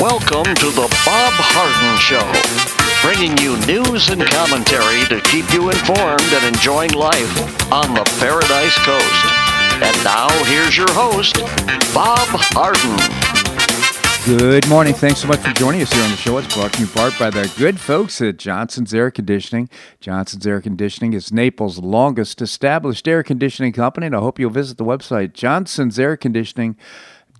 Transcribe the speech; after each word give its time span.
Welcome 0.00 0.54
to 0.54 0.70
the 0.72 0.88
Bob 1.04 1.34
Harden 1.36 2.00
Show, 2.00 2.24
bringing 3.04 3.36
you 3.36 3.60
news 3.68 4.08
and 4.08 4.24
commentary 4.24 5.04
to 5.12 5.20
keep 5.28 5.52
you 5.52 5.68
informed 5.68 6.24
and 6.32 6.56
enjoying 6.56 6.92
life 6.92 7.28
on 7.70 7.92
the 7.92 8.04
Paradise 8.16 8.78
Coast. 8.80 9.24
And 9.84 9.92
now, 10.02 10.32
here's 10.44 10.74
your 10.74 10.88
host, 10.88 11.36
Bob 11.92 12.16
Harden. 12.32 12.96
Good 14.24 14.66
morning. 14.70 14.94
Thanks 14.94 15.20
so 15.20 15.28
much 15.28 15.40
for 15.40 15.52
joining 15.52 15.82
us 15.82 15.92
here 15.92 16.02
on 16.02 16.10
the 16.10 16.16
show. 16.16 16.38
It's 16.38 16.54
brought 16.54 16.72
to 16.72 16.80
you 16.80 16.86
in 16.86 16.92
part 16.92 17.18
by 17.18 17.28
the 17.28 17.52
good 17.58 17.78
folks 17.78 18.22
at 18.22 18.38
Johnson's 18.38 18.94
Air 18.94 19.10
Conditioning. 19.10 19.68
Johnson's 20.00 20.46
Air 20.46 20.62
Conditioning 20.62 21.12
is 21.12 21.30
Naples' 21.30 21.78
longest 21.78 22.40
established 22.40 23.06
air 23.06 23.22
conditioning 23.22 23.74
company, 23.74 24.06
and 24.06 24.16
I 24.16 24.20
hope 24.20 24.38
you'll 24.38 24.48
visit 24.48 24.78
the 24.78 24.84
website, 24.84 25.34
Johnson's 25.34 25.98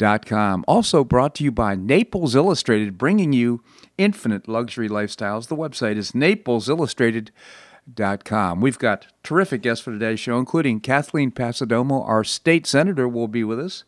Conditioning. 0.01 0.65
Also 0.67 1.05
brought 1.05 1.35
to 1.35 1.45
you 1.45 1.53
by 1.53 1.75
Naples 1.75 2.35
Illustrated, 2.35 2.97
bringing 2.97 3.35
you 3.35 3.63
infinite 3.99 4.49
luxury 4.49 4.89
lifestyles. 4.89 5.49
The 5.49 5.57
website 5.57 5.97
is 5.97 6.13
naplesillustrated.com. 6.13 8.63
We've 8.63 8.79
got 8.79 9.09
terrific 9.23 9.61
guests 9.63 9.85
for 9.85 9.93
today's 9.93 10.21
show, 10.21 10.39
including 10.39 10.81
Kathleen 10.81 11.31
Passidomo, 11.31 12.03
our 12.09 12.25
state 12.25 12.67
senator, 12.67 13.07
will 13.07 13.29
be 13.29 13.45
with 13.45 13.61
us. 13.61 13.85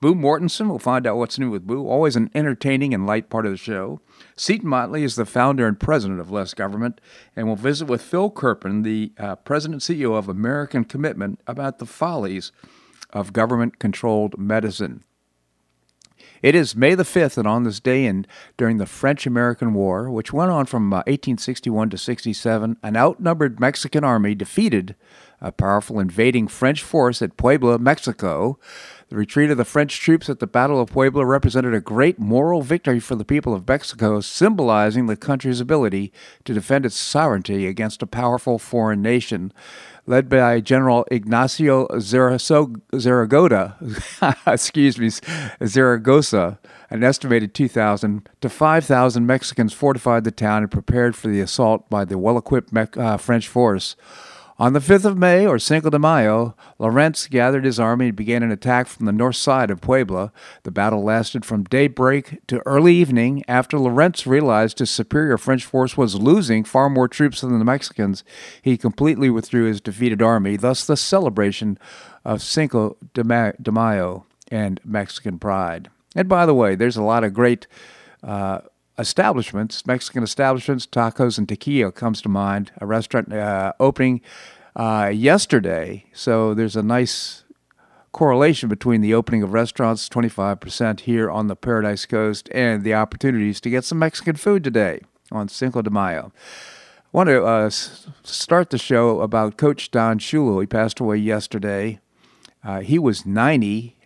Boo 0.00 0.14
Mortenson, 0.14 0.68
we'll 0.68 0.78
find 0.78 1.06
out 1.06 1.16
what's 1.16 1.38
new 1.38 1.48
with 1.48 1.66
Boo. 1.66 1.88
Always 1.88 2.14
an 2.14 2.30
entertaining 2.34 2.92
and 2.92 3.06
light 3.06 3.30
part 3.30 3.46
of 3.46 3.52
the 3.52 3.56
show. 3.56 4.02
Seton 4.36 4.68
Motley 4.68 5.02
is 5.02 5.16
the 5.16 5.24
founder 5.24 5.66
and 5.66 5.80
president 5.80 6.20
of 6.20 6.30
Less 6.30 6.52
Government, 6.52 7.00
and 7.34 7.46
we'll 7.46 7.56
visit 7.56 7.88
with 7.88 8.02
Phil 8.02 8.30
Kerpen, 8.30 8.82
the 8.82 9.12
uh, 9.18 9.36
president 9.36 9.80
CEO 9.80 10.14
of 10.14 10.28
American 10.28 10.84
Commitment, 10.84 11.40
about 11.46 11.78
the 11.78 11.86
follies 11.86 12.52
of 13.14 13.32
government 13.32 13.78
controlled 13.78 14.36
medicine. 14.36 15.04
It 16.44 16.54
is 16.54 16.76
May 16.76 16.94
the 16.94 17.04
5th, 17.04 17.38
and 17.38 17.48
on 17.48 17.64
this 17.64 17.80
day, 17.80 18.04
and 18.04 18.28
during 18.58 18.76
the 18.76 18.84
French 18.84 19.26
American 19.26 19.72
War, 19.72 20.10
which 20.10 20.30
went 20.30 20.50
on 20.50 20.66
from 20.66 20.92
uh, 20.92 20.96
1861 21.06 21.88
to 21.88 21.96
67, 21.96 22.76
an 22.82 22.96
outnumbered 22.98 23.58
Mexican 23.58 24.04
army 24.04 24.34
defeated 24.34 24.94
a 25.40 25.50
powerful 25.50 25.98
invading 25.98 26.48
French 26.48 26.82
force 26.82 27.22
at 27.22 27.38
Puebla, 27.38 27.78
Mexico. 27.78 28.58
The 29.08 29.16
retreat 29.16 29.50
of 29.50 29.56
the 29.56 29.64
French 29.64 29.98
troops 29.98 30.28
at 30.28 30.38
the 30.38 30.46
Battle 30.46 30.82
of 30.82 30.90
Puebla 30.90 31.24
represented 31.24 31.72
a 31.72 31.80
great 31.80 32.18
moral 32.18 32.60
victory 32.60 33.00
for 33.00 33.14
the 33.14 33.24
people 33.24 33.54
of 33.54 33.66
Mexico, 33.66 34.20
symbolizing 34.20 35.06
the 35.06 35.16
country's 35.16 35.60
ability 35.60 36.12
to 36.44 36.52
defend 36.52 36.84
its 36.84 36.94
sovereignty 36.94 37.66
against 37.66 38.02
a 38.02 38.06
powerful 38.06 38.58
foreign 38.58 39.00
nation 39.00 39.50
led 40.06 40.28
by 40.28 40.60
General 40.60 41.06
Ignacio 41.10 41.86
Zaragoza, 41.98 43.76
excuse 44.46 44.98
me, 44.98 45.10
Zaragoza. 45.66 46.58
An 46.90 47.02
estimated 47.02 47.54
2,000 47.54 48.28
to 48.40 48.48
5,000 48.48 49.26
Mexicans 49.26 49.72
fortified 49.72 50.24
the 50.24 50.30
town 50.30 50.62
and 50.62 50.70
prepared 50.70 51.16
for 51.16 51.28
the 51.28 51.40
assault 51.40 51.88
by 51.90 52.04
the 52.04 52.18
well-equipped 52.18 52.76
uh, 52.96 53.16
French 53.16 53.48
force. 53.48 53.96
On 54.56 54.72
the 54.72 54.78
5th 54.78 55.04
of 55.04 55.18
May, 55.18 55.44
or 55.44 55.58
Cinco 55.58 55.90
de 55.90 55.98
Mayo, 55.98 56.54
Lawrence 56.78 57.26
gathered 57.26 57.64
his 57.64 57.80
army 57.80 58.06
and 58.06 58.16
began 58.16 58.44
an 58.44 58.52
attack 58.52 58.86
from 58.86 59.04
the 59.04 59.12
north 59.12 59.34
side 59.34 59.68
of 59.68 59.80
Puebla. 59.80 60.30
The 60.62 60.70
battle 60.70 61.02
lasted 61.02 61.44
from 61.44 61.64
daybreak 61.64 62.38
to 62.46 62.62
early 62.64 62.94
evening. 62.94 63.42
After 63.48 63.80
Lawrence 63.80 64.28
realized 64.28 64.78
his 64.78 64.90
superior 64.90 65.38
French 65.38 65.64
force 65.64 65.96
was 65.96 66.14
losing 66.14 66.62
far 66.62 66.88
more 66.88 67.08
troops 67.08 67.40
than 67.40 67.58
the 67.58 67.64
Mexicans, 67.64 68.22
he 68.62 68.76
completely 68.76 69.28
withdrew 69.28 69.64
his 69.64 69.80
defeated 69.80 70.22
army, 70.22 70.56
thus, 70.56 70.86
the 70.86 70.96
celebration 70.96 71.76
of 72.24 72.40
Cinco 72.40 72.96
de 73.12 73.72
Mayo 73.72 74.24
and 74.52 74.80
Mexican 74.84 75.40
pride. 75.40 75.90
And 76.14 76.28
by 76.28 76.46
the 76.46 76.54
way, 76.54 76.76
there's 76.76 76.96
a 76.96 77.02
lot 77.02 77.24
of 77.24 77.34
great. 77.34 77.66
Uh, 78.22 78.60
establishments, 78.98 79.86
Mexican 79.86 80.22
establishments, 80.22 80.86
tacos 80.86 81.38
and 81.38 81.48
tequila 81.48 81.92
comes 81.92 82.22
to 82.22 82.28
mind. 82.28 82.72
A 82.80 82.86
restaurant 82.86 83.32
uh, 83.32 83.72
opening 83.80 84.20
uh, 84.76 85.10
yesterday, 85.12 86.06
so 86.12 86.54
there's 86.54 86.76
a 86.76 86.82
nice 86.82 87.44
correlation 88.12 88.68
between 88.68 89.00
the 89.00 89.12
opening 89.12 89.42
of 89.42 89.52
restaurants, 89.52 90.08
25% 90.08 91.00
here 91.00 91.30
on 91.30 91.48
the 91.48 91.56
Paradise 91.56 92.06
Coast, 92.06 92.48
and 92.52 92.84
the 92.84 92.94
opportunities 92.94 93.60
to 93.60 93.70
get 93.70 93.84
some 93.84 93.98
Mexican 93.98 94.36
food 94.36 94.64
today 94.64 95.00
on 95.30 95.48
Cinco 95.48 95.82
de 95.82 95.90
Mayo. 95.90 96.32
I 97.12 97.16
want 97.16 97.28
to 97.28 97.44
uh, 97.44 97.70
start 97.70 98.70
the 98.70 98.78
show 98.78 99.20
about 99.20 99.56
Coach 99.56 99.90
Don 99.90 100.18
Shula. 100.18 100.62
He 100.62 100.66
passed 100.66 101.00
away 101.00 101.16
yesterday. 101.18 102.00
Uh, 102.64 102.80
he 102.80 102.98
was 102.98 103.26
90. 103.26 103.96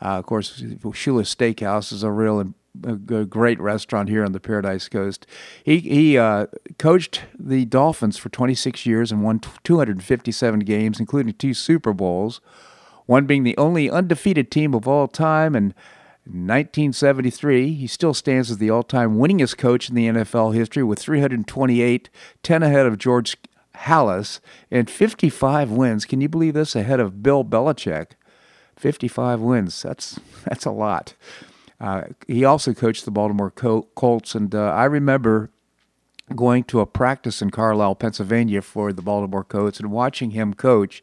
Uh, 0.00 0.04
of 0.04 0.26
course, 0.26 0.60
Shula 0.60 1.22
Steakhouse 1.22 1.92
is 1.92 2.02
a 2.02 2.10
real 2.10 2.52
a 2.86 3.24
great 3.24 3.60
restaurant 3.60 4.08
here 4.08 4.24
on 4.24 4.32
the 4.32 4.40
Paradise 4.40 4.88
Coast. 4.88 5.26
He 5.62 5.78
he 5.78 6.18
uh, 6.18 6.46
coached 6.78 7.22
the 7.38 7.64
Dolphins 7.64 8.16
for 8.16 8.28
26 8.28 8.86
years 8.86 9.12
and 9.12 9.22
won 9.22 9.40
257 9.62 10.60
games, 10.60 10.98
including 10.98 11.34
two 11.34 11.54
Super 11.54 11.92
Bowls. 11.92 12.40
One 13.06 13.26
being 13.26 13.42
the 13.42 13.56
only 13.56 13.90
undefeated 13.90 14.50
team 14.50 14.74
of 14.74 14.88
all 14.88 15.08
time, 15.08 15.54
and 15.54 15.74
in 16.24 16.46
1973, 16.46 17.74
he 17.74 17.86
still 17.88 18.14
stands 18.14 18.48
as 18.48 18.58
the 18.58 18.70
all-time 18.70 19.16
winningest 19.16 19.58
coach 19.58 19.88
in 19.88 19.96
the 19.96 20.06
NFL 20.06 20.54
history 20.54 20.84
with 20.84 21.00
328, 21.00 22.08
10 22.44 22.62
ahead 22.62 22.86
of 22.86 22.96
George 22.96 23.36
Halas, 23.74 24.38
and 24.70 24.88
55 24.88 25.72
wins. 25.72 26.04
Can 26.04 26.20
you 26.20 26.28
believe 26.28 26.54
this? 26.54 26.76
Ahead 26.76 27.00
of 27.00 27.24
Bill 27.24 27.44
Belichick. 27.44 28.12
55 28.76 29.40
wins. 29.40 29.82
That's 29.82 30.20
that's 30.44 30.64
a 30.64 30.70
lot. 30.70 31.14
Uh, 31.82 32.04
he 32.28 32.44
also 32.44 32.72
coached 32.72 33.04
the 33.04 33.10
Baltimore 33.10 33.50
Col- 33.50 33.88
Colts, 33.96 34.36
and 34.36 34.54
uh, 34.54 34.70
I 34.70 34.84
remember 34.84 35.50
going 36.36 36.62
to 36.64 36.78
a 36.78 36.86
practice 36.86 37.42
in 37.42 37.50
Carlisle, 37.50 37.96
Pennsylvania 37.96 38.62
for 38.62 38.92
the 38.92 39.02
Baltimore 39.02 39.42
Colts 39.42 39.80
and 39.80 39.90
watching 39.90 40.30
him 40.30 40.54
coach. 40.54 41.02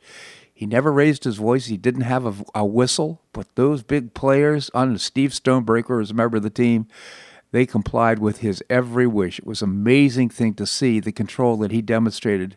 He 0.53 0.65
never 0.65 0.91
raised 0.91 1.25
his 1.25 1.35
voice. 1.35 1.65
He 1.65 1.75
didn't 1.75 2.01
have 2.01 2.25
a, 2.25 2.45
a 2.55 2.65
whistle, 2.65 3.21
but 3.33 3.53
those 3.55 3.83
big 3.83 4.13
players, 4.13 4.71
on 4.73 4.97
Steve 4.97 5.31
Stonebreaker 5.31 5.97
was 5.97 6.11
a 6.11 6.15
member 6.15 6.37
of 6.37 6.43
the 6.43 6.49
team, 6.49 6.87
they 7.51 7.65
complied 7.65 8.19
with 8.19 8.39
his 8.39 8.63
every 8.69 9.07
wish. 9.07 9.39
It 9.39 9.45
was 9.45 9.61
an 9.61 9.69
amazing 9.69 10.29
thing 10.29 10.53
to 10.53 10.65
see 10.65 11.01
the 11.01 11.11
control 11.11 11.57
that 11.57 11.71
he 11.71 11.81
demonstrated. 11.81 12.55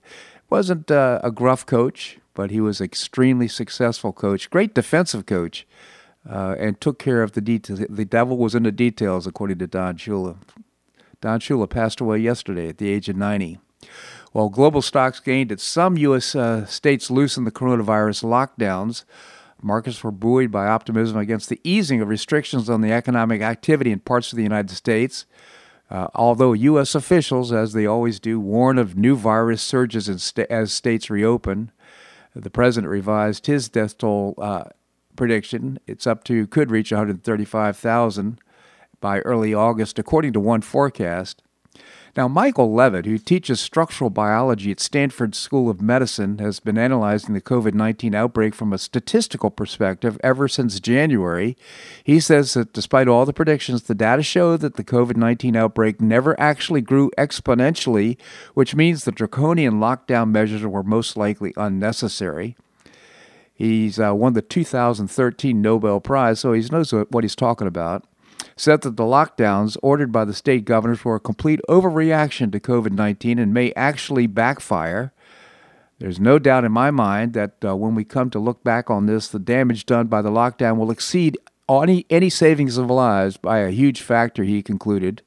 wasn't 0.49 0.93
uh, 0.93 1.19
a 1.25 1.33
gruff 1.33 1.67
coach, 1.67 2.19
but 2.35 2.53
he 2.53 2.61
was 2.61 2.81
extremely 2.81 3.49
successful 3.49 4.13
coach, 4.13 4.49
great 4.49 4.75
defensive 4.75 5.27
coach 5.27 5.67
uh, 6.29 6.55
and 6.59 6.81
took 6.81 6.99
care 6.99 7.23
of 7.23 7.33
the 7.33 7.41
details. 7.41 7.81
The 7.89 8.05
devil 8.05 8.37
was 8.37 8.55
in 8.55 8.63
the 8.63 8.73
details, 8.73 9.27
according 9.27 9.59
to 9.59 9.67
Don 9.67 9.97
Shula. 9.97 10.37
Don 11.21 11.41
Shula 11.41 11.69
passed 11.69 12.01
away 12.01 12.19
yesterday 12.19 12.69
at 12.69 12.79
the 12.79 12.91
age 12.91 13.09
of 13.09 13.17
90. 13.17 13.59
While 14.33 14.49
global 14.49 14.83
stocks 14.83 15.21
gained 15.21 15.53
as 15.53 15.63
some 15.63 15.97
U.S. 15.99 16.35
Uh, 16.35 16.65
states 16.67 17.11
loosened 17.11 17.47
the 17.47 17.53
coronavirus 17.53 18.25
lockdowns, 18.25 19.05
markets 19.61 20.03
were 20.03 20.11
buoyed 20.11 20.51
by 20.51 20.67
optimism 20.67 21.19
against 21.19 21.49
the 21.49 21.61
easing 21.65 22.01
of 22.01 22.09
restrictions 22.09 22.71
on 22.71 22.81
the 22.81 22.93
economic 22.93 23.43
activity 23.43 23.93
in 23.93 24.01
parts 24.01 24.33
of 24.33 24.37
the 24.37 24.43
United 24.43 24.75
States. 24.75 25.27
Uh, 25.91 26.09
although 26.15 26.55
U.S. 26.55 26.95
officials, 26.95 27.53
as 27.53 27.75
they 27.75 27.85
always 27.85 28.19
do, 28.19 28.41
warn 28.41 28.79
of 28.79 28.97
new 28.97 29.15
virus 29.15 29.61
surges 29.61 30.09
as 30.09 30.73
states 30.73 31.11
reopen, 31.11 31.71
the 32.35 32.49
president 32.49 32.91
revised 32.91 33.47
his 33.47 33.69
death 33.69 33.99
toll 33.99 34.35
uh, 34.39 34.65
prediction. 35.17 35.79
It's 35.87 36.07
up 36.07 36.25
to, 36.25 36.47
could 36.47 36.71
reach 36.71 36.93
135,000 36.93 38.39
by 39.01 39.21
early 39.21 39.53
August, 39.53 39.99
according 39.99 40.33
to 40.35 40.41
one 40.41 40.61
forecast. 40.61 41.43
Now, 42.15 42.29
Michael 42.29 42.75
Levitt, 42.75 43.07
who 43.07 43.17
teaches 43.17 43.59
structural 43.59 44.11
biology 44.11 44.71
at 44.71 44.81
Stanford 44.81 45.35
School 45.35 45.71
of 45.71 45.81
Medicine, 45.81 46.39
has 46.41 46.61
been 46.61 46.77
analyzing 46.77 47.33
the 47.33 47.41
COVID 47.41 47.73
19 47.73 48.15
outbreak 48.15 48.55
from 48.55 48.71
a 48.71 48.79
statistical 48.79 49.51
perspective 49.51 50.19
ever 50.23 50.47
since 50.47 50.79
January. 50.79 51.57
He 52.05 52.21
says 52.21 52.53
that 52.53 52.75
despite 52.75 53.09
all 53.09 53.25
the 53.25 53.33
predictions, 53.33 53.85
the 53.85 53.95
data 53.95 54.23
show 54.23 54.59
that 54.59 54.75
the 54.75 54.85
COVID 54.85 55.17
19 55.17 55.57
outbreak 55.57 56.03
never 56.03 56.39
actually 56.39 56.83
grew 56.83 57.11
exponentially, 57.17 58.19
which 58.53 58.75
means 58.75 59.05
the 59.05 59.13
draconian 59.13 59.75
lockdown 59.75 60.31
measures 60.31 60.67
were 60.67 60.83
most 60.83 61.17
likely 61.17 61.55
unnecessary. 61.57 62.57
He's 63.55 64.01
uh, 64.01 64.15
won 64.15 64.33
the 64.33 64.43
2013 64.43 65.61
Nobel 65.61 66.01
Prize, 66.01 66.41
so 66.41 66.53
he 66.53 66.63
knows 66.63 66.93
what 66.93 67.25
he's 67.25 67.37
talking 67.37 67.67
about. 67.67 68.05
Said 68.57 68.83
that 68.83 68.97
the 68.97 69.05
lockdowns 69.05 69.77
ordered 69.83 70.13
by 70.13 70.25
the 70.25 70.35
state 70.35 70.65
governors 70.65 71.05
were 71.05 71.17
a 71.17 71.21
complete 71.21 71.61
overreaction 71.69 72.51
to 72.53 72.61
COVID 72.61 72.93
19 72.93 73.39
and 73.39 73.55
may 73.55 73.73
actually 73.73 74.27
backfire. 74.27 75.13
There's 75.99 76.19
no 76.19 76.39
doubt 76.39 76.65
in 76.65 76.73
my 76.73 76.91
mind 76.91 77.33
that 77.35 77.65
uh, 77.65 77.77
when 77.77 77.95
we 77.95 78.05
come 78.05 78.29
to 78.31 78.41
look 78.41 78.65
back 78.65 78.91
on 78.91 79.07
this, 79.07 79.29
the 79.29 79.39
damage 79.39 79.87
done 79.87 80.09
by 80.09 80.21
the 80.21 80.31
lockdown 80.31 80.77
will 80.77 80.91
exceed 80.91 81.39
any, 81.69 82.05
any 82.11 82.29
savings 82.29 82.77
of 82.77 82.91
lives 82.91 83.37
by 83.37 83.59
a 83.59 83.71
huge 83.71 84.01
factor, 84.01 84.43
he 84.43 84.63
concluded. 84.63 85.23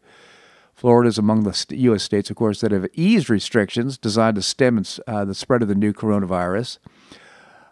Florida 0.73 1.07
is 1.07 1.17
among 1.17 1.43
the 1.43 1.65
U.S. 1.69 2.03
states, 2.03 2.29
of 2.29 2.35
course, 2.35 2.59
that 2.59 2.71
have 2.71 2.87
eased 2.93 3.29
restrictions 3.29 3.97
designed 3.97 4.35
to 4.35 4.41
stem 4.41 4.83
uh, 5.07 5.23
the 5.23 5.33
spread 5.33 5.61
of 5.61 5.69
the 5.69 5.75
new 5.75 5.93
coronavirus. 5.93 6.79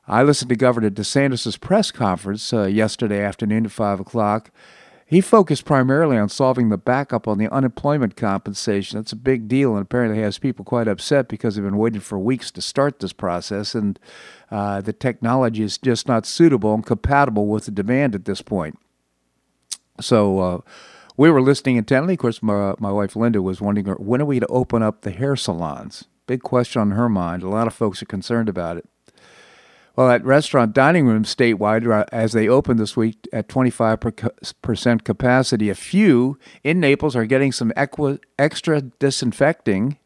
I 0.08 0.24
listened 0.24 0.50
to 0.50 0.56
Governor 0.56 0.90
DeSantis' 0.90 1.60
press 1.60 1.90
conference 1.90 2.52
uh, 2.52 2.66
yesterday 2.66 3.22
afternoon 3.22 3.66
at 3.66 3.72
5 3.72 4.02
o'clock. 4.02 4.52
he 5.06 5.22
focused 5.22 5.64
primarily 5.64 6.18
on 6.18 6.28
solving 6.28 6.70
the 6.70 6.78
backup 6.78 7.26
on 7.28 7.38
the 7.38 7.50
unemployment 7.50 8.18
compensation. 8.18 9.00
That's 9.00 9.14
a 9.14 9.18
big 9.18 9.48
deal, 9.48 9.74
and 9.76 9.84
apparently 9.84 10.22
has 10.22 10.40
people 10.40 10.66
quite 10.66 10.90
upset 10.90 11.30
because 11.30 11.56
they've 11.56 11.64
been 11.64 11.78
waiting 11.78 12.02
for 12.02 12.20
weeks 12.20 12.52
to 12.52 12.62
start 12.62 13.00
this 13.00 13.14
process, 13.14 13.76
and 13.76 13.98
uh, 14.52 14.82
the 14.82 14.92
technology 14.92 15.64
is 15.64 15.78
just 15.78 16.08
not 16.08 16.26
suitable 16.26 16.74
and 16.74 16.86
compatible 16.86 17.48
with 17.48 17.66
the 17.66 17.72
demand 17.72 18.14
at 18.14 18.26
this 18.26 18.42
point. 18.42 18.78
So 20.02 20.40
uh, 20.40 20.62
we 21.16 21.30
were 21.30 21.42
listening 21.42 21.78
intently. 21.78 22.16
Of 22.16 22.20
course, 22.20 22.44
my, 22.44 22.74
my 22.78 22.92
wife 22.92 23.16
Linda 23.16 23.42
was 23.42 23.62
wondering 23.62 23.88
when 23.98 24.22
are 24.22 24.26
we 24.26 24.42
to 24.42 24.48
open 24.48 24.84
up 24.84 25.02
the 25.02 25.12
hair 25.12 25.38
salons? 25.38 26.06
Big 26.28 26.42
question 26.42 26.82
on 26.82 26.92
her 26.92 27.08
mind. 27.08 27.44
A 27.44 27.50
lot 27.50 27.68
of 27.68 27.74
folks 27.74 28.02
are 28.02 28.08
concerned 28.08 28.50
about 28.50 28.78
it. 28.78 28.88
Well, 29.96 30.10
at 30.10 30.26
restaurant 30.26 30.74
dining 30.74 31.06
rooms 31.06 31.34
statewide, 31.34 31.88
uh, 31.88 32.06
as 32.12 32.32
they 32.32 32.48
open 32.48 32.78
this 32.78 32.98
week 32.98 33.28
at 33.32 33.48
25% 33.48 35.04
capacity, 35.04 35.70
a 35.70 35.76
few 35.76 36.40
in 36.64 36.80
Naples 36.80 37.16
are 37.16 37.26
getting 37.26 37.52
some 37.52 37.72
equi- 37.76 38.20
extra 38.40 38.82
disinfecting. 38.82 39.98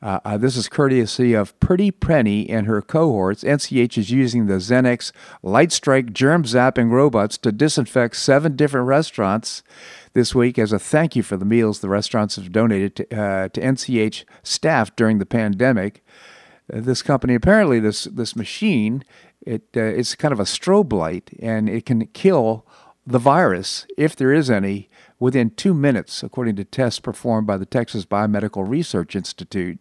Uh, 0.00 0.20
uh, 0.24 0.36
this 0.38 0.56
is 0.56 0.68
courtesy 0.68 1.34
of 1.34 1.58
Pretty 1.58 1.90
Penny 1.90 2.48
and 2.48 2.68
her 2.68 2.80
cohorts. 2.80 3.42
NCH 3.42 3.98
is 3.98 4.12
using 4.12 4.46
the 4.46 4.54
Xenex 4.54 5.10
Light 5.42 5.72
Strike 5.72 6.12
germ 6.12 6.44
zapping 6.44 6.92
robots 6.92 7.36
to 7.38 7.50
disinfect 7.50 8.14
seven 8.14 8.54
different 8.54 8.86
restaurants 8.86 9.64
this 10.12 10.36
week 10.36 10.56
as 10.56 10.72
a 10.72 10.78
thank 10.78 11.16
you 11.16 11.24
for 11.24 11.36
the 11.36 11.44
meals 11.44 11.80
the 11.80 11.88
restaurants 11.88 12.36
have 12.36 12.52
donated 12.52 12.94
to, 12.96 13.20
uh, 13.20 13.48
to 13.48 13.60
NCH 13.60 14.24
staff 14.44 14.94
during 14.94 15.18
the 15.18 15.26
pandemic 15.26 16.04
this 16.72 17.02
company 17.02 17.34
apparently 17.34 17.80
this 17.80 18.04
this 18.04 18.36
machine 18.36 19.04
it 19.42 19.62
uh, 19.76 19.80
it's 19.80 20.14
kind 20.14 20.32
of 20.32 20.40
a 20.40 20.44
strobe 20.44 20.92
light 20.92 21.30
and 21.40 21.68
it 21.68 21.86
can 21.86 22.06
kill 22.08 22.66
the 23.06 23.18
virus 23.18 23.86
if 23.96 24.14
there 24.14 24.32
is 24.32 24.50
any 24.50 24.88
within 25.18 25.50
two 25.50 25.74
minutes, 25.74 26.22
according 26.22 26.56
to 26.56 26.64
tests 26.64 27.00
performed 27.00 27.46
by 27.46 27.56
the 27.56 27.66
Texas 27.66 28.06
Biomedical 28.06 28.68
Research 28.68 29.14
Institute. 29.14 29.78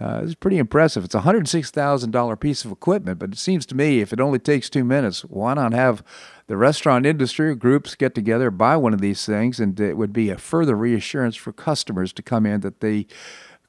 Uh, 0.00 0.22
it's 0.24 0.34
pretty 0.34 0.56
impressive. 0.56 1.04
It's 1.04 1.14
a 1.14 1.20
$106,000 1.20 2.40
piece 2.40 2.64
of 2.64 2.72
equipment, 2.72 3.18
but 3.18 3.32
it 3.32 3.38
seems 3.38 3.66
to 3.66 3.76
me 3.76 4.00
if 4.00 4.14
it 4.14 4.20
only 4.20 4.38
takes 4.38 4.70
two 4.70 4.82
minutes, 4.82 5.20
why 5.26 5.54
not 5.54 5.74
have 5.74 6.02
the 6.46 6.56
restaurant 6.56 7.04
industry 7.04 7.54
groups 7.54 7.94
get 7.94 8.14
together, 8.14 8.50
buy 8.50 8.76
one 8.76 8.94
of 8.94 9.02
these 9.02 9.26
things, 9.26 9.60
and 9.60 9.78
it 9.78 9.98
would 9.98 10.12
be 10.12 10.30
a 10.30 10.38
further 10.38 10.74
reassurance 10.74 11.36
for 11.36 11.52
customers 11.52 12.14
to 12.14 12.22
come 12.22 12.46
in 12.46 12.60
that 12.62 12.80
they 12.80 13.06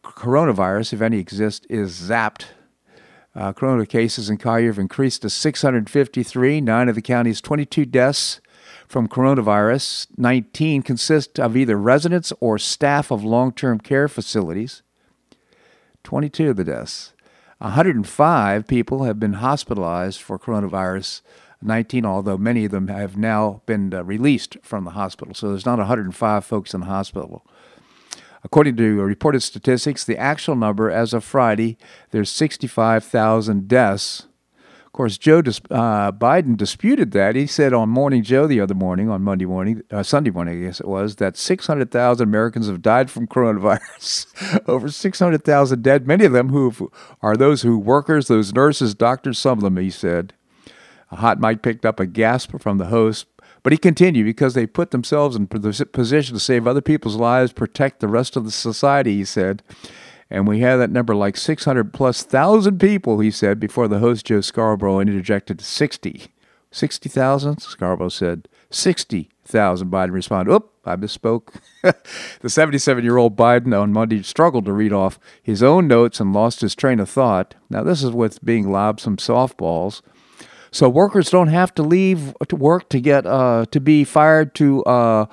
coronavirus, 0.04 0.94
if 0.94 1.02
any 1.02 1.20
exists, 1.20 1.66
is 1.70 1.92
zapped. 1.94 2.46
Uh, 3.34 3.54
corona 3.54 3.86
cases 3.86 4.30
in 4.30 4.38
Collier 4.38 4.68
have 4.68 4.80
increased 4.80 5.22
to 5.22 5.30
653. 5.30 6.62
Nine 6.62 6.90
of 6.90 6.96
the 6.96 7.02
county's 7.02 7.42
22 7.42 7.86
deaths 7.86 8.42
from 8.88 9.08
coronavirus 9.08 10.08
19 10.18 10.82
consist 10.82 11.40
of 11.40 11.56
either 11.56 11.78
residents 11.78 12.34
or 12.42 12.58
staff 12.58 13.10
of 13.10 13.24
long 13.24 13.54
term 13.54 13.80
care 13.80 14.08
facilities. 14.08 14.84
22 16.04 16.50
of 16.50 16.58
the 16.58 16.64
deaths. 16.64 17.14
105 17.60 18.68
people 18.68 19.04
have 19.04 19.20
been 19.20 19.34
hospitalized 19.34 20.20
for 20.20 20.40
coronavirus 20.40 21.22
19, 21.62 22.06
although 22.06 22.38
many 22.38 22.66
of 22.66 22.72
them 22.72 22.88
have 22.88 23.16
now 23.16 23.62
been 23.66 23.94
uh, 23.94 24.04
released 24.04 24.58
from 24.64 24.84
the 24.84 24.92
hospital. 24.92 25.34
So 25.36 25.50
there's 25.50 25.66
not 25.66 25.78
105 25.78 26.44
folks 26.44 26.74
in 26.74 26.82
the 26.82 26.88
hospital. 26.88 27.46
According 28.44 28.78
to 28.78 29.02
reported 29.02 29.42
statistics, 29.42 30.04
the 30.04 30.18
actual 30.18 30.56
number 30.56 30.90
as 30.90 31.14
of 31.14 31.24
Friday, 31.24 31.78
there's 32.10 32.30
65,000 32.30 33.68
deaths. 33.68 34.28
Of 34.92 34.94
course, 34.94 35.18
Joe 35.18 35.40
uh, 35.40 36.12
Biden 36.12 36.58
disputed 36.58 37.12
that. 37.12 37.36
He 37.36 37.48
said 37.48 37.72
on 37.72 37.88
Morning 37.88 38.24
Joe 38.24 38.46
the 38.46 38.60
other 38.60 38.74
morning, 38.74 39.10
on 39.10 39.22
Monday 39.22 39.46
morning, 39.46 39.84
uh, 39.90 40.04
Sunday 40.04 40.32
morning, 40.32 40.62
I 40.62 40.66
guess 40.66 40.82
it 40.82 40.88
was, 40.88 41.16
that 41.16 41.38
600,000 41.38 42.28
Americans 42.28 42.68
have 42.68 42.82
died 42.82 43.10
from 43.10 43.26
coronavirus. 43.26 44.60
Over 44.68 44.90
600,000 44.90 45.82
dead, 45.82 46.08
many 46.08 46.26
of 46.26 46.34
them 46.34 46.50
who 46.50 46.92
are 47.22 47.38
those 47.38 47.62
who 47.62 47.78
workers, 47.78 48.28
those 48.28 48.54
nurses, 48.54 48.94
doctors, 48.94 49.40
some 49.40 49.60
of 49.60 49.64
them, 49.64 49.78
he 49.78 49.90
said. 49.90 50.34
A 51.10 51.18
hot 51.18 51.40
mic 51.40 51.62
picked 51.62 51.86
up 51.86 52.00
a 52.00 52.06
gasp 52.06 52.58
from 52.60 52.78
the 52.78 52.88
host, 52.88 53.28
but 53.64 53.74
he 53.74 53.78
continued 53.78 54.26
because 54.26 54.54
they 54.54 54.66
put 54.66 54.92
themselves 54.92 55.36
in 55.36 55.48
position 55.48 56.34
to 56.34 56.40
save 56.40 56.68
other 56.68 56.82
people's 56.82 57.16
lives, 57.16 57.54
protect 57.54 58.00
the 58.00 58.08
rest 58.08 58.36
of 58.36 58.46
the 58.46 58.52
society, 58.52 59.18
he 59.18 59.26
said. 59.26 59.62
And 60.30 60.48
we 60.48 60.62
had 60.62 60.78
that 60.78 60.90
number 60.90 61.14
like 61.14 61.36
600 61.36 61.94
plus 61.94 62.24
thousand 62.24 62.80
people, 62.80 63.20
he 63.20 63.32
said, 63.32 63.60
before 63.60 63.88
the 63.88 64.00
host, 64.00 64.26
Joe 64.26 64.42
Scarborough, 64.42 65.00
interjected 65.00 65.60
60. 65.60 66.28
60,000? 66.72 67.60
Scarborough 67.62 68.10
said 68.10 68.48
60,000. 68.70 69.92
Biden 69.92 70.12
responded, 70.12 70.54
Oop, 70.54 70.72
I 70.86 70.96
misspoke. 70.96 71.54
the 72.42 72.50
77 72.50 73.04
year 73.04 73.18
old 73.18 73.36
Biden 73.36 73.78
on 73.78 73.92
Monday 73.92 74.24
struggled 74.24 74.66
to 74.66 74.74
read 74.74 74.94
off 74.94 75.20
his 75.44 75.62
own 75.62 75.88
notes 75.88 76.22
and 76.22 76.32
lost 76.32 76.62
his 76.62 76.76
train 76.76 77.02
of 77.02 77.10
thought. 77.10 77.56
Now, 77.70 77.84
this 77.84 78.02
is 78.02 78.12
with 78.12 78.44
being 78.44 78.72
lobbed 78.72 79.02
some 79.02 79.18
softballs. 79.18 80.02
So 80.72 80.88
workers 80.88 81.30
don't 81.30 81.50
have 81.50 81.76
to 81.76 81.84
leave 81.84 82.34
to 82.48 82.56
work 82.56 82.90
to 82.90 83.02
get 83.02 83.26
uh, 83.26 83.66
to 83.72 83.80
be 83.80 84.04
fired 84.04 84.56
to 84.56 84.84
uh, 84.86 85.26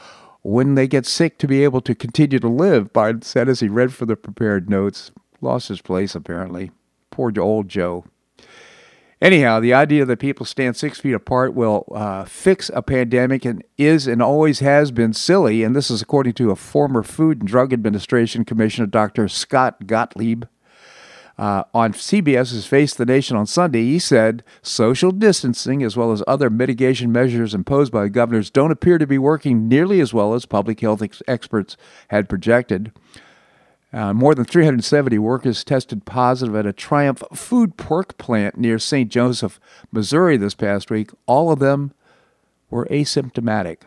when 0.42 0.74
they 0.74 0.88
get 0.88 1.06
sick 1.06 1.38
to 1.38 1.46
be 1.46 1.62
able 1.62 1.80
to 1.82 1.94
continue 1.94 2.40
to 2.40 2.48
live. 2.48 2.92
Biden 2.92 3.22
said 3.22 3.48
as 3.48 3.60
he 3.60 3.68
read 3.68 3.94
for 3.94 4.04
the 4.04 4.16
prepared 4.16 4.68
notes. 4.68 5.12
Lost 5.40 5.68
his 5.68 5.80
place 5.80 6.16
apparently. 6.16 6.72
Poor 7.10 7.32
old 7.38 7.68
Joe. 7.68 8.04
Anyhow, 9.20 9.58
the 9.58 9.74
idea 9.74 10.04
that 10.04 10.20
people 10.20 10.46
stand 10.46 10.76
six 10.76 11.00
feet 11.00 11.12
apart 11.12 11.52
will 11.52 11.86
uh, 11.92 12.24
fix 12.24 12.70
a 12.72 12.82
pandemic 12.82 13.44
and 13.44 13.64
is 13.76 14.06
and 14.06 14.22
always 14.22 14.60
has 14.60 14.92
been 14.92 15.12
silly. 15.12 15.64
And 15.64 15.74
this 15.74 15.90
is 15.90 16.00
according 16.00 16.34
to 16.34 16.52
a 16.52 16.56
former 16.56 17.02
Food 17.02 17.40
and 17.40 17.48
Drug 17.48 17.72
Administration 17.72 18.44
Commissioner, 18.44 18.86
Dr. 18.86 19.26
Scott 19.26 19.86
Gottlieb. 19.88 20.44
Uh, 21.38 21.62
on 21.72 21.92
CBS's 21.92 22.66
Face 22.66 22.94
the 22.94 23.06
Nation 23.06 23.36
on 23.36 23.46
Sunday, 23.46 23.84
he 23.84 24.00
said 24.00 24.42
social 24.60 25.12
distancing, 25.12 25.84
as 25.84 25.96
well 25.96 26.10
as 26.10 26.22
other 26.26 26.50
mitigation 26.50 27.12
measures 27.12 27.54
imposed 27.54 27.92
by 27.92 28.08
governors, 28.08 28.50
don't 28.50 28.72
appear 28.72 28.98
to 28.98 29.06
be 29.06 29.18
working 29.18 29.68
nearly 29.68 30.00
as 30.00 30.12
well 30.12 30.34
as 30.34 30.46
public 30.46 30.80
health 30.80 31.00
ex- 31.00 31.22
experts 31.28 31.76
had 32.08 32.28
projected. 32.28 32.90
Uh, 33.92 34.12
more 34.12 34.34
than 34.34 34.44
370 34.44 35.16
workers 35.18 35.62
tested 35.62 36.04
positive 36.04 36.56
at 36.56 36.66
a 36.66 36.72
Triumph 36.72 37.22
food 37.32 37.76
pork 37.76 38.18
plant 38.18 38.58
near 38.58 38.78
St. 38.78 39.08
Joseph, 39.08 39.60
Missouri 39.92 40.36
this 40.36 40.54
past 40.54 40.90
week. 40.90 41.10
All 41.26 41.52
of 41.52 41.60
them 41.60 41.92
were 42.68 42.86
asymptomatic 42.86 43.82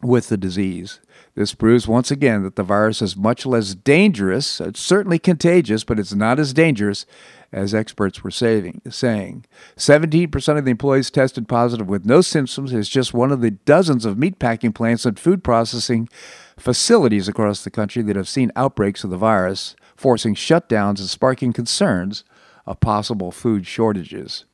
with 0.00 0.28
the 0.28 0.36
disease. 0.36 1.00
This 1.38 1.54
proves 1.54 1.86
once 1.86 2.10
again 2.10 2.42
that 2.42 2.56
the 2.56 2.64
virus 2.64 3.00
is 3.00 3.16
much 3.16 3.46
less 3.46 3.72
dangerous. 3.72 4.60
It's 4.60 4.80
certainly 4.80 5.20
contagious, 5.20 5.84
but 5.84 6.00
it's 6.00 6.12
not 6.12 6.40
as 6.40 6.52
dangerous 6.52 7.06
as 7.52 7.72
experts 7.72 8.24
were 8.24 8.32
saying. 8.32 9.44
17% 9.76 10.58
of 10.58 10.64
the 10.64 10.70
employees 10.72 11.12
tested 11.12 11.46
positive 11.46 11.86
with 11.86 12.04
no 12.04 12.22
symptoms 12.22 12.72
is 12.72 12.88
just 12.88 13.14
one 13.14 13.30
of 13.30 13.40
the 13.40 13.52
dozens 13.52 14.04
of 14.04 14.16
meatpacking 14.16 14.74
plants 14.74 15.06
and 15.06 15.16
food 15.16 15.44
processing 15.44 16.08
facilities 16.56 17.28
across 17.28 17.62
the 17.62 17.70
country 17.70 18.02
that 18.02 18.16
have 18.16 18.28
seen 18.28 18.50
outbreaks 18.56 19.04
of 19.04 19.10
the 19.10 19.16
virus, 19.16 19.76
forcing 19.94 20.34
shutdowns 20.34 20.98
and 20.98 21.08
sparking 21.08 21.52
concerns 21.52 22.24
of 22.66 22.80
possible 22.80 23.30
food 23.30 23.64
shortages. 23.64 24.44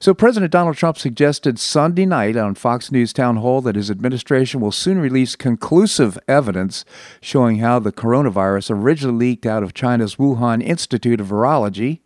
So, 0.00 0.14
President 0.14 0.52
Donald 0.52 0.76
Trump 0.76 0.96
suggested 0.96 1.58
Sunday 1.58 2.06
night 2.06 2.36
on 2.36 2.54
Fox 2.54 2.92
News 2.92 3.12
Town 3.12 3.38
Hall 3.38 3.60
that 3.62 3.74
his 3.74 3.90
administration 3.90 4.60
will 4.60 4.70
soon 4.70 5.00
release 5.00 5.34
conclusive 5.34 6.16
evidence 6.28 6.84
showing 7.20 7.58
how 7.58 7.80
the 7.80 7.90
coronavirus 7.90 8.70
originally 8.70 9.30
leaked 9.30 9.44
out 9.44 9.64
of 9.64 9.74
China's 9.74 10.16
Wuhan 10.16 10.62
Institute 10.62 11.20
of 11.20 11.28
Virology. 11.28 12.00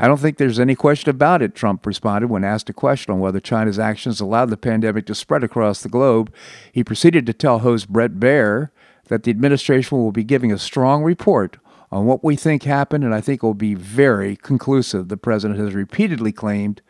I 0.00 0.08
don't 0.08 0.18
think 0.18 0.36
there's 0.36 0.58
any 0.58 0.74
question 0.74 1.10
about 1.10 1.42
it, 1.42 1.54
Trump 1.54 1.86
responded 1.86 2.28
when 2.28 2.42
asked 2.42 2.68
a 2.68 2.72
question 2.72 3.12
on 3.12 3.20
whether 3.20 3.38
China's 3.38 3.78
actions 3.78 4.20
allowed 4.20 4.50
the 4.50 4.56
pandemic 4.56 5.06
to 5.06 5.14
spread 5.14 5.44
across 5.44 5.82
the 5.82 5.88
globe. 5.88 6.34
He 6.72 6.82
proceeded 6.82 7.24
to 7.26 7.32
tell 7.32 7.60
host 7.60 7.88
Bret 7.88 8.14
Baier 8.14 8.70
that 9.06 9.22
the 9.22 9.30
administration 9.30 9.96
will 9.96 10.10
be 10.10 10.24
giving 10.24 10.50
a 10.50 10.58
strong 10.58 11.04
report 11.04 11.58
on 11.92 12.06
what 12.06 12.24
we 12.24 12.34
think 12.34 12.62
happened, 12.62 13.04
and 13.04 13.14
I 13.14 13.20
think 13.20 13.42
it 13.42 13.46
will 13.46 13.52
be 13.52 13.74
very 13.74 14.34
conclusive. 14.36 15.08
The 15.08 15.18
president 15.18 15.60
has 15.60 15.74
repeatedly 15.74 16.32
claimed 16.32 16.80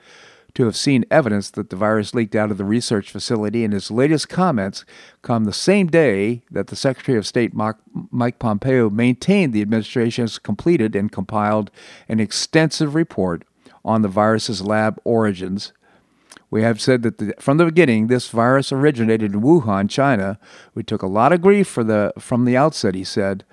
to 0.54 0.64
have 0.64 0.76
seen 0.76 1.04
evidence 1.11 1.50
that 1.50 1.71
the 1.71 1.76
virus 1.76 2.14
leaked 2.14 2.37
out 2.37 2.52
of 2.52 2.59
the 2.59 2.64
research 2.64 3.11
facility, 3.11 3.64
and 3.64 3.73
his 3.73 3.90
latest 3.90 4.28
comments 4.28 4.85
come 5.23 5.44
the 5.44 5.52
same 5.52 5.88
day 5.88 6.42
that 6.52 6.68
the 6.68 6.76
Secretary 6.76 7.18
of 7.18 7.26
State 7.26 7.52
Mike 7.52 8.38
Pompeo 8.38 8.88
maintained 8.90 9.52
the 9.52 9.62
administration 9.62 10.23
has 10.23 10.38
completed 10.38 10.94
and 10.94 11.11
compiled 11.11 11.73
an 12.09 12.21
extensive 12.21 12.94
report 12.94 13.42
on 13.85 14.02
the 14.02 14.09
virus's 14.09 14.62
lab 14.62 15.00
origins. 15.02 15.73
We 16.49 16.62
have 16.62 16.80
said 16.80 17.02
that 17.02 17.18
the, 17.18 17.35
from 17.40 17.56
the 17.56 17.64
beginning, 17.64 18.06
this 18.06 18.28
virus 18.28 18.71
originated 18.71 19.32
in 19.32 19.40
Wuhan, 19.40 19.90
China. 19.90 20.38
We 20.75 20.85
took 20.85 21.02
a 21.02 21.09
lot 21.09 21.32
of 21.32 21.40
grief 21.40 21.66
for 21.66 21.82
the, 21.82 22.12
from 22.18 22.44
the 22.44 22.56
outset, 22.56 22.94
he 22.94 23.04
said. 23.04 23.44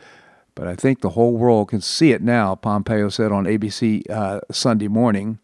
But 0.60 0.68
I 0.68 0.76
think 0.76 1.00
the 1.00 1.12
whole 1.12 1.38
world 1.38 1.70
can 1.70 1.80
see 1.80 2.12
it 2.12 2.22
now, 2.22 2.54
Pompeo 2.54 3.08
said 3.08 3.32
on 3.32 3.46
ABC 3.46 4.04
uh, 4.10 4.42
Sunday 4.52 4.90
morning. 4.90 5.40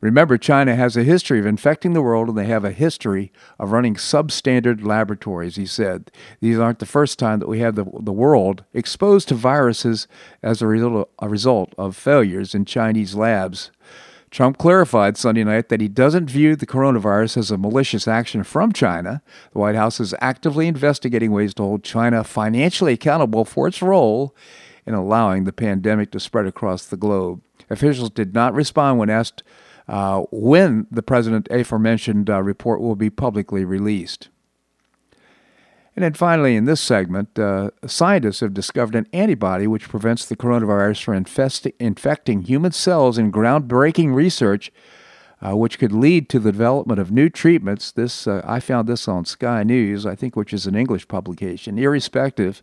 Remember, 0.00 0.36
China 0.36 0.74
has 0.74 0.96
a 0.96 1.04
history 1.04 1.38
of 1.38 1.46
infecting 1.46 1.92
the 1.92 2.02
world, 2.02 2.28
and 2.28 2.36
they 2.36 2.46
have 2.46 2.64
a 2.64 2.72
history 2.72 3.30
of 3.60 3.70
running 3.70 3.94
substandard 3.94 4.84
laboratories, 4.84 5.54
he 5.54 5.64
said. 5.64 6.10
These 6.40 6.58
aren't 6.58 6.80
the 6.80 6.86
first 6.86 7.20
time 7.20 7.38
that 7.38 7.48
we 7.48 7.60
have 7.60 7.76
the, 7.76 7.84
the 8.00 8.12
world 8.12 8.64
exposed 8.74 9.28
to 9.28 9.36
viruses 9.36 10.08
as 10.42 10.60
a 10.60 10.66
result, 10.66 11.08
a 11.20 11.28
result 11.28 11.72
of 11.78 11.94
failures 11.94 12.52
in 12.52 12.64
Chinese 12.64 13.14
labs. 13.14 13.70
Trump 14.30 14.58
clarified 14.58 15.16
Sunday 15.16 15.44
night 15.44 15.68
that 15.68 15.80
he 15.80 15.88
doesn't 15.88 16.30
view 16.30 16.56
the 16.56 16.66
coronavirus 16.66 17.36
as 17.38 17.50
a 17.50 17.58
malicious 17.58 18.06
action 18.06 18.44
from 18.44 18.72
China. 18.72 19.22
The 19.52 19.58
White 19.58 19.74
House 19.74 20.00
is 20.00 20.14
actively 20.20 20.66
investigating 20.66 21.32
ways 21.32 21.54
to 21.54 21.62
hold 21.62 21.84
China 21.84 22.24
financially 22.24 22.92
accountable 22.92 23.44
for 23.44 23.68
its 23.68 23.80
role 23.80 24.34
in 24.86 24.94
allowing 24.94 25.44
the 25.44 25.52
pandemic 25.52 26.10
to 26.12 26.20
spread 26.20 26.46
across 26.46 26.86
the 26.86 26.96
globe. 26.96 27.42
Officials 27.70 28.10
did 28.10 28.34
not 28.34 28.54
respond 28.54 28.98
when 28.98 29.10
asked 29.10 29.42
uh, 29.88 30.22
when 30.30 30.86
the 30.90 31.02
president 31.02 31.48
aforementioned 31.50 32.28
uh, 32.28 32.42
report 32.42 32.80
will 32.80 32.96
be 32.96 33.10
publicly 33.10 33.64
released. 33.64 34.28
And 35.98 36.04
then 36.04 36.14
finally, 36.14 36.54
in 36.54 36.64
this 36.64 36.80
segment, 36.80 37.36
uh, 37.40 37.72
scientists 37.84 38.38
have 38.38 38.54
discovered 38.54 38.94
an 38.94 39.08
antibody 39.12 39.66
which 39.66 39.88
prevents 39.88 40.26
the 40.26 40.36
coronavirus 40.36 41.02
from 41.02 41.72
infecting 41.80 42.42
human 42.42 42.70
cells 42.70 43.18
in 43.18 43.32
groundbreaking 43.32 44.14
research, 44.14 44.70
uh, 45.44 45.56
which 45.56 45.80
could 45.80 45.90
lead 45.90 46.28
to 46.28 46.38
the 46.38 46.52
development 46.52 47.00
of 47.00 47.10
new 47.10 47.28
treatments. 47.28 47.90
This 47.90 48.28
uh, 48.28 48.42
I 48.46 48.60
found 48.60 48.88
this 48.88 49.08
on 49.08 49.24
Sky 49.24 49.64
News, 49.64 50.06
I 50.06 50.14
think, 50.14 50.36
which 50.36 50.52
is 50.52 50.68
an 50.68 50.76
English 50.76 51.08
publication. 51.08 51.80
Irrespective, 51.80 52.62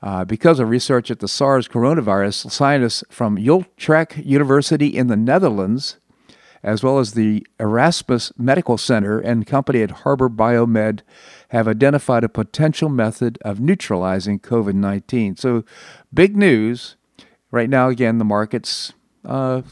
uh, 0.00 0.24
because 0.24 0.60
of 0.60 0.68
research 0.68 1.10
at 1.10 1.18
the 1.18 1.26
SARS 1.26 1.66
coronavirus, 1.66 2.52
scientists 2.52 3.02
from 3.10 3.36
Utrecht 3.36 4.18
University 4.18 4.96
in 4.96 5.08
the 5.08 5.16
Netherlands 5.16 5.96
as 6.62 6.82
well 6.82 6.98
as 6.98 7.12
the 7.12 7.46
Erasmus 7.58 8.32
Medical 8.36 8.76
Center 8.76 9.18
and 9.18 9.46
company 9.46 9.82
at 9.82 9.90
Harbour 9.90 10.28
BioMed, 10.28 11.00
have 11.50 11.66
identified 11.66 12.24
a 12.24 12.28
potential 12.28 12.88
method 12.88 13.38
of 13.42 13.60
neutralizing 13.60 14.38
COVID 14.38 14.74
19. 14.74 15.36
So, 15.36 15.64
big 16.12 16.36
news. 16.36 16.96
Right 17.52 17.68
now, 17.68 17.88
again, 17.88 18.18
the 18.18 18.24
markets, 18.24 18.92
uh, 19.24 19.62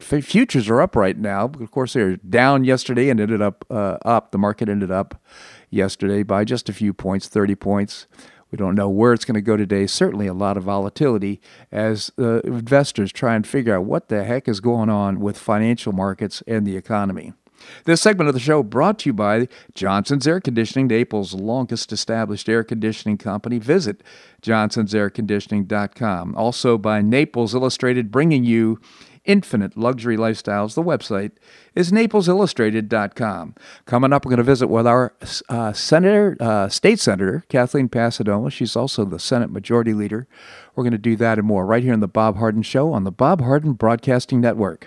futures 0.00 0.70
are 0.70 0.80
up 0.80 0.96
right 0.96 1.18
now. 1.18 1.44
Of 1.60 1.70
course, 1.70 1.92
they 1.92 2.02
were 2.02 2.16
down 2.16 2.64
yesterday 2.64 3.10
and 3.10 3.20
ended 3.20 3.42
up 3.42 3.66
uh, 3.70 3.98
up. 4.04 4.32
The 4.32 4.38
market 4.38 4.70
ended 4.70 4.90
up 4.90 5.20
yesterday 5.68 6.22
by 6.22 6.44
just 6.44 6.70
a 6.70 6.72
few 6.72 6.94
points, 6.94 7.28
30 7.28 7.54
points. 7.56 8.06
We 8.50 8.56
don't 8.56 8.74
know 8.74 8.88
where 8.88 9.12
it's 9.12 9.26
going 9.26 9.34
to 9.34 9.42
go 9.42 9.58
today. 9.58 9.86
Certainly, 9.86 10.28
a 10.28 10.32
lot 10.32 10.56
of 10.56 10.62
volatility 10.62 11.42
as 11.70 12.10
uh, 12.18 12.40
investors 12.40 13.12
try 13.12 13.34
and 13.34 13.46
figure 13.46 13.76
out 13.76 13.84
what 13.84 14.08
the 14.08 14.24
heck 14.24 14.48
is 14.48 14.60
going 14.60 14.88
on 14.88 15.20
with 15.20 15.36
financial 15.36 15.92
markets 15.92 16.42
and 16.46 16.66
the 16.66 16.76
economy. 16.76 17.34
This 17.84 18.00
segment 18.00 18.28
of 18.28 18.34
the 18.34 18.40
show 18.40 18.62
brought 18.62 19.00
to 19.00 19.08
you 19.08 19.12
by 19.12 19.48
Johnson's 19.74 20.26
Air 20.26 20.40
Conditioning, 20.40 20.86
Naples' 20.88 21.34
longest 21.34 21.92
established 21.92 22.48
air 22.48 22.64
conditioning 22.64 23.18
company. 23.18 23.58
Visit 23.58 24.02
johnsonsairconditioning.com. 24.42 26.34
Also 26.36 26.78
by 26.78 27.02
Naples 27.02 27.54
Illustrated, 27.54 28.10
bringing 28.10 28.44
you 28.44 28.80
infinite 29.26 29.76
luxury 29.76 30.16
lifestyles. 30.16 30.74
The 30.74 30.82
website 30.82 31.32
is 31.74 31.92
naplesillustrated.com. 31.92 33.54
Coming 33.84 34.12
up, 34.12 34.24
we're 34.24 34.30
going 34.30 34.38
to 34.38 34.44
visit 34.44 34.68
with 34.68 34.86
our 34.86 35.14
uh, 35.48 35.72
senator, 35.72 36.36
uh, 36.40 36.68
state 36.68 37.00
senator, 37.00 37.44
Kathleen 37.48 37.88
Passidomo. 37.88 38.50
She's 38.50 38.76
also 38.76 39.04
the 39.04 39.18
Senate 39.18 39.50
Majority 39.50 39.92
Leader. 39.92 40.26
We're 40.74 40.84
going 40.84 40.92
to 40.92 40.98
do 40.98 41.16
that 41.16 41.38
and 41.38 41.46
more 41.46 41.66
right 41.66 41.82
here 41.82 41.92
on 41.92 42.00
the 42.00 42.08
Bob 42.08 42.36
Harden 42.36 42.62
Show 42.62 42.92
on 42.92 43.04
the 43.04 43.12
Bob 43.12 43.40
Harden 43.40 43.74
Broadcasting 43.74 44.40
Network. 44.40 44.86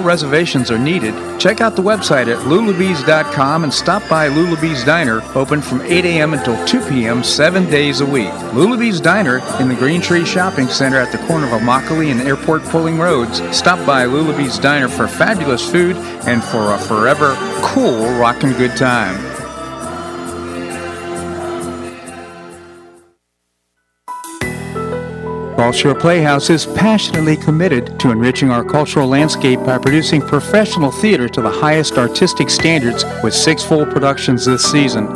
reservations 0.00 0.70
are 0.70 0.78
needed. 0.78 1.14
Check 1.40 1.60
out 1.60 1.76
the 1.76 1.82
website 1.82 2.26
at 2.26 2.38
lulabees.com 2.46 3.64
and 3.64 3.72
stop 3.72 4.08
by 4.08 4.28
Lulabee's 4.28 4.84
Diner, 4.84 5.20
open 5.34 5.60
from 5.60 5.80
8 5.82 6.04
a.m. 6.04 6.34
until 6.34 6.62
2 6.66 6.80
p.m. 6.88 7.22
seven 7.22 7.66
days 7.70 8.00
a 8.00 8.06
week. 8.06 8.32
Lulabee's 8.52 9.00
Diner 9.00 9.38
in 9.60 9.68
the 9.68 9.74
Green 9.74 10.00
Tree 10.00 10.24
Shopping 10.24 10.68
Center 10.68 10.96
at 10.96 11.12
the 11.12 11.26
corner 11.26 11.46
of 11.46 11.60
Immokalee 11.60 12.10
and 12.10 12.20
Airport 12.20 12.62
Pulling 12.64 12.98
Roads. 12.98 13.40
Stop 13.56 13.84
by 13.86 14.04
Lulabee's 14.04 14.58
Diner 14.58 14.88
for 14.88 15.06
fabulous 15.06 15.70
food 15.70 15.96
and 16.26 16.42
for 16.42 16.72
a 16.72 16.78
forever 16.78 17.34
cool 17.62 18.18
rockin' 18.18 18.52
good 18.54 18.76
time. 18.76 19.37
Gulf 25.58 25.74
Shore 25.74 25.92
Playhouse 25.96 26.50
is 26.50 26.66
passionately 26.66 27.36
committed 27.36 27.98
to 27.98 28.12
enriching 28.12 28.48
our 28.48 28.62
cultural 28.62 29.08
landscape 29.08 29.58
by 29.64 29.76
producing 29.76 30.22
professional 30.22 30.92
theater 30.92 31.28
to 31.30 31.42
the 31.42 31.50
highest 31.50 31.98
artistic 31.98 32.48
standards 32.48 33.04
with 33.24 33.34
six 33.34 33.64
full 33.64 33.84
productions 33.84 34.44
this 34.44 34.62
season. 34.62 35.08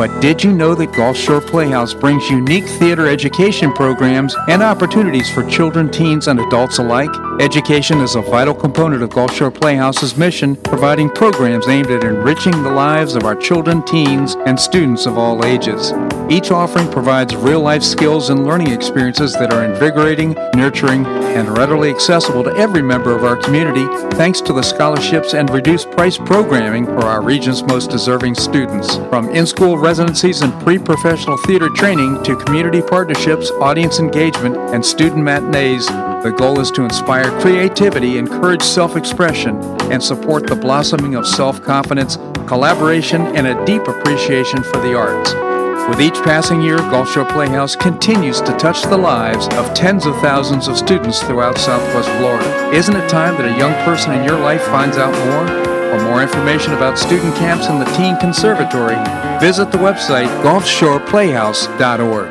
But 0.00 0.22
did 0.22 0.42
you 0.42 0.50
know 0.50 0.74
that 0.76 0.94
Gulf 0.94 1.14
Shore 1.14 1.42
Playhouse 1.42 1.92
brings 1.92 2.30
unique 2.30 2.64
theater 2.64 3.06
education 3.06 3.70
programs 3.70 4.34
and 4.48 4.62
opportunities 4.62 5.28
for 5.28 5.46
children, 5.46 5.90
teens, 5.90 6.26
and 6.26 6.40
adults 6.40 6.78
alike? 6.78 7.10
Education 7.38 8.00
is 8.00 8.14
a 8.14 8.22
vital 8.22 8.54
component 8.54 9.02
of 9.02 9.10
Gulf 9.10 9.34
Shore 9.34 9.50
Playhouse's 9.50 10.16
mission, 10.16 10.56
providing 10.56 11.10
programs 11.10 11.68
aimed 11.68 11.90
at 11.90 12.02
enriching 12.02 12.62
the 12.62 12.70
lives 12.70 13.14
of 13.14 13.24
our 13.24 13.36
children, 13.36 13.82
teens, 13.84 14.36
and 14.46 14.58
students 14.58 15.04
of 15.04 15.18
all 15.18 15.44
ages. 15.44 15.92
Each 16.30 16.50
offering 16.50 16.90
provides 16.90 17.34
real 17.34 17.60
life 17.60 17.82
skills 17.82 18.30
and 18.30 18.46
learning 18.46 18.70
experiences 18.70 19.32
that 19.32 19.52
are 19.52 19.64
invigorating, 19.64 20.32
nurturing, 20.54 21.04
and 21.04 21.58
readily 21.58 21.90
accessible 21.90 22.44
to 22.44 22.54
every 22.56 22.82
member 22.82 23.16
of 23.16 23.24
our 23.24 23.36
community 23.36 23.84
thanks 24.16 24.40
to 24.42 24.52
the 24.52 24.62
scholarships 24.62 25.34
and 25.34 25.50
reduced 25.50 25.90
price 25.90 26.16
programming 26.16 26.86
for 26.86 27.00
our 27.00 27.20
region's 27.20 27.64
most 27.64 27.90
deserving 27.90 28.36
students. 28.36 28.96
From 29.08 29.28
in 29.30 29.44
school 29.44 29.76
residencies 29.90 30.42
and 30.42 30.52
pre 30.62 30.78
professional 30.78 31.36
theater 31.38 31.68
training 31.68 32.22
to 32.22 32.36
community 32.36 32.80
partnerships, 32.80 33.50
audience 33.60 33.98
engagement, 33.98 34.56
and 34.72 34.86
student 34.86 35.24
matinees, 35.24 35.84
the 36.22 36.32
goal 36.38 36.60
is 36.60 36.70
to 36.70 36.84
inspire 36.84 37.28
creativity, 37.40 38.16
encourage 38.16 38.62
self 38.62 38.94
expression, 38.96 39.56
and 39.90 40.00
support 40.00 40.46
the 40.46 40.54
blossoming 40.54 41.16
of 41.16 41.26
self 41.26 41.60
confidence, 41.64 42.18
collaboration, 42.46 43.22
and 43.36 43.48
a 43.48 43.64
deep 43.64 43.82
appreciation 43.88 44.62
for 44.62 44.80
the 44.80 44.94
arts. 44.94 45.34
With 45.88 46.00
each 46.00 46.22
passing 46.22 46.62
year, 46.62 46.78
Gulf 46.92 47.10
Shore 47.10 47.24
Playhouse 47.24 47.74
continues 47.74 48.40
to 48.42 48.56
touch 48.58 48.82
the 48.84 48.96
lives 48.96 49.48
of 49.54 49.74
tens 49.74 50.06
of 50.06 50.14
thousands 50.20 50.68
of 50.68 50.78
students 50.78 51.20
throughout 51.20 51.58
Southwest 51.58 52.10
Florida. 52.18 52.70
Isn't 52.70 52.94
it 52.94 53.10
time 53.10 53.34
that 53.38 53.52
a 53.52 53.58
young 53.58 53.74
person 53.84 54.12
in 54.12 54.22
your 54.22 54.38
life 54.38 54.62
finds 54.66 54.98
out 54.98 55.12
more? 55.26 55.59
For 55.90 55.98
more 56.04 56.22
information 56.22 56.72
about 56.72 56.96
student 56.96 57.34
camps 57.34 57.66
in 57.66 57.80
the 57.80 57.84
Teen 57.96 58.16
Conservatory, 58.18 58.94
visit 59.40 59.72
the 59.72 59.78
website 59.78 60.28
gulfshoreplayhouse.org. 60.44 62.28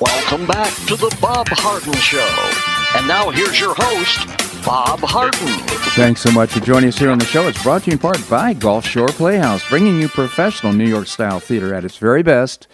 Welcome 0.00 0.46
back 0.48 0.74
to 0.88 0.96
the 0.96 1.16
Bob 1.20 1.46
Harden 1.50 1.94
Show. 1.94 2.98
And 2.98 3.06
now 3.06 3.30
here's 3.30 3.60
your 3.60 3.76
host, 3.76 4.26
Bob 4.66 4.98
Harden. 4.98 5.46
Thanks 5.94 6.22
so 6.22 6.32
much 6.32 6.50
for 6.50 6.58
joining 6.58 6.88
us 6.88 6.98
here 6.98 7.12
on 7.12 7.20
the 7.20 7.24
show. 7.24 7.46
It's 7.46 7.62
brought 7.62 7.82
to 7.84 7.90
you 7.90 7.92
in 7.92 8.00
part 8.00 8.18
by 8.28 8.52
Gulf 8.52 8.84
Shore 8.84 9.10
Playhouse, 9.10 9.68
bringing 9.68 10.00
you 10.00 10.08
professional 10.08 10.72
New 10.72 10.88
York 10.88 11.06
style 11.06 11.38
theater 11.38 11.72
at 11.72 11.84
its 11.84 11.98
very 11.98 12.24
best. 12.24 12.66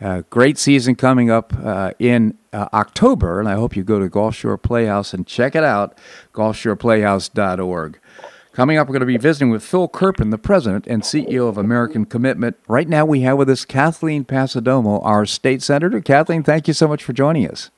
Uh, 0.00 0.22
great 0.30 0.58
season 0.58 0.94
coming 0.94 1.28
up 1.28 1.52
uh, 1.62 1.92
in 1.98 2.38
uh, 2.52 2.68
October, 2.72 3.40
and 3.40 3.48
I 3.48 3.54
hope 3.54 3.74
you 3.74 3.82
go 3.82 3.98
to 3.98 4.08
Gulf 4.08 4.36
Shore 4.36 4.56
Playhouse 4.56 5.12
and 5.12 5.26
check 5.26 5.56
it 5.56 5.64
out, 5.64 5.98
gulfshoreplayhouse.org. 6.32 7.98
Coming 8.52 8.76
up, 8.76 8.88
we're 8.88 8.92
going 8.92 9.00
to 9.00 9.06
be 9.06 9.16
visiting 9.16 9.50
with 9.50 9.62
Phil 9.62 9.88
Kerpen, 9.88 10.30
the 10.30 10.38
president 10.38 10.86
and 10.86 11.02
CEO 11.02 11.48
of 11.48 11.58
American 11.58 12.04
Commitment. 12.04 12.56
Right 12.66 12.88
now, 12.88 13.04
we 13.04 13.20
have 13.20 13.38
with 13.38 13.50
us 13.50 13.64
Kathleen 13.64 14.24
Passidomo, 14.24 15.04
our 15.04 15.26
state 15.26 15.62
senator. 15.62 16.00
Kathleen, 16.00 16.42
thank 16.42 16.66
you 16.66 16.74
so 16.74 16.88
much 16.88 17.02
for 17.04 17.12
joining 17.12 17.48
us. 17.48 17.70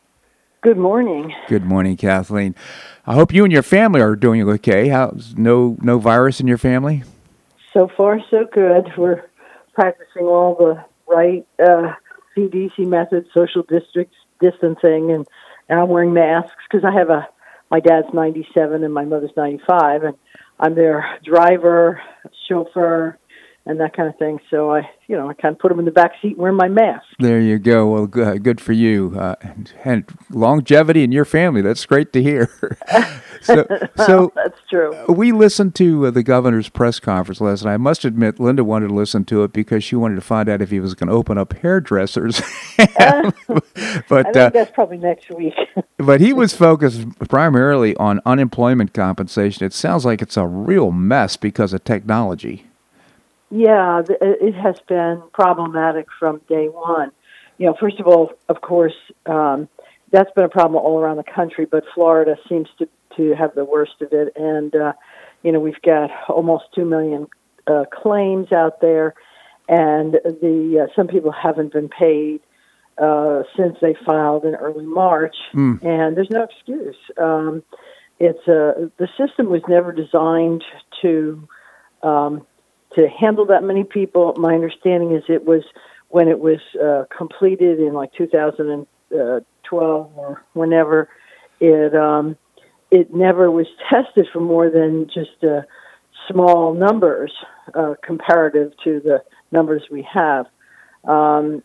Good 0.63 0.79
morning. 0.79 1.35
Good 1.49 1.65
morning, 1.65 1.97
Kathleen. 1.97 2.55
I 3.07 3.15
hope 3.15 3.33
you 3.33 3.45
and 3.45 3.53
your 3.53 3.63
family 3.63 4.01
are 4.03 4.15
doing 4.15 4.47
okay. 4.47 4.89
How's 4.89 5.35
no 5.37 5.77
no 5.81 5.99
virus 5.99 6.39
in 6.39 6.47
your 6.47 6.59
family? 6.59 7.03
So 7.73 7.91
far, 7.97 8.21
so 8.31 8.47
good. 8.53 8.91
We're 8.97 9.25
practicing 9.75 10.25
all 10.25 10.55
the 10.55 10.85
right 11.07 11.47
uh, 11.59 11.95
CDC 12.37 12.79
methods, 12.87 13.29
social 13.35 13.63
districts 13.63 14.17
distancing, 14.41 15.11
and, 15.13 15.27
and 15.69 15.81
I'm 15.81 15.89
wearing 15.89 16.13
masks 16.13 16.63
because 16.71 16.85
I 16.85 16.93
have 16.93 17.11
a 17.11 17.29
my 17.71 17.79
dad's 17.79 18.13
97 18.13 18.83
and 18.83 18.93
my 18.93 19.05
mother's 19.05 19.31
95, 19.37 20.03
and 20.03 20.17
I'm 20.59 20.75
their 20.75 21.19
driver, 21.25 22.03
chauffeur, 22.49 23.17
and 23.67 23.79
that 23.79 23.95
kind 23.95 24.09
of 24.09 24.17
thing. 24.17 24.41
So 24.51 24.73
I, 24.73 24.89
you 25.07 25.17
know, 25.17 25.29
I 25.29 25.35
kind 25.35 25.55
of 25.55 25.59
put 25.59 25.69
them 25.69 25.79
in 25.79 25.85
the 25.85 25.91
back 25.91 26.13
seat 26.23 26.33
and 26.33 26.39
wear 26.39 26.53
my 26.53 26.69
mask. 26.69 27.05
There 27.19 27.41
you 27.41 27.59
go. 27.59 27.87
Well, 27.89 28.07
good, 28.07 28.43
good 28.43 28.61
for 28.61 28.73
you. 28.73 29.15
Uh, 29.17 29.35
and, 29.43 29.73
and, 29.85 30.05
longevity 30.31 31.05
in 31.05 31.13
your 31.13 31.25
family. 31.25 31.61
That's 31.61 31.85
great 31.85 32.13
to 32.15 32.23
hear. 32.23 32.51
so, 33.43 33.67
so 33.97 34.33
that's 34.35 34.59
true. 34.69 35.05
We 35.09 35.33
listened 35.33 35.75
to 35.77 36.07
uh, 36.07 36.11
the 36.11 36.23
governor's 36.23 36.69
press 36.69 37.01
conference 37.01 37.41
last 37.41 37.65
night. 37.65 37.75
I 37.75 37.77
must 37.77 38.05
admit, 38.05 38.41
Linda 38.41 38.65
wanted 38.65 38.89
to 38.89 38.95
listen 38.95 39.25
to 39.27 39.45
it 39.45 39.53
because 39.53 39.85
she 39.85 39.95
wanted 39.95 40.15
to 40.17 40.21
find 40.23 40.49
out 40.49 40.63
if 40.63 40.71
he 40.71 40.81
was 40.81 40.95
going 40.95 41.09
to 41.09 41.15
open 41.15 41.37
up 41.37 41.53
hairdressers. 41.53 42.41
but 42.77 44.37
uh, 44.37 44.51
that's 44.51 44.71
probably 44.73 44.99
next 44.99 45.31
week. 45.31 45.55
but 45.99 46.21
he 46.21 46.33
was 46.33 46.55
focused 46.55 47.07
primarily 47.29 47.95
on 47.97 48.21
unemployment 48.25 48.95
compensation. 48.95 49.67
It 49.67 49.75
sounds 49.75 50.05
like 50.05 50.23
it's 50.23 50.37
a 50.37 50.47
real 50.47 50.91
mess 50.91 51.37
because 51.37 51.73
of 51.73 51.85
technology. 51.85 52.70
Yeah, 53.51 54.03
it 54.09 54.55
has 54.55 54.77
been 54.89 55.23
problematic 55.33 56.07
from 56.19 56.41
day 56.49 56.67
one. 56.67 57.11
You 57.59 57.67
know, 57.67 57.77
first 57.79 57.99
of 57.99 58.07
all, 58.07 58.33
of 58.49 58.61
course, 58.61 58.95
um, 59.27 59.69
that's 60.13 60.31
been 60.33 60.45
a 60.45 60.49
problem 60.49 60.83
all 60.83 60.99
around 60.99 61.17
the 61.17 61.25
country, 61.25 61.67
but 61.67 61.85
Florida 61.95 62.37
seems 62.49 62.69
to 62.79 62.89
to 63.17 63.35
have 63.35 63.55
the 63.57 63.65
worst 63.65 64.01
of 64.03 64.13
it. 64.13 64.33
And 64.37 64.75
uh, 64.75 64.93
you 65.43 65.53
know, 65.53 65.61
we've 65.61 65.83
got 65.83 66.11
almost 66.29 66.65
two 66.75 66.85
million 66.85 67.27
uh, 67.67 67.85
claims 67.93 68.53
out 68.53 68.81
there, 68.81 69.15
and 69.69 70.15
the 70.15 70.87
uh, 70.87 70.95
some 70.95 71.09
people 71.09 71.33
haven't 71.33 71.73
been 71.73 71.89
paid 71.89 72.41
uh, 72.99 73.43
since 73.57 73.77
they 73.81 73.97
filed 74.07 74.45
in 74.45 74.55
early 74.55 74.87
March, 74.87 75.37
mm. 75.55 75.83
and 75.85 76.17
there's 76.17 76.31
no 76.31 76.45
excuse. 76.45 76.97
Um, 77.19 77.63
it's 78.19 78.47
uh, 78.47 78.89
the 78.99 79.09
system 79.19 79.49
was 79.49 79.63
never 79.69 79.93
designed 79.93 80.63
to 81.03 81.49
um, 82.03 82.47
to 82.97 83.09
handle 83.09 83.47
that 83.47 83.63
many 83.63 83.85
people. 83.85 84.35
My 84.37 84.55
understanding 84.55 85.13
is 85.15 85.23
it 85.29 85.45
was 85.45 85.63
when 86.09 86.29
it 86.29 86.39
was 86.39 86.59
uh, 86.83 87.05
completed 87.17 87.79
in 87.79 87.95
like 87.95 88.13
2012 88.15 90.13
or 90.17 90.43
whenever 90.55 91.09
it 91.61 91.95
um, 91.95 92.37
it 92.91 93.15
never 93.15 93.51
was 93.51 93.67
tested 93.89 94.27
for 94.33 94.41
more 94.41 94.71
than 94.71 95.07
just 95.07 95.45
uh, 95.45 95.63
small 96.29 96.75
numbers 96.75 97.33
uh, 97.75 97.95
comparative 98.03 98.73
to 98.85 99.01
the 99.01 99.23
numbers 99.53 99.83
we 99.91 100.07
have. 100.13 100.47
Um, 101.05 101.63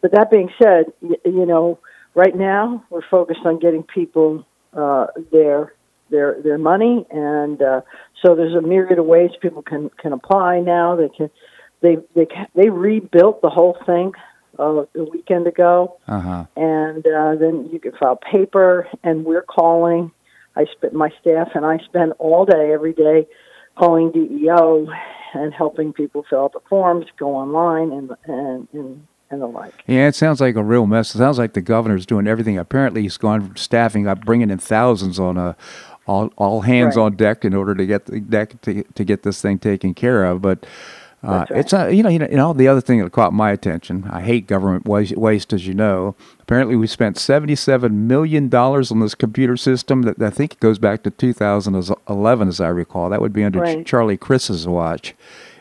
but 0.00 0.12
that 0.12 0.30
being 0.30 0.50
said, 0.62 0.86
you, 1.00 1.46
know, 1.46 1.80
right 2.14 2.34
now 2.34 2.84
we're 2.90 3.06
focused 3.10 3.40
on 3.44 3.58
getting 3.58 3.82
people 3.82 4.46
uh, 4.72 5.08
their 6.10 6.40
their 6.42 6.58
money, 6.58 7.06
and 7.10 7.60
uh, 7.62 7.80
so 8.22 8.34
there's 8.34 8.54
a 8.54 8.62
myriad 8.62 8.98
of 8.98 9.06
ways 9.06 9.30
people 9.40 9.62
can 9.62 9.90
can 10.00 10.12
apply 10.12 10.60
now. 10.60 10.96
They 10.96 11.08
can 11.08 11.30
they 11.80 11.98
they 12.14 12.26
they 12.54 12.70
rebuilt 12.70 13.42
the 13.42 13.50
whole 13.50 13.76
thing 13.86 14.12
uh, 14.58 14.84
a 14.96 15.04
weekend 15.04 15.46
ago, 15.46 15.98
uh-huh. 16.06 16.46
and 16.56 17.06
uh, 17.06 17.34
then 17.36 17.68
you 17.72 17.80
can 17.80 17.92
file 17.92 18.16
paper, 18.16 18.88
and 19.02 19.24
we're 19.24 19.42
calling. 19.42 20.10
I 20.56 20.64
spent 20.72 20.92
my 20.92 21.10
staff 21.20 21.50
and 21.54 21.64
I 21.64 21.78
spend 21.84 22.14
all 22.18 22.44
day 22.44 22.72
every 22.72 22.92
day 22.92 23.28
calling 23.76 24.10
DEO 24.10 24.88
and 25.34 25.54
helping 25.54 25.92
people 25.92 26.24
fill 26.28 26.44
out 26.44 26.52
the 26.52 26.60
forms, 26.68 27.06
go 27.16 27.36
online, 27.36 27.92
and 27.92 28.10
and 28.24 28.68
and 28.72 29.06
and 29.30 29.42
the 29.42 29.46
like. 29.46 29.74
Yeah, 29.86 30.08
it 30.08 30.14
sounds 30.14 30.40
like 30.40 30.56
a 30.56 30.62
real 30.62 30.86
mess. 30.86 31.14
It 31.14 31.18
sounds 31.18 31.38
like 31.38 31.52
the 31.52 31.60
governor's 31.60 32.06
doing 32.06 32.26
everything. 32.26 32.58
Apparently, 32.58 33.02
he's 33.02 33.16
gone 33.16 33.54
staffing 33.56 34.06
up, 34.06 34.24
bringing 34.24 34.50
in 34.50 34.58
thousands 34.58 35.18
on 35.20 35.36
a 35.36 35.56
all 36.08 36.32
all 36.36 36.62
hands 36.62 36.96
right. 36.96 37.04
on 37.04 37.16
deck 37.16 37.44
in 37.44 37.54
order 37.54 37.74
to 37.74 37.86
get 37.86 38.06
the 38.06 38.20
deck 38.20 38.60
to, 38.62 38.82
to 38.82 39.04
get 39.04 39.22
this 39.22 39.40
thing 39.40 39.58
taken 39.58 39.94
care 39.94 40.24
of. 40.24 40.42
But 40.42 40.66
uh, 41.22 41.44
right. 41.50 41.50
it's 41.50 41.72
a, 41.72 41.92
you 41.92 42.02
know 42.02 42.08
you 42.08 42.18
know 42.18 42.28
you 42.28 42.36
know 42.36 42.52
the 42.52 42.68
other 42.68 42.80
thing 42.80 43.02
that 43.02 43.12
caught 43.12 43.32
my 43.32 43.50
attention. 43.50 44.08
I 44.10 44.22
hate 44.22 44.46
government 44.46 44.86
waste, 44.86 45.16
waste 45.16 45.52
as 45.52 45.66
you 45.66 45.74
know. 45.74 46.16
Apparently, 46.40 46.76
we 46.76 46.86
spent 46.86 47.18
seventy 47.18 47.54
seven 47.54 48.06
million 48.06 48.48
dollars 48.48 48.90
on 48.90 49.00
this 49.00 49.14
computer 49.14 49.56
system 49.56 50.02
that 50.02 50.20
I 50.20 50.30
think 50.30 50.54
it 50.54 50.60
goes 50.60 50.78
back 50.78 51.02
to 51.04 51.10
two 51.10 51.32
thousand 51.32 51.74
eleven, 52.08 52.48
as 52.48 52.60
I 52.60 52.68
recall. 52.68 53.10
That 53.10 53.20
would 53.20 53.32
be 53.32 53.44
under 53.44 53.60
right. 53.60 53.86
Charlie 53.86 54.16
Crist's 54.16 54.66
watch. 54.66 55.14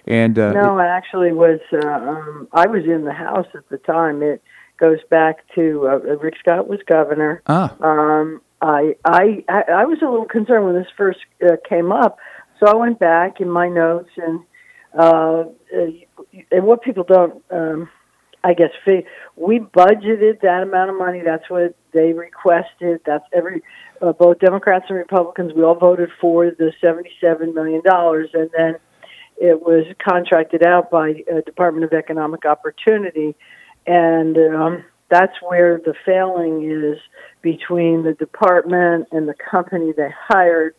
And 0.08 0.40
uh, 0.40 0.54
no, 0.54 0.80
it 0.80 0.84
actually 0.84 1.34
was. 1.34 1.60
Uh, 1.74 1.86
um, 1.86 2.48
I 2.54 2.66
was 2.68 2.86
in 2.86 3.04
the 3.04 3.12
House 3.14 3.48
at 3.54 3.68
the 3.70 3.78
time. 3.78 4.24
It 4.24 4.42
goes 4.78 5.00
back 5.10 5.44
to 5.56 5.88
uh, 5.88 6.16
Rick 6.18 6.36
Scott 6.40 6.70
was 6.70 6.80
governor. 6.88 7.42
Ah. 7.48 7.76
Um, 7.82 8.42
I, 8.62 8.96
I 9.06 9.43
I 9.50 9.86
was 9.86 10.00
a 10.02 10.06
little 10.06 10.26
concerned 10.26 10.65
when 10.65 10.76
this 10.76 10.88
first 10.98 11.20
uh, 11.43 11.58
came 11.67 11.91
up, 11.91 12.17
so 12.60 12.67
I 12.67 12.76
went 12.76 13.00
back 13.00 13.39
in 13.39 13.50
my 13.50 13.70
notes 13.70 14.10
and 14.17 14.39
uh, 14.98 15.43
and 16.52 16.65
what 16.65 16.82
people 16.82 17.04
don't, 17.04 17.43
um, 17.52 17.89
I 18.43 18.54
guess, 18.54 18.72
we 19.36 19.60
budgeted 19.60 20.41
that 20.41 20.63
amount 20.63 20.89
of 20.89 20.98
money. 20.98 21.22
That's 21.24 21.48
what 21.50 21.76
they 21.93 22.13
requested. 22.13 23.02
That's 23.06 23.26
every 23.34 23.62
uh, 24.02 24.13
both 24.13 24.39
Democrats 24.39 24.86
and 24.89 24.98
Republicans. 24.98 25.54
We 25.54 25.63
all 25.63 25.76
voted 25.76 26.10
for 26.20 26.50
the 26.50 26.74
seventy-seven 26.82 27.54
million 27.54 27.82
dollars, 27.84 28.30
and 28.34 28.50
then 28.58 28.76
it 29.38 29.62
was 29.62 29.86
contracted 30.04 30.65
out 30.65 30.89
by 30.89 31.24
uh, 31.32 31.41
Department 31.46 31.86
of 31.86 31.93
Economic 31.93 32.46
Opportunity, 32.46 33.36
and 33.86 34.38
um, 34.38 34.84
that's 35.10 35.36
where 35.41 35.78
the 35.78 35.93
failing 36.06 36.70
is 36.70 37.00
between 37.41 38.04
the 38.04 38.13
department 38.13 39.08
and 39.12 39.28
the 39.28 39.34
company 39.34 39.93
they 39.96 40.13
hired. 40.28 40.76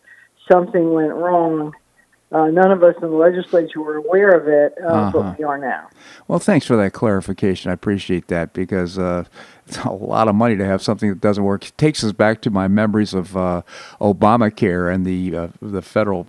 Something 0.51 0.93
went 0.93 1.13
wrong. 1.13 1.73
Uh, 2.31 2.49
none 2.49 2.71
of 2.71 2.83
us 2.83 2.95
in 3.01 3.09
the 3.09 3.17
legislature 3.17 3.81
were 3.81 3.97
aware 3.97 4.29
of 4.29 4.49
it, 4.49 4.75
uh, 4.83 4.87
uh-huh. 4.87 5.11
but 5.13 5.39
we 5.39 5.45
are 5.45 5.57
now. 5.57 5.89
Well, 6.27 6.39
thanks 6.39 6.67
for 6.67 6.77
that 6.77 6.93
clarification. 6.93 7.71
I 7.71 7.75
appreciate 7.75 8.29
that 8.29 8.53
because 8.53 8.99
uh, 8.99 9.25
it's 9.67 9.79
a 9.79 9.91
lot 9.91 10.29
of 10.29 10.35
money 10.35 10.55
to 10.57 10.65
have 10.65 10.83
something 10.83 11.09
that 11.09 11.23
doesn't 11.23 11.45
work. 11.45 11.67
It 11.67 11.79
takes 11.79 12.05
us 12.05 12.13
back 12.13 12.43
to 12.43 12.51
my 12.51 12.69
memories 12.69 13.15
of 13.15 13.35
uh, 13.35 13.63
Obamacare 13.99 14.93
and 14.93 15.07
the 15.07 15.35
uh, 15.35 15.49
the 15.63 15.81
federal, 15.81 16.27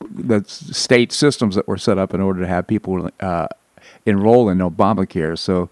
the 0.00 0.44
state 0.46 1.12
systems 1.12 1.54
that 1.54 1.66
were 1.66 1.78
set 1.78 1.96
up 1.96 2.12
in 2.12 2.20
order 2.20 2.40
to 2.40 2.46
have 2.46 2.66
people 2.66 3.08
enroll 4.04 4.48
in 4.48 4.58
Obamacare. 4.58 5.38
So, 5.38 5.70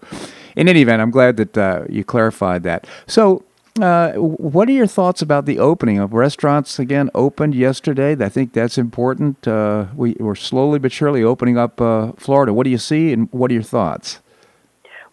in 0.57 0.67
any 0.67 0.81
event, 0.81 1.01
I'm 1.01 1.11
glad 1.11 1.37
that 1.37 1.57
uh, 1.57 1.85
you 1.87 2.03
clarified 2.03 2.63
that. 2.63 2.87
So, 3.05 3.43
uh, 3.79 4.13
what 4.13 4.67
are 4.67 4.71
your 4.71 4.87
thoughts 4.87 5.21
about 5.21 5.45
the 5.45 5.59
opening 5.59 5.99
of 5.99 6.11
restaurants 6.11 6.79
again? 6.79 7.11
Opened 7.13 7.53
yesterday. 7.53 8.17
I 8.19 8.27
think 8.27 8.53
that's 8.53 8.79
important. 8.79 9.47
Uh, 9.47 9.85
we, 9.95 10.15
are 10.15 10.35
slowly 10.35 10.79
but 10.79 10.91
surely 10.91 11.21
opening 11.21 11.59
up 11.59 11.79
uh, 11.79 12.13
Florida. 12.13 12.53
What 12.53 12.63
do 12.63 12.71
you 12.71 12.79
see, 12.79 13.13
and 13.13 13.31
what 13.31 13.51
are 13.51 13.53
your 13.53 13.61
thoughts? 13.61 14.19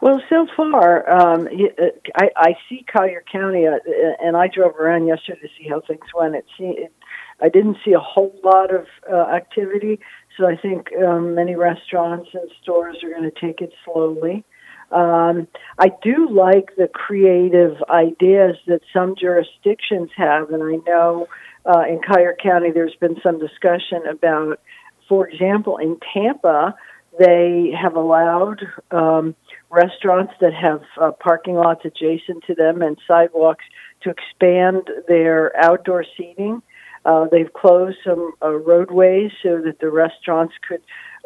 Well, 0.00 0.22
so 0.30 0.46
far, 0.56 1.08
um, 1.10 1.46
uh, 1.46 1.84
I, 2.14 2.30
I 2.36 2.56
see 2.68 2.86
Collier 2.90 3.22
County, 3.30 3.66
uh, 3.66 3.76
and 4.22 4.38
I 4.38 4.48
drove 4.48 4.76
around 4.76 5.06
yesterday 5.06 5.40
to 5.42 5.48
see 5.58 5.68
how 5.68 5.82
things 5.82 6.06
went. 6.14 6.34
It, 6.34 6.46
it 6.58 6.92
I 7.42 7.50
didn't 7.50 7.76
see 7.84 7.92
a 7.92 8.00
whole 8.00 8.34
lot 8.42 8.70
of 8.74 8.86
activity, 9.12 10.00
so 10.38 10.46
I 10.46 10.56
think 10.56 10.88
um, 11.06 11.34
many 11.34 11.54
restaurants 11.54 12.30
and 12.32 12.50
stores 12.62 12.96
are 13.02 13.10
going 13.10 13.30
to 13.30 13.40
take 13.40 13.60
it 13.60 13.72
slowly. 13.84 14.44
Um, 14.94 15.48
I 15.78 15.90
do 16.02 16.28
like 16.30 16.76
the 16.76 16.86
creative 16.86 17.82
ideas 17.90 18.56
that 18.68 18.80
some 18.92 19.16
jurisdictions 19.20 20.10
have, 20.16 20.50
and 20.50 20.62
I 20.62 20.76
know 20.88 21.26
uh, 21.66 21.82
in 21.88 22.00
Collier 22.00 22.36
County 22.40 22.70
there's 22.70 22.94
been 23.00 23.16
some 23.20 23.40
discussion 23.40 24.06
about, 24.08 24.60
for 25.08 25.28
example, 25.28 25.78
in 25.78 25.98
Tampa, 26.12 26.76
they 27.18 27.72
have 27.80 27.96
allowed 27.96 28.60
um, 28.92 29.34
restaurants 29.68 30.32
that 30.40 30.54
have 30.54 30.82
uh, 31.00 31.10
parking 31.10 31.54
lots 31.54 31.84
adjacent 31.84 32.44
to 32.46 32.54
them 32.54 32.80
and 32.80 32.96
sidewalks 33.06 33.64
to 34.02 34.10
expand 34.10 34.88
their 35.08 35.56
outdoor 35.56 36.04
seating. 36.16 36.62
Uh, 37.04 37.26
they've 37.30 37.52
closed 37.52 37.98
some 38.04 38.32
uh, 38.42 38.48
roadways 38.50 39.32
so 39.42 39.60
that 39.60 39.80
the 39.80 39.90
restaurants 39.90 40.54
could 40.66 40.80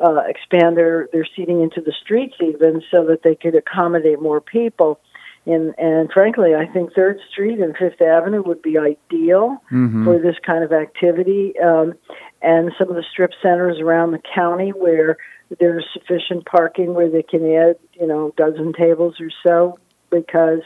uh, 0.04 0.22
expand 0.26 0.76
their, 0.76 1.08
their 1.12 1.26
seating 1.36 1.62
into 1.62 1.80
the 1.80 1.92
streets 1.92 2.34
even 2.40 2.82
so 2.90 3.04
that 3.06 3.22
they 3.22 3.34
could 3.34 3.54
accommodate 3.54 4.20
more 4.20 4.40
people. 4.40 5.00
And, 5.46 5.74
and 5.78 6.10
frankly, 6.12 6.54
I 6.54 6.66
think 6.66 6.92
Third 6.92 7.18
Street 7.30 7.58
and 7.58 7.74
Fifth 7.76 8.02
Avenue 8.02 8.42
would 8.42 8.60
be 8.60 8.76
ideal 8.76 9.62
Mhm. 9.72 10.04
for 10.04 10.18
this 10.18 10.36
kind 10.44 10.62
of 10.62 10.72
activity. 10.72 11.58
Um, 11.58 11.94
and 12.42 12.72
some 12.78 12.90
of 12.90 12.96
the 12.96 13.04
strip 13.10 13.32
centers 13.42 13.80
around 13.80 14.12
the 14.12 14.20
county 14.34 14.70
where 14.70 15.16
there's 15.58 15.86
sufficient 15.92 16.44
parking 16.44 16.92
where 16.94 17.08
they 17.08 17.22
can 17.22 17.50
add, 17.50 17.76
you 17.94 18.06
know, 18.06 18.28
a 18.28 18.32
dozen 18.32 18.72
tables 18.74 19.20
or 19.20 19.30
so, 19.42 19.78
because 20.10 20.60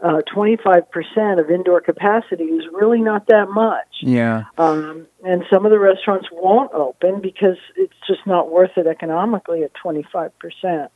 uh, 0.00 0.20
25% 0.32 1.40
of 1.40 1.50
indoor 1.50 1.80
capacity 1.80 2.44
is 2.44 2.64
really 2.72 3.00
not 3.00 3.26
that 3.26 3.48
much. 3.50 3.86
Yeah. 4.00 4.44
Um, 4.56 5.08
and 5.24 5.42
some 5.50 5.66
of 5.66 5.72
the 5.72 5.78
restaurants 5.80 6.28
won't 6.30 6.72
open 6.72 7.20
because 7.20 7.56
it's 7.74 7.94
just 8.06 8.24
not 8.24 8.48
worth 8.48 8.70
it 8.76 8.86
economically 8.86 9.64
at 9.64 9.72
25%. 9.74 10.30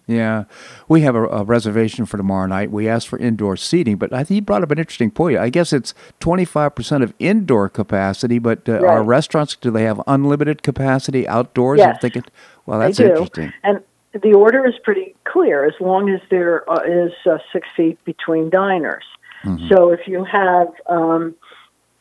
Yeah, 0.07 0.45
we 0.87 1.01
have 1.01 1.17
a, 1.17 1.27
a 1.27 1.43
reservation 1.43 2.07
for 2.07 2.17
tomorrow 2.17 2.47
night. 2.47 2.71
We 2.71 2.89
asked 2.89 3.09
for 3.09 3.19
indoor 3.19 3.57
seating, 3.57 3.97
but 3.97 4.13
I 4.13 4.23
think 4.23 4.37
you 4.37 4.43
brought 4.43 4.63
up 4.63 4.71
an 4.71 4.79
interesting 4.79 5.11
point. 5.11 5.37
I 5.37 5.49
guess 5.49 5.73
it's 5.73 5.95
25% 6.21 7.03
of 7.03 7.13
indoor 7.19 7.69
capacity, 7.69 8.39
but 8.39 8.69
uh, 8.69 8.87
our 8.87 9.03
restaurants, 9.03 9.57
do 9.57 9.73
they 9.73 9.83
have 9.83 10.01
unlimited 10.07 10.63
capacity 10.63 11.27
outdoors? 11.27 11.79
Yes. 11.79 11.99
They 12.01 12.11
could, 12.11 12.31
well, 12.67 12.79
that's 12.79 13.01
interesting. 13.01 13.53
And 13.65 13.83
the 14.21 14.35
order 14.35 14.67
is 14.67 14.75
pretty 14.83 15.15
clear 15.25 15.65
as 15.65 15.75
long 15.81 16.11
as 16.11 16.21
there 16.31 16.65
is 16.87 17.13
uh, 17.27 17.31
uh, 17.33 17.39
six 17.53 17.67
feet 17.77 18.03
between 18.05 18.51
diners. 18.51 19.05
Mm-hmm. 19.45 19.69
So 19.69 19.91
if 19.91 20.07
you 20.07 20.25
have, 20.25 20.69
um, 20.87 21.35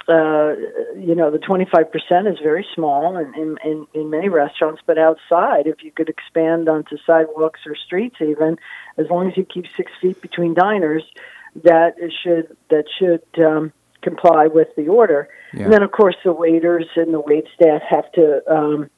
uh, 0.07 0.55
you 0.97 1.15
know, 1.15 1.31
the 1.31 1.39
25% 1.39 2.31
is 2.31 2.39
very 2.43 2.67
small 2.75 3.17
in, 3.17 3.33
in, 3.35 3.57
in, 3.63 3.87
in 3.93 4.09
many 4.09 4.29
restaurants, 4.29 4.81
but 4.85 4.97
outside, 4.97 5.67
if 5.67 5.83
you 5.83 5.91
could 5.91 6.09
expand 6.09 6.67
onto 6.67 6.97
sidewalks 7.05 7.61
or 7.65 7.75
streets 7.75 8.17
even, 8.19 8.57
as 8.97 9.07
long 9.09 9.29
as 9.29 9.37
you 9.37 9.45
keep 9.45 9.65
six 9.77 9.91
feet 10.01 10.21
between 10.21 10.53
diners, 10.53 11.03
that 11.63 11.95
should, 12.21 12.55
that 12.69 12.85
should 12.99 13.23
um, 13.43 13.71
comply 14.01 14.47
with 14.47 14.67
the 14.75 14.87
order. 14.87 15.29
Yeah. 15.53 15.63
And 15.63 15.73
then, 15.73 15.83
of 15.83 15.91
course, 15.91 16.15
the 16.23 16.33
waiters 16.33 16.87
and 16.95 17.13
the 17.13 17.21
wait 17.21 17.45
staff 17.55 17.81
have 17.89 18.11
to 18.13 18.41
um, 18.51 18.89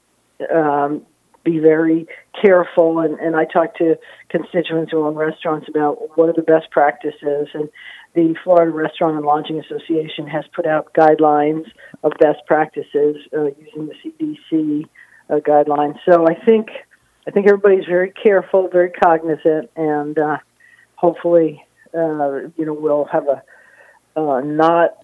um, 0.53 1.05
be 1.43 1.59
very 1.59 2.07
careful. 2.39 2.99
And, 2.99 3.19
and 3.19 3.35
I 3.35 3.45
talk 3.45 3.75
to 3.77 3.97
constituents 4.29 4.91
who 4.91 5.05
own 5.05 5.15
restaurants 5.15 5.67
about 5.69 6.17
what 6.17 6.29
are 6.29 6.33
the 6.33 6.41
best 6.41 6.71
practices. 6.71 7.49
And 7.53 7.69
the 8.13 8.35
Florida 8.43 8.71
Restaurant 8.71 9.17
and 9.17 9.25
Lodging 9.25 9.59
Association 9.59 10.27
has 10.27 10.45
put 10.55 10.65
out 10.65 10.93
guidelines 10.93 11.65
of 12.03 12.13
best 12.19 12.39
practices 12.45 13.17
uh, 13.35 13.45
using 13.59 13.87
the 13.87 13.95
CDC 14.03 14.85
uh, 15.29 15.35
guidelines. 15.35 15.97
So 16.05 16.27
I 16.27 16.35
think 16.45 16.67
I 17.25 17.31
think 17.31 17.47
everybody's 17.47 17.85
very 17.85 18.11
careful, 18.11 18.67
very 18.67 18.91
cognizant, 18.91 19.69
and 19.77 20.19
uh, 20.19 20.37
hopefully, 20.95 21.63
uh, 21.93 22.49
you 22.57 22.65
know, 22.65 22.73
we'll 22.73 23.05
have 23.05 23.27
a 23.27 23.41
uh, 24.19 24.41
not 24.41 25.02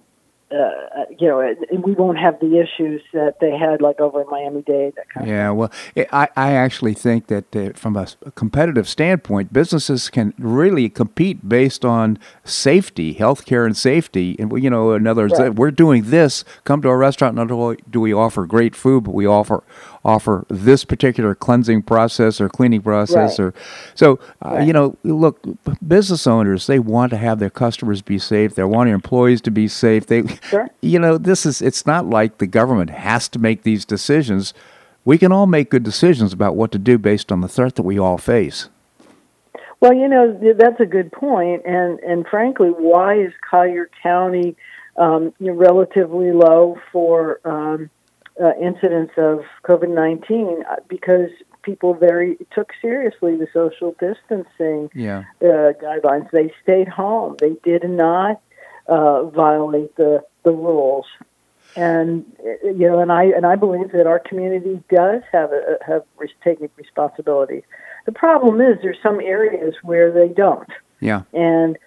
uh, 0.52 1.06
you 1.18 1.28
know, 1.28 1.40
it- 1.40 1.60
we 1.86 1.94
won't 1.94 2.18
have 2.18 2.40
the 2.40 2.60
issues 2.60 3.02
that 3.14 3.40
they 3.40 3.52
had 3.56 3.82
like 3.82 4.00
over 4.00 4.22
in 4.22 4.28
Miami 4.30 4.62
Dade. 4.64 4.94
That 4.96 5.10
kind 5.10 5.26
of 5.28 5.32
Yeah, 5.32 5.52
well, 5.52 5.72
I, 6.12 6.28
I 6.36 6.52
actually 6.54 6.94
think 6.94 7.28
that 7.28 7.56
uh, 7.56 7.72
from 7.76 7.96
a 7.96 8.08
competitive 8.36 8.88
standpoint, 8.90 9.54
businesses 9.54 10.10
can 10.10 10.34
really 10.40 10.90
compete 10.90 11.48
based 11.48 11.86
on 11.86 12.18
safety, 12.44 13.14
healthcare, 13.16 13.66
and 13.66 13.78
safety. 13.78 14.36
And 14.40 14.52
you 14.62 14.70
know, 14.70 14.94
in 14.94 15.06
other 15.08 15.24
words, 15.24 15.40
Right. 15.40 15.54
we're 15.54 15.72
doing 15.72 16.04
this. 16.10 16.44
Come 16.64 16.82
to 16.82 16.90
our 16.90 16.98
restaurant. 16.98 17.36
Not 17.36 17.52
only 17.52 17.78
do 17.90 18.00
we 18.02 18.14
offer 18.14 18.46
great 18.46 18.76
food, 18.76 19.04
but 19.04 19.14
we 19.14 19.28
offer 19.28 19.64
offer 20.04 20.46
this 20.50 20.86
particular 20.86 21.36
cleansing 21.36 21.82
process 21.84 22.40
or 22.40 22.50
cleaning 22.50 22.82
process. 22.82 23.40
Right. 23.40 23.46
Or 23.48 23.54
so, 23.96 24.20
uh, 24.44 24.56
Right. 24.56 24.68
you 24.68 24.74
know, 24.74 24.96
look, 25.04 25.40
business 25.86 26.26
owners 26.28 26.68
they 26.68 26.80
want 26.80 27.12
to 27.12 27.18
have 27.18 27.40
their 27.40 27.50
customers 27.50 28.02
be 28.02 28.20
safe. 28.20 28.56
They 28.56 28.64
want 28.64 28.88
their 28.88 28.96
employees 28.96 29.42
to 29.42 29.52
be 29.52 29.68
safe. 29.68 30.08
They, 30.08 30.24
Sure. 30.44 30.70
you 30.82 31.00
know, 31.00 31.18
this 31.18 31.46
is 31.46 31.62
it's 31.62 31.86
not 31.86 32.06
like 32.06 32.38
the 32.38 32.48
government 32.48 32.90
has 32.92 33.28
to 33.30 33.40
make 33.40 33.64
these 33.64 33.86
decisions. 33.86 34.54
We 35.06 35.18
can 35.18 35.32
all 35.32 35.48
make 35.48 35.70
good 35.70 35.84
decisions 35.84 36.34
about 36.34 36.56
what 36.56 36.72
to 36.72 36.80
do 36.80 36.98
based 36.98 37.32
on 37.32 37.42
the 37.42 37.48
threat 37.48 37.76
that 37.76 37.84
we 37.84 37.98
all 38.00 38.18
face. 38.18 38.70
Well, 39.82 39.94
you 39.94 40.10
know 40.10 40.38
that's 40.58 40.80
a 40.82 40.86
good 40.86 41.10
point, 41.12 41.62
and 41.66 42.00
and 42.00 42.28
frankly, 42.28 42.68
why 42.68 43.18
is 43.18 43.32
Collier 43.50 43.90
County 44.04 44.58
um, 44.98 45.34
you 45.40 45.48
know, 45.48 45.54
relatively 45.54 46.32
low 46.32 46.78
for 46.92 47.40
um, 47.46 47.90
uh, 48.42 48.54
incidents 48.62 49.14
of 49.18 49.42
COVID 49.64 49.90
nineteen? 49.94 50.64
Because 50.88 51.30
people 51.62 51.94
very 51.94 52.38
took 52.52 52.72
seriously 52.82 53.36
the 53.36 53.48
social 53.54 53.96
distancing 54.00 54.90
Yeah. 54.94 55.24
uh, 55.42 55.74
guidelines. 55.84 56.30
They 56.32 56.54
stayed 56.64 56.88
home. 56.88 57.36
They 57.40 57.56
did 57.64 57.84
not 57.90 58.42
uh, 58.88 59.24
violate 59.26 59.96
the 59.96 60.24
the 60.44 60.52
rules. 60.52 61.06
And 61.76 62.26
uh, 62.40 62.68
you 62.70 62.88
know, 62.90 63.00
and 63.00 63.12
I 63.12 63.26
and 63.26 63.46
I 63.46 63.56
believe 63.56 63.92
that 63.92 64.08
our 64.08 64.20
community 64.20 64.82
does 64.90 65.22
have 65.32 65.52
a, 65.52 65.78
have 65.86 66.04
taken 66.44 66.70
responsibility. 66.78 67.64
The 68.06 68.12
problem 68.14 68.60
is 68.62 68.80
there's 68.82 68.98
some 69.04 69.20
areas 69.20 69.76
where 69.84 70.12
they 70.12 70.30
don't, 70.30 70.70
Yeah. 71.00 71.22
and 71.34 71.78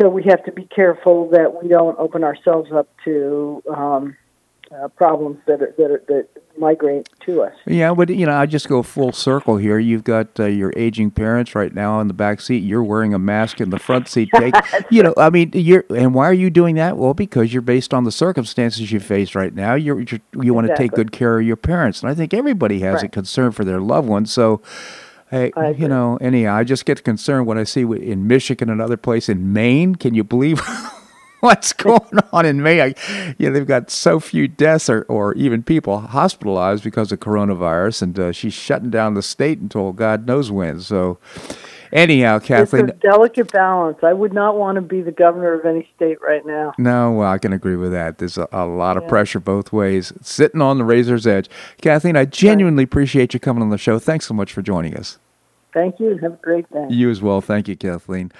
so 0.00 0.08
we 0.08 0.24
have 0.24 0.42
to 0.46 0.52
be 0.52 0.64
careful 0.64 1.28
that 1.30 1.62
we 1.62 1.68
don't 1.68 1.96
open 1.98 2.24
ourselves 2.24 2.72
up 2.72 2.88
to 3.04 3.62
um, 3.72 4.16
uh, 4.74 4.88
problems 4.88 5.38
that 5.46 5.62
are, 5.62 5.74
that 5.76 5.90
are, 5.90 6.04
that 6.08 6.28
migrate 6.58 7.08
to 7.20 7.42
us. 7.42 7.54
Yeah, 7.66 7.94
but 7.94 8.08
you 8.08 8.26
know, 8.26 8.36
I 8.36 8.46
just 8.46 8.68
go 8.68 8.82
full 8.82 9.12
circle 9.12 9.56
here. 9.56 9.78
You've 9.78 10.04
got 10.04 10.38
uh, 10.38 10.44
your 10.44 10.72
aging 10.76 11.10
parents 11.10 11.54
right 11.54 11.74
now 11.74 12.00
in 12.00 12.08
the 12.08 12.14
back 12.14 12.40
seat. 12.40 12.62
You're 12.62 12.82
wearing 12.82 13.14
a 13.14 13.18
mask 13.18 13.60
in 13.60 13.70
the 13.70 13.78
front 13.78 14.08
seat. 14.08 14.30
Take, 14.34 14.54
you 14.90 15.02
know, 15.02 15.14
I 15.16 15.30
mean, 15.30 15.50
you're 15.52 15.84
and 15.90 16.14
why 16.14 16.28
are 16.28 16.34
you 16.34 16.50
doing 16.50 16.76
that? 16.76 16.96
Well, 16.96 17.14
because 17.14 17.52
you're 17.52 17.62
based 17.62 17.92
on 17.92 18.04
the 18.04 18.12
circumstances 18.12 18.90
you 18.92 19.00
face 19.00 19.34
right 19.34 19.54
now. 19.54 19.74
You're, 19.74 20.00
you're 20.00 20.20
you 20.40 20.54
want 20.54 20.68
to 20.68 20.76
take 20.76 20.92
good 20.92 21.12
care 21.12 21.38
of 21.38 21.46
your 21.46 21.56
parents, 21.56 22.02
and 22.02 22.10
I 22.10 22.14
think 22.14 22.34
everybody 22.34 22.80
has 22.80 23.02
a 23.02 23.08
concern 23.08 23.52
for 23.52 23.64
their 23.64 23.80
loved 23.80 24.08
ones. 24.08 24.32
So. 24.32 24.62
Hey, 25.30 25.50
you 25.76 25.88
know, 25.88 26.16
anyhow, 26.20 26.54
I 26.54 26.62
just 26.62 26.84
get 26.84 27.02
concerned 27.02 27.46
when 27.46 27.58
I 27.58 27.64
see 27.64 27.80
in 27.80 28.28
Michigan 28.28 28.70
and 28.70 28.80
other 28.80 28.98
place 28.98 29.28
in 29.28 29.52
Maine. 29.52 29.96
Can 29.96 30.14
you 30.14 30.22
believe 30.22 30.60
what's 31.44 31.72
going 31.72 32.18
on 32.32 32.46
in 32.46 32.62
May. 32.62 32.80
I, 32.80 33.34
you 33.38 33.48
know, 33.48 33.52
they've 33.52 33.66
got 33.66 33.90
so 33.90 34.18
few 34.18 34.48
deaths 34.48 34.88
or, 34.88 35.02
or 35.02 35.34
even 35.34 35.62
people 35.62 35.98
hospitalized 36.00 36.82
because 36.82 37.12
of 37.12 37.20
coronavirus, 37.20 38.02
and 38.02 38.18
uh, 38.18 38.32
she's 38.32 38.54
shutting 38.54 38.90
down 38.90 39.14
the 39.14 39.22
state 39.22 39.58
until 39.58 39.92
God 39.92 40.26
knows 40.26 40.50
when. 40.50 40.80
So, 40.80 41.18
anyhow, 41.92 42.38
Kathleen, 42.38 42.88
It's 42.88 42.96
a 43.04 43.08
delicate 43.10 43.52
balance. 43.52 43.98
I 44.02 44.12
would 44.12 44.32
not 44.32 44.56
want 44.56 44.76
to 44.76 44.80
be 44.82 45.02
the 45.02 45.12
governor 45.12 45.52
of 45.52 45.64
any 45.66 45.88
state 45.94 46.18
right 46.22 46.44
now. 46.46 46.72
no, 46.78 47.12
well, 47.12 47.30
I 47.30 47.38
can 47.38 47.52
agree 47.52 47.76
with 47.76 47.92
that. 47.92 48.18
There's 48.18 48.38
a, 48.38 48.48
a 48.50 48.66
lot 48.66 48.96
of 48.96 49.02
Yeah. 49.04 49.08
pressure 49.10 49.40
both 49.40 49.72
ways, 49.72 50.12
sitting 50.22 50.62
on 50.62 50.78
the 50.78 50.84
razor's 50.84 51.26
edge. 51.26 51.48
Kathleen, 51.80 52.16
I 52.16 52.24
genuinely 52.24 52.84
appreciate 52.84 53.34
you 53.34 53.40
coming 53.40 53.62
on 53.62 53.70
the 53.70 53.78
show. 53.78 53.98
Thanks 53.98 54.26
so 54.26 54.34
much 54.34 54.52
for 54.52 54.62
joining 54.62 54.96
us. 54.96 55.18
Thank 55.74 55.98
you. 55.98 56.16
Have 56.18 56.34
a 56.34 56.36
great 56.36 56.70
day. 56.72 56.86
You 56.88 57.10
as 57.10 57.20
well. 57.20 57.40
Thank 57.40 57.66
you, 57.68 57.76
Kathleen. 57.76 58.30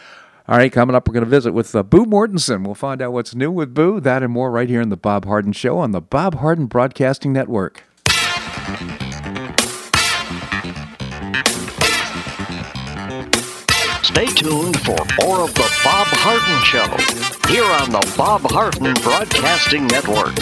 All 0.47 0.59
right, 0.59 0.71
coming 0.71 0.95
up, 0.95 1.09
we're 1.09 1.15
going 1.15 1.25
to 1.25 1.31
visit 1.31 1.53
with 1.53 1.75
uh, 1.75 1.83
Boo 1.83 2.05
Mortenson. 2.05 2.67
We'll 2.67 2.75
find 2.75 3.01
out 3.01 3.15
what's 3.15 3.35
new 3.35 3.51
with 3.51 3.73
Boo, 3.73 3.99
that 4.01 4.23
and 4.23 4.31
more 4.31 4.51
right 4.51 4.69
here 4.69 4.83
in 4.83 4.91
the 4.91 4.97
Bob 4.97 5.25
Harden 5.25 5.53
Show 5.53 5.79
on 5.79 5.93
the 5.93 6.03
Bob 6.03 6.35
Harden 6.35 6.67
Broadcasting 6.67 7.33
Network. 7.33 7.85
Stay 14.03 14.27
tuned 14.27 14.79
for 14.81 15.01
more 15.23 15.41
of 15.41 15.55
the 15.55 15.71
Bob 15.83 16.09
Harden 16.13 16.63
Show 16.63 16.89
here 17.51 17.65
on 17.65 17.91
the 17.91 18.15
Bob 18.15 18.43
Harden 18.43 18.93
Broadcasting 19.03 19.87
Network. 19.87 20.35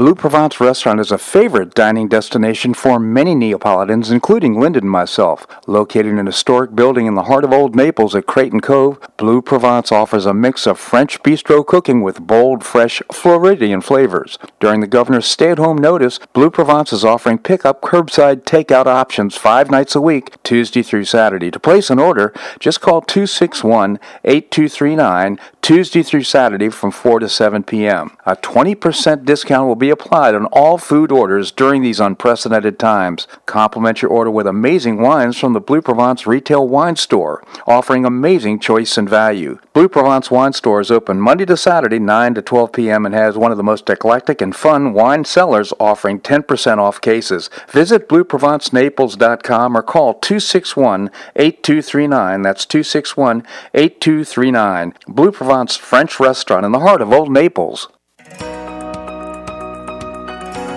Blue 0.00 0.14
Provence 0.14 0.60
Restaurant 0.62 0.98
is 0.98 1.12
a 1.12 1.18
favorite 1.18 1.74
dining 1.74 2.08
destination 2.08 2.72
for 2.72 2.98
many 2.98 3.34
Neapolitans, 3.34 4.10
including 4.10 4.58
Linda 4.58 4.78
and 4.78 4.90
myself. 4.90 5.46
Located 5.66 6.06
in 6.06 6.20
a 6.20 6.24
historic 6.24 6.74
building 6.74 7.04
in 7.04 7.16
the 7.16 7.24
heart 7.24 7.44
of 7.44 7.52
Old 7.52 7.76
Naples 7.76 8.14
at 8.14 8.24
Crayton 8.24 8.62
Cove, 8.62 8.98
Blue 9.18 9.42
Provence 9.42 9.92
offers 9.92 10.24
a 10.24 10.32
mix 10.32 10.66
of 10.66 10.78
French 10.78 11.22
bistro 11.22 11.66
cooking 11.66 12.00
with 12.00 12.26
bold, 12.26 12.64
fresh 12.64 13.02
Floridian 13.12 13.82
flavors. 13.82 14.38
During 14.58 14.80
the 14.80 14.86
governor's 14.86 15.26
stay-at-home 15.26 15.76
notice, 15.76 16.18
Blue 16.32 16.48
Provence 16.48 16.94
is 16.94 17.04
offering 17.04 17.36
pickup 17.36 17.82
curbside 17.82 18.44
takeout 18.44 18.86
options 18.86 19.36
five 19.36 19.70
nights 19.70 19.94
a 19.94 20.00
week, 20.00 20.42
Tuesday 20.42 20.82
through 20.82 21.04
Saturday. 21.04 21.50
To 21.50 21.60
place 21.60 21.90
an 21.90 21.98
order, 21.98 22.32
just 22.58 22.80
call 22.80 23.02
261-8239 23.02 25.38
Tuesday 25.70 26.02
through 26.02 26.24
Saturday 26.24 26.68
from 26.68 26.90
4 26.90 27.20
to 27.20 27.28
7 27.28 27.62
p.m. 27.62 28.16
A 28.26 28.34
20% 28.34 29.24
discount 29.24 29.68
will 29.68 29.76
be 29.76 29.90
applied 29.90 30.34
on 30.34 30.46
all 30.46 30.78
food 30.78 31.12
orders 31.12 31.52
during 31.52 31.80
these 31.80 32.00
unprecedented 32.00 32.76
times. 32.76 33.28
Complement 33.46 34.02
your 34.02 34.10
order 34.10 34.32
with 34.32 34.48
amazing 34.48 35.00
wines 35.00 35.38
from 35.38 35.52
the 35.52 35.60
Blue 35.60 35.80
Provence 35.80 36.26
Retail 36.26 36.66
Wine 36.66 36.96
Store, 36.96 37.44
offering 37.68 38.04
amazing 38.04 38.58
choice 38.58 38.98
and 38.98 39.08
value. 39.08 39.60
Blue 39.72 39.88
Provence 39.88 40.28
Wine 40.28 40.52
Store 40.54 40.80
is 40.80 40.90
open 40.90 41.20
Monday 41.20 41.46
to 41.46 41.56
Saturday, 41.56 42.00
9 42.00 42.34
to 42.34 42.42
12 42.42 42.72
p.m., 42.72 43.06
and 43.06 43.14
has 43.14 43.38
one 43.38 43.52
of 43.52 43.56
the 43.56 43.62
most 43.62 43.88
eclectic 43.88 44.40
and 44.40 44.56
fun 44.56 44.92
wine 44.92 45.24
cellars 45.24 45.72
offering 45.78 46.18
10% 46.18 46.78
off 46.78 47.00
cases. 47.00 47.48
Visit 47.68 48.08
BlueProvenceNaples.com 48.08 49.76
or 49.76 49.82
call 49.84 50.14
261 50.14 51.12
8239. 51.36 52.42
That's 52.42 52.66
261 52.66 53.46
8239. 53.72 54.94
Blue 55.06 55.30
Provence 55.30 55.59
French 55.68 56.18
Restaurant 56.18 56.64
in 56.64 56.72
the 56.72 56.80
heart 56.80 57.02
of 57.02 57.12
Old 57.12 57.30
Naples. 57.30 57.88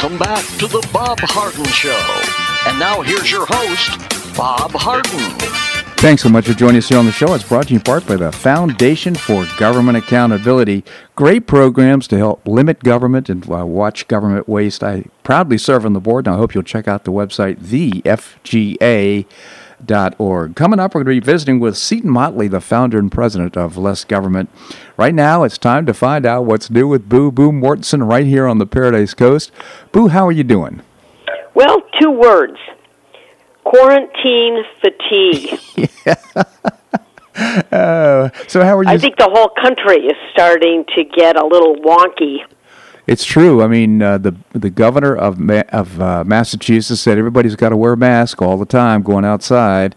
Welcome 0.00 0.18
back 0.18 0.42
to 0.56 0.66
the 0.66 0.88
Bob 0.94 1.18
Harden 1.20 1.66
Show. 1.66 1.90
And 2.66 2.78
now 2.78 3.02
here's 3.02 3.30
your 3.30 3.44
host, 3.46 3.98
Bob 4.34 4.70
Harden. 4.72 5.38
Thanks 5.98 6.22
so 6.22 6.30
much 6.30 6.46
for 6.46 6.54
joining 6.54 6.78
us 6.78 6.88
here 6.88 6.98
on 6.98 7.04
the 7.04 7.12
show. 7.12 7.34
It's 7.34 7.46
brought 7.46 7.66
to 7.66 7.74
you 7.74 7.80
in 7.80 7.82
part 7.82 8.06
by 8.06 8.16
the 8.16 8.32
Foundation 8.32 9.14
for 9.14 9.46
Government 9.58 9.98
Accountability. 9.98 10.84
Great 11.16 11.46
programs 11.46 12.08
to 12.08 12.16
help 12.16 12.48
limit 12.48 12.82
government 12.82 13.28
and 13.28 13.44
uh, 13.52 13.66
watch 13.66 14.08
government 14.08 14.48
waste. 14.48 14.82
I 14.82 15.04
proudly 15.22 15.58
serve 15.58 15.84
on 15.84 15.92
the 15.92 16.00
board, 16.00 16.26
and 16.26 16.34
I 16.34 16.38
hope 16.38 16.54
you'll 16.54 16.62
check 16.62 16.88
out 16.88 17.04
the 17.04 17.12
website, 17.12 17.58
thefga.org. 17.58 19.26
Coming 20.54 20.80
up, 20.80 20.94
we're 20.94 21.02
going 21.04 21.16
to 21.16 21.20
be 21.20 21.24
visiting 21.24 21.60
with 21.60 21.76
Seton 21.76 22.10
Motley, 22.10 22.48
the 22.48 22.60
founder 22.60 22.98
and 22.98 23.10
president 23.10 23.56
of 23.56 23.76
Less 23.76 24.04
Government. 24.04 24.50
Right 24.96 25.14
now, 25.14 25.44
it's 25.44 25.58
time 25.58 25.86
to 25.86 25.94
find 25.94 26.26
out 26.26 26.44
what's 26.44 26.70
new 26.70 26.86
with 26.88 27.08
Boo 27.08 27.30
Boo 27.30 27.52
Mortenson 27.52 28.08
right 28.08 28.26
here 28.26 28.46
on 28.46 28.58
the 28.58 28.66
Paradise 28.66 29.14
Coast. 29.14 29.50
Boo, 29.92 30.08
how 30.08 30.26
are 30.26 30.32
you 30.32 30.44
doing? 30.44 30.82
Well, 31.54 31.82
two 32.00 32.10
words 32.10 32.58
quarantine 33.64 34.64
fatigue. 34.80 35.58
Uh, 37.72 38.28
so 38.48 38.62
how 38.62 38.76
are 38.76 38.82
you? 38.82 38.90
I 38.90 38.98
think 38.98 39.16
the 39.16 39.30
whole 39.32 39.50
country 39.62 40.04
is 40.04 40.16
starting 40.32 40.84
to 40.94 41.04
get 41.04 41.36
a 41.36 41.46
little 41.46 41.76
wonky. 41.76 42.38
It's 43.10 43.24
true. 43.24 43.60
I 43.60 43.66
mean, 43.66 44.00
uh, 44.02 44.18
the 44.18 44.36
the 44.52 44.70
governor 44.70 45.16
of 45.16 45.36
Ma- 45.40 45.64
of 45.72 46.00
uh, 46.00 46.22
Massachusetts 46.24 47.00
said 47.00 47.18
everybody's 47.18 47.56
got 47.56 47.70
to 47.70 47.76
wear 47.76 47.94
a 47.94 47.96
mask 47.96 48.40
all 48.40 48.56
the 48.56 48.64
time 48.64 49.02
going 49.02 49.24
outside. 49.24 49.96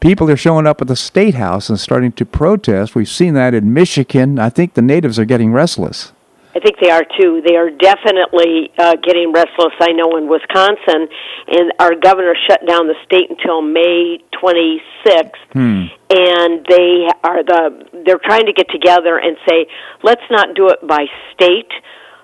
People 0.00 0.30
are 0.30 0.36
showing 0.36 0.66
up 0.66 0.82
at 0.82 0.86
the 0.88 0.94
state 0.96 1.36
house 1.36 1.70
and 1.70 1.80
starting 1.80 2.12
to 2.12 2.26
protest. 2.26 2.94
We've 2.94 3.08
seen 3.08 3.32
that 3.32 3.54
in 3.54 3.72
Michigan. 3.72 4.38
I 4.38 4.50
think 4.50 4.74
the 4.74 4.82
natives 4.82 5.18
are 5.18 5.24
getting 5.24 5.52
restless. 5.54 6.12
I 6.54 6.58
think 6.60 6.76
they 6.82 6.90
are 6.90 7.04
too. 7.18 7.40
They 7.46 7.56
are 7.56 7.70
definitely 7.70 8.70
uh, 8.76 8.96
getting 9.02 9.32
restless. 9.32 9.72
I 9.80 9.92
know 9.92 10.16
in 10.18 10.28
Wisconsin, 10.28 11.08
and 11.48 11.72
our 11.78 11.94
governor 11.94 12.34
shut 12.46 12.60
down 12.66 12.88
the 12.88 12.94
state 13.06 13.30
until 13.30 13.62
May 13.62 14.18
26th, 14.42 15.30
Hmm. 15.54 15.84
and 16.10 16.66
they 16.68 17.08
are 17.24 17.42
the 17.42 17.86
they're 18.04 18.20
trying 18.22 18.44
to 18.46 18.52
get 18.52 18.68
together 18.68 19.16
and 19.16 19.38
say, 19.48 19.66
let's 20.02 20.26
not 20.30 20.54
do 20.54 20.68
it 20.68 20.86
by 20.86 21.06
state, 21.32 21.70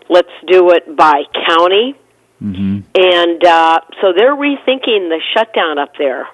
let's 0.08 0.32
do 0.46 0.70
it 0.70 0.96
by 0.96 1.22
county, 1.46 1.96
Mm-hmm. 2.42 2.80
and 2.94 3.44
uh, 3.46 3.80
so 4.02 4.12
they're 4.14 4.36
rethinking 4.36 5.08
the 5.08 5.22
shutdown 5.32 5.78
up 5.78 5.96
there. 5.96 6.28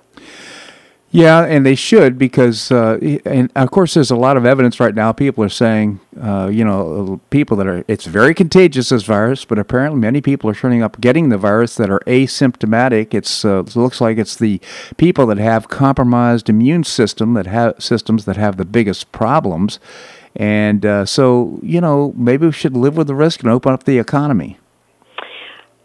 Yeah, 1.12 1.44
and 1.44 1.64
they 1.64 1.74
should 1.74 2.16
because, 2.16 2.72
uh, 2.72 2.98
and 3.26 3.52
of 3.54 3.70
course, 3.70 3.94
there's 3.94 4.10
a 4.10 4.16
lot 4.16 4.38
of 4.38 4.46
evidence 4.46 4.80
right 4.80 4.94
now. 4.94 5.12
People 5.12 5.44
are 5.44 5.50
saying, 5.50 6.00
uh, 6.18 6.48
you 6.50 6.64
know, 6.64 7.20
people 7.28 7.54
that 7.58 7.66
are, 7.66 7.84
it's 7.86 8.06
very 8.06 8.32
contagious, 8.32 8.88
this 8.88 9.02
virus, 9.02 9.44
but 9.44 9.58
apparently 9.58 10.00
many 10.00 10.22
people 10.22 10.48
are 10.48 10.54
turning 10.54 10.82
up 10.82 10.98
getting 11.02 11.28
the 11.28 11.36
virus 11.36 11.76
that 11.76 11.90
are 11.90 12.00
asymptomatic. 12.06 13.12
It's 13.12 13.44
uh, 13.44 13.60
it 13.60 13.76
looks 13.76 14.00
like 14.00 14.16
it's 14.16 14.36
the 14.36 14.58
people 14.96 15.26
that 15.26 15.36
have 15.36 15.68
compromised 15.68 16.48
immune 16.48 16.82
system 16.82 17.34
that 17.34 17.46
have 17.46 17.74
systems 17.78 18.24
that 18.24 18.38
have 18.38 18.56
the 18.56 18.64
biggest 18.64 19.12
problems, 19.12 19.78
and 20.36 20.84
uh, 20.86 21.04
so 21.04 21.58
you 21.62 21.80
know 21.80 22.12
maybe 22.16 22.46
we 22.46 22.52
should 22.52 22.76
live 22.76 22.96
with 22.96 23.06
the 23.06 23.14
risk 23.14 23.42
and 23.42 23.50
open 23.50 23.72
up 23.72 23.84
the 23.84 23.98
economy. 23.98 24.58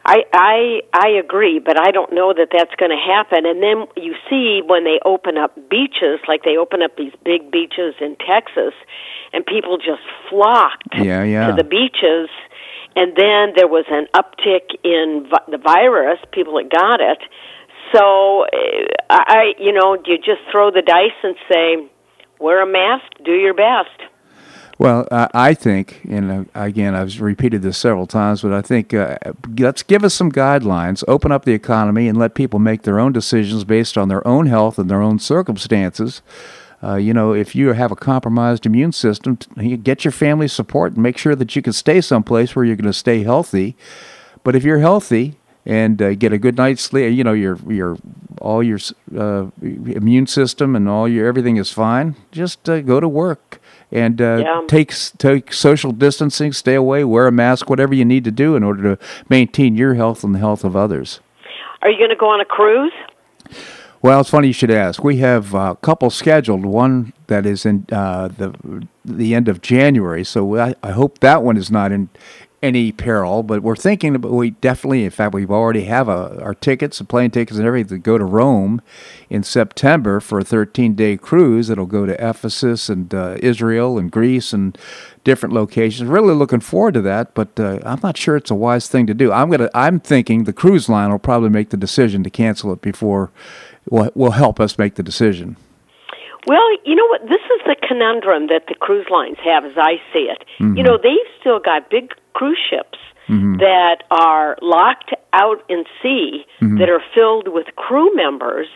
I 0.06 0.24
I 0.32 0.82
I 0.94 1.08
agree, 1.20 1.60
but 1.60 1.78
I 1.80 1.92
don't 1.92 2.14
know 2.14 2.34
that 2.34 2.48
that's 2.52 2.74
going 2.76 2.92
to 2.92 2.98
happen. 3.14 3.46
And 3.46 3.62
then 3.62 3.88
you 3.98 4.16
see 4.30 4.62
when 4.66 4.86
they 4.86 5.00
open 5.04 5.38
up 5.38 5.54
beaches, 5.70 6.20
like 6.30 6.44
they 6.44 6.56
open 6.56 6.82
up 6.82 6.96
these 6.96 7.12
big 7.26 7.52
beaches 7.52 7.94
in 8.00 8.16
Texas, 8.26 8.74
and 9.34 9.46
people 9.46 9.78
just 9.78 10.02
flocked 10.30 10.96
Yeah, 10.96 11.24
yeah. 11.24 11.48
to 11.48 11.54
the 11.54 11.66
beaches. 11.68 12.30
And 12.96 13.12
then 13.16 13.54
there 13.56 13.68
was 13.68 13.86
an 13.92 14.08
uptick 14.16 14.74
in 14.84 15.28
vi- 15.30 15.52
the 15.52 15.58
virus, 15.60 16.20
people 16.32 16.56
that 16.56 16.72
got 16.72 17.00
it. 17.02 17.20
So 17.94 18.44
uh, 18.44 18.48
I, 19.10 19.54
you 19.60 19.72
know, 19.72 19.96
you 20.06 20.18
just 20.18 20.42
throw 20.52 20.72
the 20.72 20.82
dice 20.82 21.20
and 21.22 21.36
say, 21.52 21.88
wear 22.40 22.64
a 22.64 22.66
mask, 22.66 23.06
do 23.24 23.34
your 23.34 23.54
best. 23.54 24.10
Well, 24.80 25.08
I 25.12 25.56
think, 25.56 26.02
and 26.08 26.32
uh, 26.32 26.44
again, 26.54 26.94
I've 26.94 27.20
repeated 27.20 27.64
this 27.64 27.80
several 27.80 28.06
times, 28.06 28.44
but 28.44 28.54
I 28.54 28.62
think 28.62 28.94
uh, 28.94 29.18
let's 29.58 29.82
give 29.82 30.04
us 30.04 30.14
some 30.14 30.32
guidelines, 30.32 31.04
open 31.08 31.32
up 31.32 31.46
the 31.46 31.54
economy, 31.54 32.08
and 32.08 32.16
let 32.16 32.36
people 32.36 32.60
make 32.60 32.84
their 32.84 33.00
own 33.00 33.12
decisions 33.12 33.64
based 33.64 33.98
on 33.98 34.08
their 34.08 34.26
own 34.28 34.46
health 34.46 34.78
and 34.78 34.88
their 34.88 35.02
own 35.02 35.18
circumstances. 35.18 36.22
Uh, 36.84 36.94
you 36.94 37.12
know, 37.12 37.34
if 37.34 37.56
you 37.56 37.74
have 37.74 37.92
a 37.92 37.96
compromised 37.96 38.68
immune 38.68 38.92
system, 38.92 39.40
get 39.82 40.06
your 40.06 40.12
family 40.12 40.48
support 40.48 40.94
and 40.94 41.02
make 41.02 41.18
sure 41.18 41.34
that 41.34 41.56
you 41.56 41.64
can 41.64 41.74
stay 41.74 42.00
someplace 42.00 42.56
where 42.56 42.64
you're 42.64 42.76
going 42.76 42.86
to 42.86 42.94
stay 42.94 43.24
healthy. 43.24 43.76
But 44.44 44.56
if 44.56 44.64
you're 44.64 44.78
healthy 44.78 45.40
and 45.66 46.00
uh, 46.00 46.14
get 46.14 46.34
a 46.34 46.38
good 46.38 46.56
night's 46.56 46.84
sleep, 46.84 47.18
you 47.18 47.24
know, 47.24 47.34
your 47.34 47.58
your 47.68 47.98
all 48.40 48.62
your 48.62 48.78
uh, 49.18 49.48
immune 49.60 50.28
system 50.28 50.76
and 50.76 50.88
all 50.88 51.08
your 51.08 51.26
everything 51.26 51.58
is 51.58 51.72
fine. 51.72 52.16
Just 52.32 52.70
uh, 52.70 52.82
go 52.82 53.00
to 53.00 53.10
work 53.10 53.60
and 53.92 54.22
uh, 54.22 54.38
Yeah. 54.44 54.62
take 54.68 54.94
take 55.18 55.54
social 55.54 55.92
distancing, 55.92 56.52
stay 56.54 56.76
away, 56.76 57.04
wear 57.04 57.28
a 57.28 57.32
mask, 57.32 57.70
whatever 57.70 57.94
you 57.96 58.06
need 58.06 58.24
to 58.26 58.32
do 58.32 58.56
in 58.56 58.64
order 58.64 58.96
to 58.96 59.04
maintain 59.30 59.76
your 59.76 59.94
health 59.96 60.24
and 60.24 60.34
the 60.36 60.40
health 60.40 60.64
of 60.64 60.76
others. 60.76 61.20
Are 61.82 61.90
you 61.90 61.98
going 61.98 62.10
to 62.10 62.16
go 62.16 62.28
on 62.28 62.42
a 62.42 62.46
cruise? 62.46 62.94
Well, 64.02 64.22
it's 64.22 64.30
funny 64.30 64.48
you 64.48 64.54
should 64.54 64.72
ask. 64.72 65.04
We 65.04 65.18
have 65.18 65.54
a 65.54 65.76
couple 65.76 66.10
scheduled. 66.10 66.66
One 66.66 67.14
that 67.28 67.46
is 67.46 67.66
in 67.66 67.86
uh, 67.92 68.28
the 68.30 68.54
the 69.04 69.34
end 69.34 69.48
of 69.48 69.62
January, 69.62 70.24
so 70.24 70.58
I, 70.58 70.76
I 70.84 70.92
hope 70.92 71.20
that 71.20 71.42
one 71.44 71.58
is 71.58 71.72
not 71.72 71.92
in 71.92 72.10
any 72.62 72.92
peril. 72.92 73.44
But 73.44 73.62
we're 73.62 73.76
thinking 73.76 74.16
about 74.16 74.32
we 74.32 74.52
definitely, 74.52 75.04
in 75.06 75.12
fact, 75.12 75.34
we 75.34 75.46
already 75.46 75.84
have 75.84 76.10
a, 76.10 76.42
our 76.42 76.54
tickets, 76.54 76.98
the 76.98 77.04
plane 77.04 77.32
tickets, 77.32 77.58
and 77.58 77.68
everything 77.68 77.98
to 77.98 78.04
go 78.04 78.18
to 78.18 78.26
Rome 78.26 78.82
in 79.30 79.44
September 79.44 80.20
for 80.20 80.40
a 80.40 80.44
13 80.44 80.96
day 80.96 81.18
cruise. 81.18 81.70
It'll 81.70 81.86
go 81.86 82.06
to 82.06 82.14
Ephesus 82.14 82.90
and 82.90 83.14
uh, 83.14 83.38
Israel 83.40 83.98
and 83.98 84.12
Greece 84.12 84.54
and 84.54 84.78
different 85.24 85.54
locations. 85.54 86.10
Really 86.10 86.34
looking 86.34 86.60
forward 86.60 86.96
to 86.96 87.02
that, 87.02 87.34
but 87.34 87.60
uh, 87.60 87.80
I'm 87.84 88.00
not 88.02 88.18
sure 88.18 88.36
it's 88.36 88.52
a 88.52 88.56
wise 88.56 88.88
thing 88.88 89.08
to 89.08 89.14
do. 89.14 89.32
I'm 89.32 89.50
gonna. 89.50 89.70
I'm 89.74 90.00
thinking 90.00 90.44
the 90.44 90.54
cruise 90.54 90.90
line 90.90 91.12
will 91.12 91.20
probably 91.20 91.50
make 91.50 91.70
the 91.70 91.78
decision 91.78 92.24
to 92.24 92.30
cancel 92.30 92.72
it 92.74 92.82
before. 92.82 93.32
Will 93.90 94.12
will 94.16 94.32
help 94.32 94.60
us 94.60 94.78
make 94.78 94.96
the 94.96 95.04
decision. 95.04 95.58
Well, 96.48 96.64
you 96.86 96.96
know 96.96 97.06
what? 97.08 97.22
This 97.24 97.44
is 97.44 97.62
the 97.66 97.76
conundrum 97.86 98.48
that 98.48 98.68
the 98.70 98.76
cruise 98.76 99.08
lines 99.10 99.36
have, 99.44 99.66
as 99.66 99.74
I 99.76 100.00
see 100.14 100.32
it. 100.32 100.46
Mm-hmm. 100.60 100.78
You 100.78 100.84
know, 100.84 100.98
they've 100.98 101.28
still 101.42 101.60
got 101.60 101.90
big 101.90 102.14
cruise 102.38 102.64
ships 102.70 103.00
that 103.60 103.98
are 104.10 104.58
locked 104.62 105.12
out 105.34 105.60
in 105.68 105.84
sea 106.02 106.46
Mm-hmm. 106.62 106.78
that 106.80 106.90
are 106.90 107.04
filled 107.14 107.48
with 107.58 107.68
crew 107.76 108.10
members 108.16 108.68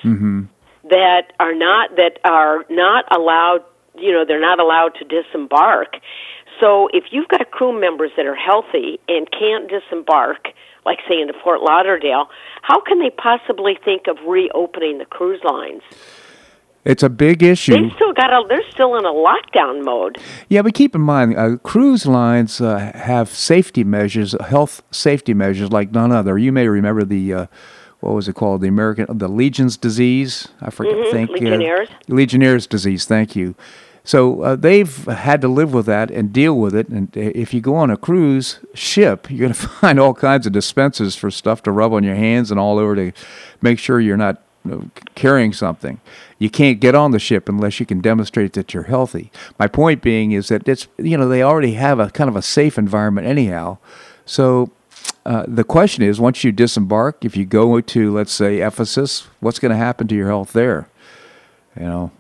that 0.89 1.23
are 1.39 1.55
not 1.67 1.95
that 2.01 2.13
are 2.23 2.59
not 2.69 3.03
allowed. 3.17 3.61
You 3.97 4.11
know, 4.13 4.23
they're 4.27 4.47
not 4.51 4.59
allowed 4.59 4.91
to 4.99 5.03
disembark. 5.17 5.89
So, 6.59 6.89
if 6.93 7.05
you've 7.11 7.27
got 7.35 7.49
crew 7.57 7.73
members 7.79 8.11
that 8.17 8.25
are 8.31 8.35
healthy 8.49 8.99
and 9.07 9.23
can't 9.31 9.65
disembark, 9.77 10.41
like 10.85 10.99
say 11.09 11.17
into 11.19 11.33
Fort 11.43 11.61
Lauderdale, 11.61 12.25
how 12.61 12.79
can 12.87 12.99
they 12.99 13.09
possibly 13.09 13.73
think 13.83 14.01
of 14.07 14.17
reopening 14.27 14.99
the 14.99 15.05
cruise 15.05 15.41
lines? 15.43 15.81
It's 16.83 17.03
a 17.03 17.09
big 17.09 17.43
issue. 17.43 17.73
They 17.73 17.93
still 17.95 18.13
got 18.13 18.31
a. 18.31 18.43
They're 18.49 18.63
still 18.71 18.95
in 18.97 19.05
a 19.05 19.11
lockdown 19.13 19.83
mode. 19.85 20.17
Yeah, 20.49 20.63
but 20.63 20.73
keep 20.73 20.95
in 20.95 21.01
mind, 21.01 21.37
uh, 21.37 21.57
cruise 21.57 22.05
lines 22.07 22.59
uh, 22.59 22.91
have 22.95 23.29
safety 23.29 23.83
measures, 23.83 24.35
health 24.47 24.81
safety 24.91 25.33
measures 25.35 25.71
like 25.71 25.91
none 25.91 26.11
other. 26.11 26.37
You 26.39 26.51
may 26.51 26.67
remember 26.67 27.03
the, 27.03 27.33
uh, 27.33 27.45
what 27.99 28.13
was 28.15 28.27
it 28.27 28.33
called? 28.33 28.61
The 28.61 28.67
American, 28.67 29.05
the 29.15 29.27
Legion's 29.27 29.77
disease. 29.77 30.47
I 30.59 30.71
forget. 30.71 30.95
Mhm, 30.95 31.11
Think 31.11 31.29
uh, 31.29 31.33
Legionnaires. 31.33 31.89
Legionnaires 32.07 32.65
disease. 32.67 33.05
Thank 33.05 33.35
you. 33.35 33.53
So 34.03 34.41
uh, 34.41 34.55
they've 34.55 35.05
had 35.05 35.41
to 35.41 35.47
live 35.47 35.75
with 35.75 35.85
that 35.85 36.09
and 36.09 36.33
deal 36.33 36.57
with 36.57 36.73
it. 36.73 36.87
And 36.89 37.15
uh, 37.15 37.19
if 37.35 37.53
you 37.53 37.61
go 37.61 37.75
on 37.75 37.91
a 37.91 37.97
cruise 37.97 38.59
ship, 38.73 39.29
you're 39.29 39.41
going 39.41 39.53
to 39.53 39.67
find 39.67 39.99
all 39.99 40.15
kinds 40.15 40.47
of 40.47 40.53
dispensers 40.53 41.15
for 41.15 41.29
stuff 41.29 41.61
to 41.63 41.71
rub 41.71 41.93
on 41.93 42.03
your 42.03 42.15
hands 42.15 42.49
and 42.49 42.59
all 42.59 42.79
over 42.79 42.95
to 42.95 43.11
make 43.61 43.77
sure 43.77 43.99
you're 43.99 44.17
not 44.17 44.41
carrying 45.15 45.53
something. 45.53 45.99
You 46.37 46.49
can't 46.49 46.79
get 46.79 46.95
on 46.95 47.11
the 47.11 47.19
ship 47.19 47.49
unless 47.49 47.79
you 47.79 47.85
can 47.85 48.01
demonstrate 48.01 48.53
that 48.53 48.73
you're 48.73 48.83
healthy. 48.83 49.31
My 49.59 49.67
point 49.67 50.01
being 50.01 50.31
is 50.31 50.49
that 50.49 50.67
it's 50.67 50.87
you 50.97 51.17
know 51.17 51.27
they 51.27 51.43
already 51.43 51.73
have 51.73 51.99
a 51.99 52.09
kind 52.09 52.29
of 52.29 52.35
a 52.35 52.41
safe 52.41 52.77
environment 52.77 53.27
anyhow. 53.27 53.77
So 54.25 54.71
uh, 55.25 55.45
the 55.47 55.63
question 55.63 56.03
is, 56.03 56.19
once 56.19 56.43
you 56.43 56.51
disembark, 56.51 57.23
if 57.25 57.35
you 57.35 57.45
go 57.45 57.79
to 57.81 58.11
let's 58.11 58.31
say 58.31 58.59
Ephesus, 58.59 59.27
what's 59.39 59.59
going 59.59 59.71
to 59.71 59.77
happen 59.77 60.07
to 60.07 60.15
your 60.15 60.27
health 60.27 60.53
there? 60.53 60.87
You 61.79 61.85
know, 61.85 62.11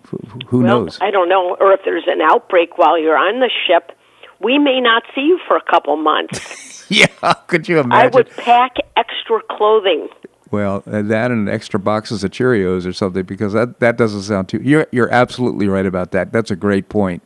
who, 0.47 0.59
well, 0.59 0.83
knows? 0.83 0.97
I 1.01 1.11
don't 1.11 1.27
know. 1.27 1.57
Or 1.59 1.73
if 1.73 1.81
there's 1.83 2.05
an 2.07 2.21
outbreak 2.21 2.77
while 2.77 2.97
you're 2.97 3.17
on 3.17 3.39
the 3.39 3.49
ship, 3.67 3.91
we 4.39 4.57
may 4.57 4.79
not 4.79 5.03
see 5.13 5.21
you 5.21 5.39
for 5.47 5.57
a 5.57 5.61
couple 5.61 5.97
months. 5.97 6.85
yeah, 6.89 7.07
could 7.47 7.67
you 7.67 7.79
imagine? 7.79 8.13
I 8.13 8.15
would 8.15 8.29
pack 8.37 8.75
extra 8.95 9.41
clothing. 9.49 10.07
Well, 10.51 10.83
uh, 10.85 11.01
that 11.03 11.31
and 11.31 11.49
extra 11.49 11.79
boxes 11.79 12.23
of 12.23 12.31
Cheerios 12.31 12.85
or 12.85 12.91
something 12.93 13.23
because 13.23 13.53
that, 13.53 13.79
that 13.79 13.97
doesn't 13.97 14.23
sound 14.23 14.49
too. 14.49 14.59
You're 14.61 14.85
you're 14.91 15.11
absolutely 15.11 15.67
right 15.67 15.85
about 15.85 16.11
that. 16.11 16.31
That's 16.33 16.51
a 16.51 16.55
great 16.55 16.89
point. 16.89 17.23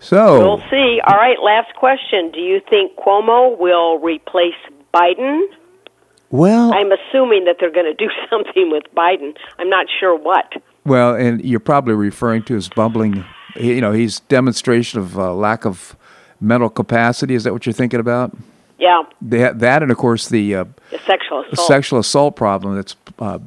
So 0.00 0.38
We'll 0.38 0.62
see. 0.70 1.00
All 1.06 1.16
right, 1.16 1.38
last 1.42 1.74
question. 1.74 2.30
Do 2.30 2.38
you 2.38 2.60
think 2.70 2.96
Cuomo 2.96 3.58
will 3.58 3.98
replace 3.98 4.54
Biden? 4.94 5.42
well, 6.30 6.72
I'm 6.72 6.92
assuming 6.92 7.46
that 7.46 7.56
they're 7.58 7.72
going 7.72 7.86
to 7.86 7.94
do 7.94 8.10
something 8.30 8.70
with 8.70 8.84
Biden. 8.96 9.36
I'm 9.58 9.68
not 9.68 9.86
sure 9.98 10.16
what. 10.16 10.52
well, 10.84 11.14
and 11.14 11.44
you're 11.44 11.58
probably 11.60 11.94
referring 11.94 12.44
to 12.44 12.54
his 12.54 12.68
bumbling. 12.68 13.24
You 13.56 13.80
know, 13.80 13.92
his 13.92 14.20
demonstration 14.20 15.00
of 15.00 15.18
uh, 15.18 15.34
lack 15.34 15.64
of 15.64 15.96
mental 16.40 16.70
capacity. 16.70 17.34
Is 17.34 17.42
that 17.44 17.52
what 17.52 17.66
you're 17.66 17.72
thinking 17.72 17.98
about? 17.98 18.36
Yeah, 18.78 19.02
That, 19.22 19.58
that 19.58 19.82
and 19.82 19.90
of 19.90 19.98
course 19.98 20.28
the 20.28 20.54
uh, 20.54 20.64
the 20.90 20.98
sexual 21.06 21.44
assault. 21.44 21.68
sexual 21.68 21.98
assault 21.98 22.36
problem 22.36 22.76
that's 22.76 22.94
uh, 23.18 23.40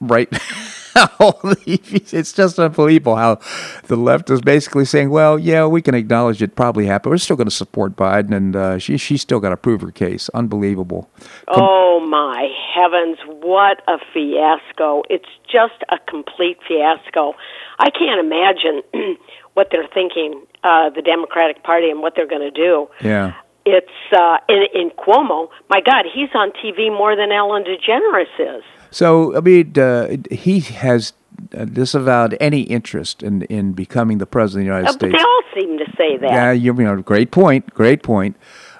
right 0.00 0.28
it's 1.66 2.32
just 2.32 2.58
unbelievable 2.58 3.16
how 3.16 3.38
the 3.84 3.96
left 3.96 4.30
is 4.30 4.40
basically 4.40 4.84
saying 4.84 5.10
well 5.10 5.38
yeah 5.38 5.66
we 5.66 5.82
can 5.82 5.94
acknowledge 5.94 6.40
it 6.40 6.54
probably 6.54 6.86
happened 6.86 7.10
we're 7.10 7.18
still 7.18 7.36
going 7.36 7.48
to 7.48 7.54
support 7.54 7.96
biden 7.96 8.34
and 8.34 8.54
uh, 8.56 8.78
she, 8.78 8.96
she's 8.96 9.20
still 9.20 9.40
got 9.40 9.50
to 9.50 9.56
prove 9.56 9.80
her 9.80 9.90
case 9.90 10.30
unbelievable 10.34 11.10
Oh 11.48 12.00
my 12.08 12.48
heavens, 12.74 13.18
what 13.42 13.82
a 13.88 13.98
fiasco. 14.12 15.02
It's 15.08 15.28
just 15.50 15.82
a 15.88 15.98
complete 16.08 16.58
fiasco. 16.66 17.34
I 17.78 17.90
can't 17.90 18.20
imagine 18.20 19.16
what 19.54 19.68
they're 19.70 19.88
thinking, 19.92 20.42
uh, 20.64 20.90
the 20.90 21.02
Democratic 21.02 21.62
Party, 21.62 21.88
and 21.90 22.00
what 22.00 22.14
they're 22.16 22.26
going 22.26 22.42
to 22.42 22.50
do. 22.50 22.88
yeah 23.00 23.34
It's 23.66 23.98
uh, 24.16 24.38
in, 24.48 24.62
in 24.80 24.90
Cuomo. 24.90 25.48
My 25.68 25.80
God, 25.80 26.04
he's 26.14 26.28
on 26.34 26.52
TV 26.52 26.88
more 26.90 27.16
than 27.16 27.32
Ellen 27.32 27.64
DeGeneres 27.64 28.58
is. 28.58 28.64
so 28.90 29.36
i 29.36 29.40
mean 29.40 29.76
uh, 29.78 30.16
he 30.30 30.60
has 30.60 31.12
uh, 31.58 31.64
disavowed 31.64 32.36
any 32.40 32.62
interest 32.78 33.22
in, 33.22 33.42
in 33.58 33.72
becoming 33.72 34.18
the 34.18 34.26
president 34.36 34.60
of 34.62 34.64
the 34.64 34.74
united 34.74 34.88
Uh, 34.88 34.92
states 34.92 35.14
they 35.16 35.22
all 35.30 35.42
seem 35.58 35.78
to 35.78 35.86
say 35.98 36.16
that. 36.22 36.30
Yeah, 36.30 36.52
you 36.52 36.72
know, 36.72 37.02
great 37.02 37.30
point. 37.30 37.62
Great 37.74 38.02
point. 38.02 38.36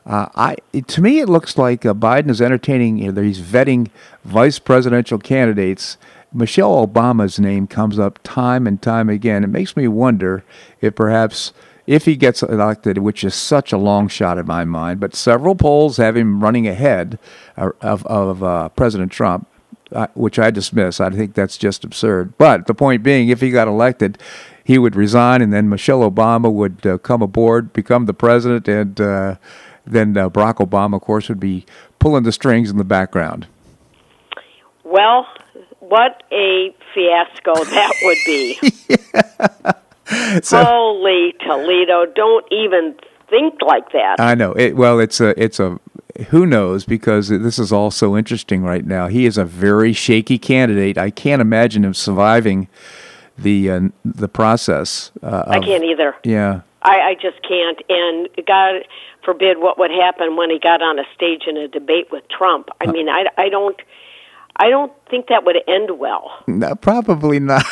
Uh, 0.07 0.27
I 0.37 0.57
it, 0.73 0.87
to 0.95 1.03
me, 1.03 1.19
it 1.25 1.29
looks 1.29 1.59
like 1.59 1.85
uh, 1.85 1.93
Biden 1.93 2.31
is 2.31 2.41
entertaining. 2.41 2.99
You 2.99 3.11
know, 3.13 3.23
he's 3.23 3.41
vetting 3.41 3.89
vice 4.25 4.59
presidential 4.61 5.19
candidates. 5.19 5.99
Michelle 6.33 6.87
Obama's 6.87 7.39
name 7.41 7.67
comes 7.67 7.99
up 7.99 8.15
time 8.23 8.67
and 8.69 8.81
time 8.81 9.09
again. 9.09 9.43
It 9.43 9.49
makes 9.49 9.77
me 9.77 9.89
wonder 9.89 10.45
if 10.81 10.95
perhaps 10.95 11.53
if 11.87 12.05
he 12.05 12.17
gets 12.17 12.43
elected, 12.43 12.99
which 12.99 13.23
is 13.25 13.35
such 13.35 13.73
a 13.73 13.79
long 13.79 14.09
shot 14.09 14.39
in 14.39 14.47
my 14.47 14.65
mind, 14.65 15.01
but 15.01 15.15
several 15.15 15.55
polls 15.55 15.97
have 15.99 16.17
him 16.17 16.43
running 16.43 16.67
ahead 16.67 17.19
of 17.57 18.05
of 18.07 18.43
uh, 18.43 18.69
President 18.71 19.13
Trump 19.13 19.49
uh, 19.93 20.09
which 20.15 20.39
I 20.39 20.51
dismiss. 20.51 21.01
I 21.01 21.11
think 21.11 21.35
that's 21.35 21.57
just 21.57 21.85
absurd. 21.85 22.37
But 22.39 22.67
the 22.67 22.75
point 22.75 23.03
being, 23.03 23.29
if 23.29 23.41
he 23.41 23.51
got 23.51 23.69
elected, 23.69 24.19
he 24.65 24.79
would 24.79 24.97
resign, 24.97 25.43
and 25.43 25.53
then 25.53 25.69
Michelle 25.69 26.09
Obama 26.09 26.53
would 26.53 26.85
uh, 26.85 26.99
come 26.99 27.23
aboard, 27.23 27.73
become 27.73 28.07
the 28.07 28.15
president, 28.15 28.67
and 28.69 29.01
uh, 29.01 29.37
then 29.87 30.17
uh, 30.17 30.29
Barack 30.29 30.57
Obama, 30.57 30.97
of 30.97 31.03
course, 31.03 31.29
would 31.29 31.41
be 31.41 31.65
pulling 31.99 32.25
the 32.25 32.33
strings 32.33 32.71
in 32.71 32.79
the 32.79 32.85
background. 32.85 33.47
Well, 34.83 35.27
what 35.81 36.23
a 36.33 36.75
fiasco 36.93 37.55
that 37.65 37.93
would 38.03 38.19
be. 38.27 38.59
So 40.43 40.65
Holy 40.65 41.35
Toledo, 41.41 42.07
don't 42.07 42.47
even 42.53 42.95
think 43.29 43.61
like 43.61 43.91
that. 43.93 44.21
I 44.21 44.35
know 44.35 44.53
it. 44.53 44.77
Well, 44.77 45.01
it's 45.01 45.21
a 45.21 45.41
it's 45.43 45.59
a 45.59 45.81
who 46.29 46.47
knows 46.47 46.85
because 46.85 47.29
this 47.29 47.59
is 47.59 47.73
all 47.73 47.91
so 47.91 48.17
interesting 48.17 48.63
right 48.63 48.85
now. 48.85 49.09
He 49.09 49.27
is 49.27 49.37
a 49.37 49.45
very 49.45 49.93
shaky 49.93 50.39
candidate. 50.39 50.97
I 50.97 51.11
can't 51.11 51.43
imagine 51.43 51.85
him 51.85 51.95
surviving 51.95 52.69
the 53.37 53.71
uh, 53.71 53.81
the 54.05 54.29
process. 54.29 55.11
Uh, 55.23 55.45
I 55.47 55.61
can't 55.61 55.85
either. 55.85 56.15
Yeah. 56.25 56.61
I, 56.83 57.01
I 57.01 57.15
just 57.15 57.43
can't. 57.43 57.83
And 57.89 58.29
God 58.47 58.87
forbid 59.25 59.59
what 59.59 59.79
would 59.79 59.91
happen 59.91 60.37
when 60.37 60.51
he 60.51 60.59
got 60.59 60.83
on 60.83 60.99
a 60.99 61.05
stage 61.15 61.43
in 61.49 61.57
a 61.57 61.67
debate 61.67 62.13
with 62.13 62.29
Trump. 62.29 62.69
I 62.81 62.87
mean, 62.87 63.09
I, 63.09 63.27
I 63.37 63.49
don't, 63.49 63.77
I 64.57 64.69
don't 64.69 64.93
think 65.11 65.27
that 65.27 65.45
would 65.45 65.57
end 65.67 65.99
well. 65.99 66.31
No, 66.47 66.77
probably 66.77 67.41
not. 67.41 67.65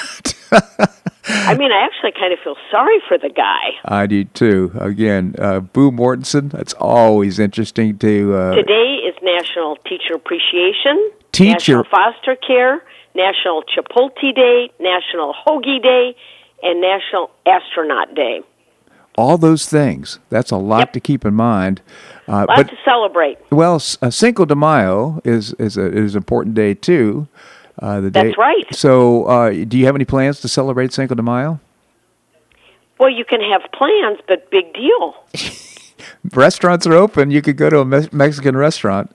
I 1.26 1.54
mean, 1.56 1.72
I 1.72 1.84
actually 1.86 2.12
kind 2.12 2.32
of 2.32 2.38
feel 2.40 2.56
sorry 2.70 2.98
for 3.08 3.16
the 3.18 3.30
guy. 3.30 3.70
I 3.84 4.06
do 4.06 4.24
too. 4.24 4.72
Again, 4.78 5.34
uh, 5.38 5.60
Boo 5.60 5.90
Mortenson. 5.90 6.50
That's 6.50 6.74
always 6.74 7.38
interesting 7.38 7.96
to. 7.98 8.34
Uh, 8.34 8.54
Today 8.54 9.00
is 9.06 9.14
National 9.22 9.76
Teacher 9.88 10.14
Appreciation, 10.14 11.10
Teacher- 11.32 11.78
National 11.78 11.84
Foster 11.84 12.36
Care, 12.36 12.82
National 13.14 13.62
Chipotle 13.62 14.34
Day, 14.34 14.70
National 14.80 15.34
Hoagie 15.46 15.82
Day, 15.82 16.14
and 16.62 16.80
National 16.80 17.30
Astronaut 17.46 18.14
Day. 18.14 18.42
all 19.16 19.38
those 19.38 19.66
things. 19.68 20.18
That's 20.28 20.50
a 20.50 20.56
lot 20.56 20.78
Yep. 20.80 20.92
to 20.94 21.00
keep 21.00 21.24
in 21.24 21.34
mind. 21.34 21.80
Uh, 22.26 22.46
Lots 22.48 22.62
but 22.62 22.68
to 22.70 22.76
celebrate. 22.84 23.38
well, 23.52 23.76
uh, 24.02 24.10
Cinco 24.10 24.44
de 24.44 24.56
Mayo 24.56 25.20
is 25.24 25.52
is 25.54 25.76
a, 25.76 25.86
is 25.86 26.14
an 26.16 26.18
important 26.18 26.54
day 26.56 26.74
too. 26.74 27.28
Uh, 27.80 28.00
the 28.00 28.10
That's 28.10 28.28
day. 28.30 28.34
right. 28.38 28.64
So, 28.74 29.24
uh, 29.24 29.50
do 29.50 29.76
you 29.78 29.86
have 29.86 29.94
any 29.96 30.04
plans 30.04 30.40
to 30.40 30.48
celebrate 30.48 30.92
Cinco 30.92 31.14
de 31.14 31.22
Mayo? 31.22 31.60
Well, 32.98 33.10
you 33.10 33.24
can 33.24 33.40
have 33.40 33.62
plans, 33.72 34.18
but 34.28 34.50
big 34.50 34.72
deal. 34.72 35.16
Restaurants 36.32 36.86
are 36.86 36.94
open. 36.94 37.30
You 37.30 37.42
could 37.42 37.56
go 37.56 37.68
to 37.70 37.80
a 37.80 37.84
Me- 37.84 38.08
Mexican 38.12 38.56
restaurant. 38.56 39.14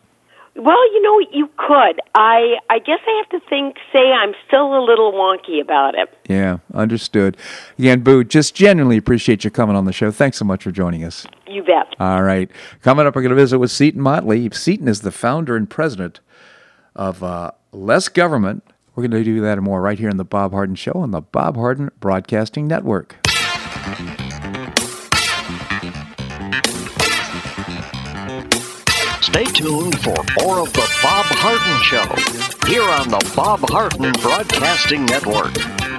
Well, 0.55 0.93
you 0.93 1.01
know, 1.01 1.19
you 1.31 1.49
could. 1.57 2.01
I 2.15 2.57
I 2.69 2.79
guess 2.79 2.99
I 3.07 3.23
have 3.23 3.41
to 3.41 3.47
think 3.47 3.77
say 3.93 4.11
I'm 4.11 4.33
still 4.45 4.77
a 4.77 4.83
little 4.83 5.13
wonky 5.13 5.61
about 5.61 5.95
it. 5.95 6.09
Yeah, 6.27 6.57
understood. 6.73 7.37
Again, 7.77 8.01
Boo, 8.01 8.25
just 8.25 8.55
genuinely 8.55 8.97
appreciate 8.97 9.45
you 9.45 9.51
coming 9.51 9.77
on 9.77 9.85
the 9.85 9.93
show. 9.93 10.11
Thanks 10.11 10.37
so 10.37 10.43
much 10.45 10.63
for 10.63 10.71
joining 10.71 11.05
us. 11.05 11.25
You 11.47 11.63
bet. 11.63 11.95
All 11.99 12.23
right. 12.23 12.51
Coming 12.81 13.05
up, 13.07 13.15
we're 13.15 13.21
going 13.21 13.29
to 13.29 13.35
visit 13.35 13.57
with 13.59 13.71
Seton 13.71 14.01
Motley. 14.01 14.49
Seton 14.51 14.89
is 14.89 15.01
the 15.01 15.11
founder 15.11 15.55
and 15.55 15.69
president 15.69 16.19
of 16.95 17.23
uh, 17.23 17.51
Less 17.71 18.07
Government. 18.09 18.63
We're 18.95 19.07
going 19.07 19.11
to 19.11 19.23
do 19.23 19.41
that 19.41 19.57
and 19.57 19.65
more 19.65 19.81
right 19.81 19.97
here 19.99 20.09
on 20.09 20.17
The 20.17 20.25
Bob 20.25 20.51
Harden 20.51 20.75
Show 20.75 20.93
on 20.93 21.11
the 21.11 21.21
Bob 21.21 21.55
Harden 21.55 21.91
Broadcasting 21.99 22.67
Network. 22.67 23.15
Stay 29.21 29.45
tuned 29.45 29.99
for 30.01 30.15
more 30.41 30.59
of 30.59 30.73
The 30.73 30.89
Bob 31.03 31.25
Harden 31.29 31.81
Show 31.83 32.67
here 32.67 32.83
on 32.83 33.09
the 33.09 33.33
Bob 33.35 33.59
Harden 33.69 34.11
Broadcasting 34.21 35.05
Network. 35.05 35.98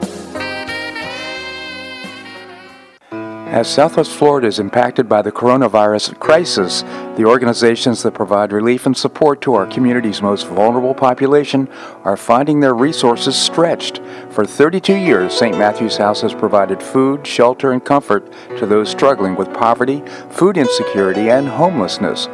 As 3.51 3.67
Southwest 3.67 4.11
Florida 4.11 4.47
is 4.47 4.59
impacted 4.59 5.09
by 5.09 5.21
the 5.21 5.31
coronavirus 5.33 6.17
crisis, 6.19 6.83
the 7.17 7.25
organizations 7.25 8.01
that 8.01 8.13
provide 8.13 8.53
relief 8.53 8.85
and 8.85 8.95
support 8.95 9.41
to 9.41 9.55
our 9.55 9.65
community's 9.65 10.21
most 10.21 10.47
vulnerable 10.47 10.93
population 10.93 11.67
are 12.05 12.15
finding 12.15 12.61
their 12.61 12.73
resources 12.73 13.35
stretched. 13.35 13.99
For 14.29 14.45
32 14.45 14.95
years, 14.95 15.33
St. 15.33 15.57
Matthew's 15.57 15.97
House 15.97 16.21
has 16.21 16.33
provided 16.33 16.81
food, 16.81 17.27
shelter, 17.27 17.73
and 17.73 17.83
comfort 17.83 18.31
to 18.57 18.65
those 18.65 18.89
struggling 18.89 19.35
with 19.35 19.53
poverty, 19.53 20.01
food 20.29 20.55
insecurity, 20.55 21.29
and 21.29 21.49
homelessness. 21.49 22.29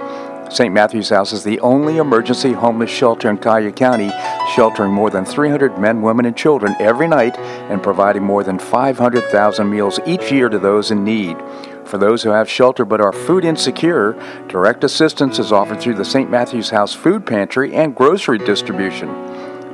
St. 0.49 0.73
Matthew's 0.73 1.09
House 1.09 1.33
is 1.33 1.43
the 1.43 1.59
only 1.59 1.97
emergency 1.97 2.53
homeless 2.53 2.89
shelter 2.89 3.29
in 3.29 3.37
Collier 3.37 3.71
County, 3.71 4.11
sheltering 4.55 4.91
more 4.91 5.09
than 5.09 5.25
300 5.25 5.77
men, 5.77 6.01
women, 6.01 6.25
and 6.25 6.37
children 6.37 6.75
every 6.79 7.07
night 7.07 7.37
and 7.37 7.83
providing 7.83 8.23
more 8.23 8.43
than 8.43 8.57
500,000 8.57 9.69
meals 9.69 9.99
each 10.05 10.31
year 10.31 10.47
to 10.47 10.57
those 10.57 10.89
in 10.89 11.03
need. 11.03 11.37
For 11.85 11.97
those 11.97 12.23
who 12.23 12.29
have 12.29 12.49
shelter 12.49 12.85
but 12.85 13.01
are 13.01 13.13
food 13.13 13.45
insecure, 13.45 14.13
direct 14.47 14.83
assistance 14.83 15.37
is 15.37 15.51
offered 15.51 15.81
through 15.81 15.95
the 15.95 16.05
St. 16.05 16.29
Matthew's 16.29 16.69
House 16.69 16.93
Food 16.93 17.25
Pantry 17.25 17.75
and 17.75 17.95
grocery 17.95 18.37
distribution. 18.37 19.09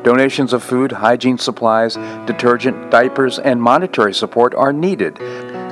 Donations 0.04 0.54
of 0.54 0.64
food, 0.64 0.92
hygiene 0.92 1.38
supplies, 1.38 1.96
detergent, 2.26 2.92
diapers, 2.92 3.40
and 3.40 3.62
monetary 3.62 4.14
support 4.14 4.54
are 4.54 4.74
needed 4.74 5.18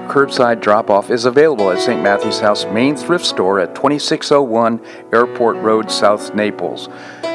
curbside 0.07 0.61
drop 0.61 0.89
off 0.89 1.09
is 1.09 1.25
available 1.25 1.71
at 1.71 1.79
St. 1.79 2.01
Matthew's 2.01 2.39
House 2.39 2.65
main 2.65 2.95
thrift 2.95 3.25
store 3.25 3.59
at 3.59 3.75
2601 3.75 4.81
Airport 5.13 5.57
Road, 5.57 5.91
South 5.91 6.33
Naples. 6.33 6.89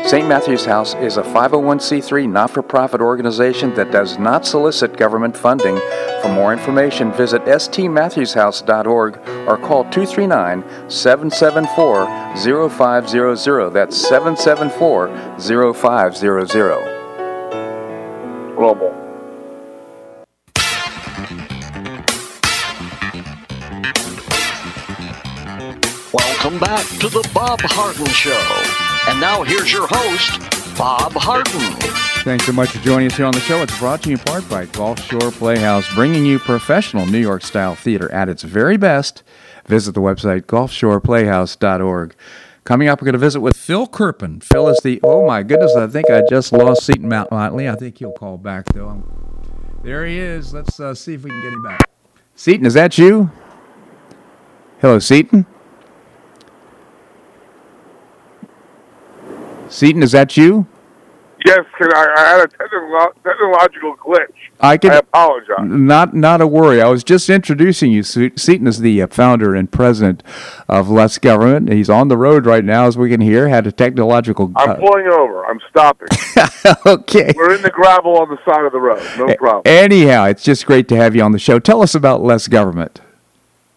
St. 0.07 0.29
Matthew's 0.29 0.65
House 0.65 0.95
is 0.95 1.17
a 1.17 1.23
501c3 1.23 2.29
not 2.29 2.51
for 2.51 2.63
profit 2.63 3.01
organization 3.01 3.75
that 3.75 3.91
does 3.91 4.19
not 4.19 4.47
solicit 4.47 4.97
government 4.97 5.37
funding. 5.37 5.77
For 6.23 6.29
more 6.29 6.53
information, 6.53 7.13
visit 7.13 7.45
stmatthewshouse.org 7.45 9.17
or 9.49 9.59
call 9.59 9.83
239 9.91 10.65
774 10.89 12.07
0500. 12.71 13.71
That's 13.71 13.97
774 13.97 15.09
0500. 15.75 16.97
Global. 18.57 19.06
Welcome 26.47 26.65
back 26.65 26.87
to 27.01 27.09
the 27.09 27.29
Bob 27.35 27.59
Harden 27.61 28.07
Show. 28.07 29.11
And 29.11 29.21
now 29.21 29.43
here's 29.43 29.73
your 29.73 29.89
host, 29.91 30.79
Bob 30.79 31.11
Harden. 31.15 31.61
Thanks 32.23 32.47
so 32.47 32.53
much 32.53 32.71
for 32.71 32.79
joining 32.85 33.09
us 33.09 33.17
here 33.17 33.27
on 33.27 33.35
the 33.35 33.41
show. 33.41 33.63
It's 33.63 33.77
brought 33.81 34.05
to 34.05 34.11
you 34.11 34.15
in 34.15 34.23
part 34.23 34.49
by 34.49 34.67
Gulf 34.67 35.01
Shore 35.01 35.33
Playhouse, 35.33 35.93
bringing 35.93 36.25
you 36.25 36.39
professional 36.39 37.05
New 37.05 37.19
York 37.19 37.43
style 37.43 37.75
theater 37.75 38.09
at 38.13 38.29
its 38.29 38.45
very 38.45 38.77
best. 38.77 39.25
Visit 39.67 39.97
the 39.97 40.01
website 40.01 40.43
gulfshoreplayhouse.org. 40.43 42.15
Coming 42.63 42.87
up, 42.87 43.01
we're 43.01 43.07
going 43.07 43.15
to 43.15 43.19
visit 43.19 43.41
with 43.41 43.57
Phil 43.57 43.89
Kerpen. 43.89 44.41
Phil 44.41 44.69
is 44.69 44.79
the, 44.85 45.01
oh 45.03 45.27
my 45.27 45.43
goodness, 45.43 45.75
I 45.75 45.89
think 45.89 46.09
I 46.09 46.23
just 46.31 46.53
lost 46.53 46.85
Seton 46.85 47.09
Motley. 47.09 47.69
I 47.69 47.75
think 47.75 47.99
he'll 47.99 48.13
call 48.13 48.39
back, 48.39 48.67
though. 48.67 49.03
There 49.83 50.07
he 50.07 50.21
is. 50.21 50.55
Let's 50.55 50.79
uh, 50.79 50.95
see 50.95 51.15
if 51.15 51.25
we 51.25 51.31
can 51.31 51.43
get 51.43 51.53
him 51.55 51.65
back. 51.65 51.91
Seton, 52.37 52.67
is 52.67 52.75
that 52.75 52.99
you? 52.99 53.33
Hello, 54.79 55.01
Seton? 55.01 55.45
Seton, 59.77 60.03
is 60.03 60.13
that 60.13 60.39
you? 60.39 60.67
Yes, 61.45 61.67
I, 61.79 62.15
I 62.17 62.21
had 62.29 62.41
a 62.41 62.49
technological 62.49 63.95
glitch. 63.99 64.33
I 64.59 64.79
can. 64.79 64.93
I 64.93 64.97
apologize. 64.97 65.59
Not, 65.61 66.15
not 66.15 66.41
a 66.41 66.47
worry. 66.47 66.81
I 66.81 66.89
was 66.89 67.05
just 67.05 67.29
introducing 67.29 67.93
you. 67.93 68.03
Seton 68.03 68.67
is 68.67 68.81
the 68.81 69.03
uh, 69.03 69.07
founder 69.09 69.55
and 69.55 69.71
president 69.71 70.23
of 70.67 70.89
Less 70.89 71.19
Government. 71.19 71.71
He's 71.71 71.91
on 71.91 72.09
the 72.09 72.17
road 72.17 72.47
right 72.47 72.65
now, 72.65 72.87
as 72.87 72.97
we 72.97 73.11
can 73.11 73.21
hear. 73.21 73.49
Had 73.49 73.67
a 73.67 73.73
technological. 73.73 74.49
Glitch. 74.49 74.55
I'm 74.57 74.71
uh, 74.71 74.75
pulling 74.77 75.09
over. 75.09 75.45
I'm 75.45 75.61
stopping. 75.69 76.09
okay. 76.87 77.35
We're 77.37 77.55
in 77.55 77.61
the 77.61 77.71
gravel 77.71 78.17
on 78.17 78.31
the 78.31 78.39
side 78.51 78.65
of 78.65 78.73
the 78.73 78.81
road. 78.81 79.07
No 79.19 79.37
problem. 79.37 79.63
Anyhow, 79.67 80.25
it's 80.25 80.43
just 80.43 80.65
great 80.65 80.89
to 80.89 80.97
have 80.97 81.15
you 81.15 81.23
on 81.23 81.33
the 81.33 81.39
show. 81.39 81.59
Tell 81.59 81.83
us 81.83 81.95
about 81.95 82.23
Less 82.23 82.49
Government. 82.49 83.03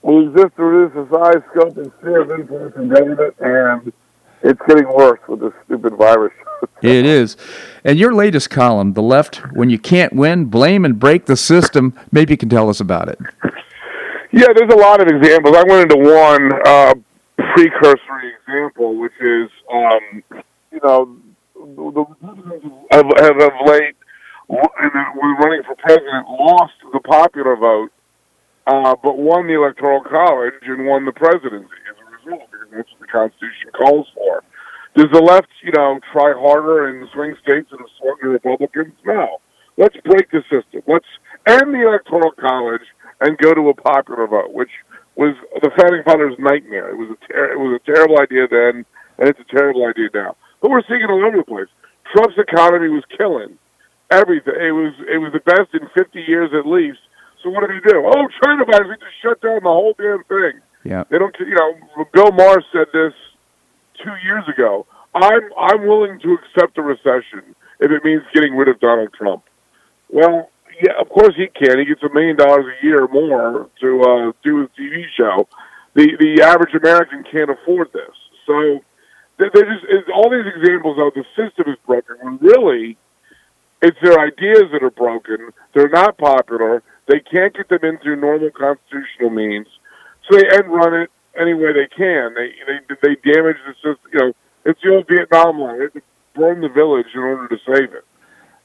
We 0.02 0.28
exist 0.28 0.56
to 0.56 0.64
reduce 0.64 0.96
the 0.96 1.14
size, 1.14 1.44
scope, 1.52 1.76
and 1.76 1.92
sphere 2.00 2.22
of 2.22 2.32
influence 2.32 2.76
in 2.78 2.88
government, 2.88 3.36
and 3.42 3.92
it's 4.44 4.62
getting 4.68 4.88
worse 4.88 5.20
with 5.28 5.42
this 5.42 5.54
stupid 5.66 5.96
virus. 5.96 6.34
it 6.82 7.06
is. 7.06 7.38
And 7.84 7.98
your 7.98 8.14
latest 8.14 8.50
column, 8.50 8.94
The 8.94 9.02
Left, 9.02 9.38
When 9.54 9.70
You 9.70 9.80
Can't 9.80 10.14
Win, 10.14 10.46
Blame 10.46 10.86
and 10.86 11.00
Break 11.00 11.26
the 11.26 11.38
System, 11.38 11.98
maybe 12.12 12.34
you 12.34 12.38
can 12.38 12.50
tell 12.50 12.70
us 12.70 12.80
about 12.80 13.10
it. 13.10 13.20
Yeah, 14.32 14.48
there's 14.56 14.72
a 14.72 14.78
lot 14.78 15.02
of 15.02 15.08
examples. 15.08 15.56
I 15.56 15.64
went 15.68 15.92
into 15.92 15.98
one 15.98 16.52
uh, 16.66 16.94
precursory 17.56 18.34
example, 18.40 19.00
which 19.00 19.14
is, 19.20 19.50
um, 19.74 20.24
you 20.72 20.80
know, 20.84 21.18
the 21.56 22.06
Republicans 22.08 22.64
have, 22.92 23.06
have 23.18 23.42
of 23.42 23.52
late, 23.66 23.96
and 24.50 24.92
when 25.16 25.36
running 25.36 25.64
for 25.64 25.76
president, 25.76 26.28
lost 26.28 26.74
the 26.94 27.00
popular 27.00 27.56
vote, 27.56 27.92
uh, 28.68 28.96
but 29.04 29.18
won 29.18 29.48
the 29.48 29.56
Electoral 29.56 30.02
College 30.04 30.54
and 30.64 30.86
won 30.86 31.06
the 31.06 31.12
presidency 31.12 31.68
as 32.74 32.86
a 32.86 32.86
result 32.86 32.90
that's 32.90 32.92
what 32.92 33.02
the 33.02 33.12
Constitution 33.12 33.70
calls 33.78 34.08
for. 34.14 34.44
Does 34.96 35.08
the 35.14 35.22
left, 35.22 35.48
you 35.64 35.72
know, 35.72 36.00
try 36.12 36.34
harder 36.34 36.90
in 36.90 37.02
the 37.02 37.08
swing 37.14 37.36
states 37.42 37.70
and 37.72 37.80
swing 38.00 38.32
Republicans? 38.32 38.94
No. 39.06 39.38
Let's 39.78 39.96
break 40.04 40.30
the 40.32 40.44
system. 40.50 40.82
Let's 40.88 41.08
end 41.48 41.74
the 41.74 41.88
Electoral 41.88 42.32
College 42.36 42.84
and 43.22 43.38
go 43.38 43.54
to 43.54 43.70
a 43.70 43.74
popular 43.74 44.28
vote, 44.28 44.52
which 44.52 44.72
was 45.16 45.36
the 45.62 45.72
founding 45.78 46.04
fathers' 46.04 46.36
nightmare. 46.40 46.90
It 46.90 46.98
was 46.98 47.16
a 47.16 47.20
ter- 47.32 47.54
it 47.54 47.60
was 47.60 47.80
a 47.80 47.86
terrible 47.86 48.20
idea 48.20 48.48
then, 48.50 48.84
and 49.20 49.30
it's 49.30 49.40
a 49.40 49.56
terrible 49.56 49.86
idea 49.86 50.10
now. 50.14 50.36
But 50.62 50.72
we're 50.72 50.84
seeing 50.88 51.02
it 51.02 51.10
all 51.10 51.24
over 51.24 51.38
the 51.38 51.48
place. 51.48 51.72
Trump's 52.12 52.36
economy 52.38 52.90
was 52.90 53.04
killing 53.16 53.58
everything. 54.12 54.58
It 54.58 54.76
was 54.76 54.94
it 55.08 55.20
was 55.20 55.32
the 55.32 55.44
best 55.46 55.72
in 55.74 55.88
50 55.96 56.24
years 56.28 56.52
at 56.52 56.66
least. 56.68 57.00
So 57.44 57.50
what 57.50 57.64
did 57.64 57.80
he 57.80 57.84
do? 57.88 58.04
Oh, 58.04 58.28
China 58.44 58.66
virus! 58.66 58.90
We 58.90 58.96
just 59.00 59.20
shut 59.24 59.40
down 59.40 59.64
the 59.64 59.72
whole 59.72 59.96
damn 59.96 60.24
thing. 60.28 60.60
Yeah. 60.84 61.04
They 61.10 61.18
don't. 61.18 61.36
You 61.40 61.56
know, 61.56 62.06
Bill 62.14 62.32
Maher 62.32 62.64
said 62.72 62.88
this 62.94 63.14
two 64.04 64.16
years 64.24 64.44
ago. 64.48 64.86
I'm 65.14 65.42
I'm 65.58 65.88
willing 65.88 66.20
to 66.22 66.38
accept 66.38 66.78
a 66.78 66.82
recession 66.82 67.56
if 67.80 67.92
it 67.92 68.04
means 68.04 68.22
getting 68.34 68.56
rid 68.56 68.68
of 68.68 68.80
Donald 68.80 69.10
Trump. 69.14 69.44
Well, 70.10 70.50
yeah, 70.82 70.94
of 71.00 71.10
course 71.10 71.36
he 71.36 71.48
can. 71.48 71.80
He 71.80 71.86
gets 71.86 72.04
a 72.04 72.14
million 72.14 72.38
dollars 72.38 72.66
a 72.66 72.86
year 72.86 73.08
more 73.08 73.70
to 73.82 74.02
uh, 74.02 74.32
do 74.44 74.60
his 74.60 74.70
TV 74.80 75.04
show. 75.18 75.48
The 75.96 76.16
the 76.20 76.42
average 76.44 76.74
American 76.76 77.24
can't 77.30 77.50
afford 77.50 77.92
this. 77.94 78.16
So 78.46 78.80
they 79.38 79.48
just 79.50 80.10
all 80.14 80.30
these 80.30 80.46
examples 80.56 80.98
of 81.00 81.14
the 81.14 81.24
system 81.36 81.72
is 81.72 81.78
broken. 81.86 82.16
When 82.22 82.38
really, 82.38 82.98
it's 83.82 83.98
their 84.02 84.20
ideas 84.20 84.66
that 84.72 84.84
are 84.84 84.92
broken. 84.92 85.50
They're 85.74 85.90
not 85.90 86.18
popular. 86.18 86.84
They 87.08 87.20
can't 87.20 87.56
get 87.56 87.70
them 87.70 87.80
in 87.84 87.98
through 88.00 88.18
normal 88.18 88.52
constitutional 88.52 89.32
means. 89.32 89.68
So 90.30 90.38
they 90.38 90.46
end 90.56 90.70
run 90.70 90.94
it 90.94 91.10
any 91.40 91.54
way 91.54 91.74
they 91.74 91.88
can. 91.88 92.36
They 92.36 92.54
they 92.68 92.96
they 93.02 93.16
damage 93.34 93.58
the 93.66 93.74
system. 93.76 94.10
You 94.14 94.20
know, 94.20 94.34
it's 94.66 94.80
the 94.82 94.90
old 94.94 95.08
Vietnam 95.10 95.60
line. 95.60 95.80
They 95.80 95.86
have 95.86 96.04
burn 96.36 96.62
the 96.62 96.70
village 96.70 97.08
in 97.14 97.22
order 97.22 97.48
to 97.48 97.58
save 97.66 97.94
it. 97.94 98.06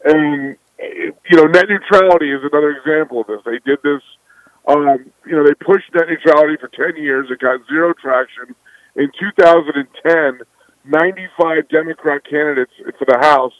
And 0.05 0.57
you 0.79 1.37
know, 1.37 1.45
net 1.45 1.67
neutrality 1.69 2.33
is 2.33 2.41
another 2.43 2.71
example 2.77 3.21
of 3.21 3.27
this. 3.27 3.41
They 3.45 3.59
did 3.65 3.79
this. 3.83 4.03
Um, 4.67 5.11
you 5.27 5.37
know, 5.37 5.45
they 5.45 5.55
pushed 5.55 5.93
net 5.95 6.09
neutrality 6.09 6.57
for 6.61 6.69
ten 6.69 7.01
years. 7.03 7.29
It 7.31 7.41
got 7.41 7.61
zero 7.69 7.95
traction. 7.95 8.55
In 8.97 9.11
2010, 9.19 10.47
95 10.85 11.69
Democrat 11.69 12.23
candidates 12.29 12.71
for 12.99 13.07
the 13.07 13.19
House 13.19 13.53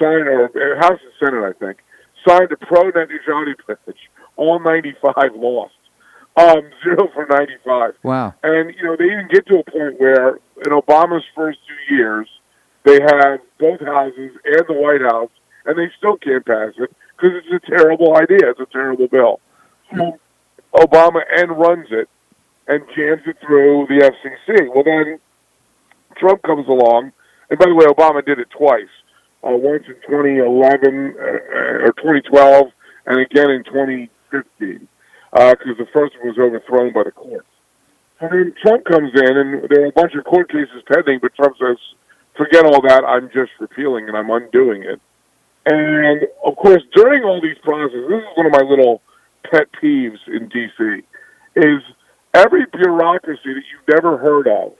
signed, 0.00 0.28
or 0.28 0.76
House 0.78 1.00
and 1.02 1.12
Senate, 1.18 1.42
I 1.42 1.52
think, 1.58 1.78
signed 2.26 2.52
a 2.52 2.56
pro 2.56 2.84
net 2.90 3.08
neutrality 3.08 3.54
pledge. 3.64 3.98
All 4.36 4.60
95 4.60 5.14
lost. 5.34 5.75
Um, 6.36 6.70
zero 6.84 7.08
for 7.14 7.26
95. 7.28 7.94
Wow. 8.02 8.34
And, 8.42 8.74
you 8.74 8.84
know, 8.84 8.96
they 8.96 9.04
even 9.04 9.28
get 9.30 9.46
to 9.46 9.58
a 9.58 9.70
point 9.70 10.00
where 10.00 10.36
in 10.64 10.72
Obama's 10.72 11.24
first 11.34 11.58
two 11.66 11.94
years, 11.94 12.28
they 12.84 13.00
had 13.00 13.38
both 13.58 13.80
houses 13.80 14.30
and 14.44 14.64
the 14.68 14.74
White 14.74 15.02
House, 15.02 15.30
and 15.64 15.76
they 15.76 15.90
still 15.98 16.16
can't 16.16 16.46
pass 16.46 16.72
it 16.78 16.94
because 17.16 17.42
it's 17.44 17.64
a 17.64 17.70
terrible 17.70 18.16
idea. 18.16 18.50
It's 18.50 18.60
a 18.60 18.66
terrible 18.66 19.08
bill. 19.08 19.40
So 19.96 20.18
Obama 20.74 21.22
and 21.36 21.50
runs 21.58 21.88
it 21.90 22.08
and 22.68 22.84
jams 22.96 23.22
it 23.26 23.36
through 23.44 23.86
the 23.88 24.10
FCC. 24.10 24.68
Well, 24.72 24.84
then 24.84 25.18
Trump 26.16 26.42
comes 26.42 26.68
along, 26.68 27.12
and 27.50 27.58
by 27.58 27.66
the 27.66 27.74
way, 27.74 27.86
Obama 27.86 28.24
did 28.24 28.38
it 28.38 28.48
twice. 28.56 28.92
Uh, 29.42 29.50
once 29.50 29.84
in 29.86 29.94
2011 30.08 31.14
uh, 31.18 31.22
or 31.22 31.92
2012, 31.98 32.66
and 33.06 33.20
again 33.20 33.50
in 33.50 33.64
2015, 33.64 34.88
because 35.36 35.76
uh, 35.76 35.84
the 35.84 35.88
first 35.92 36.16
one 36.18 36.28
was 36.28 36.38
overthrown 36.38 36.92
by 36.92 37.04
the 37.04 37.12
courts. 37.12 37.46
And 38.20 38.32
then 38.32 38.54
Trump 38.62 38.84
comes 38.86 39.12
in, 39.14 39.36
and 39.36 39.68
there 39.68 39.84
are 39.84 39.88
a 39.88 39.92
bunch 39.92 40.14
of 40.14 40.24
court 40.24 40.50
cases 40.50 40.82
pending, 40.90 41.18
but 41.20 41.34
Trump 41.34 41.56
says, 41.60 41.76
forget 42.36 42.64
all 42.64 42.80
that, 42.80 43.04
I'm 43.04 43.28
just 43.28 43.52
repealing 43.60 44.08
and 44.08 44.16
I'm 44.16 44.30
undoing 44.30 44.82
it. 44.82 45.00
And, 45.66 46.22
of 46.44 46.56
course, 46.56 46.82
during 46.94 47.24
all 47.24 47.40
these 47.42 47.58
processes, 47.62 48.06
this 48.08 48.22
is 48.22 48.36
one 48.36 48.46
of 48.46 48.52
my 48.52 48.62
little 48.62 49.02
pet 49.50 49.68
peeves 49.82 50.18
in 50.26 50.48
D.C., 50.48 51.02
is 51.56 51.82
every 52.32 52.64
bureaucracy 52.72 53.52
that 53.52 53.62
you've 53.70 54.02
never 54.02 54.16
heard 54.16 54.48
of 54.48 54.72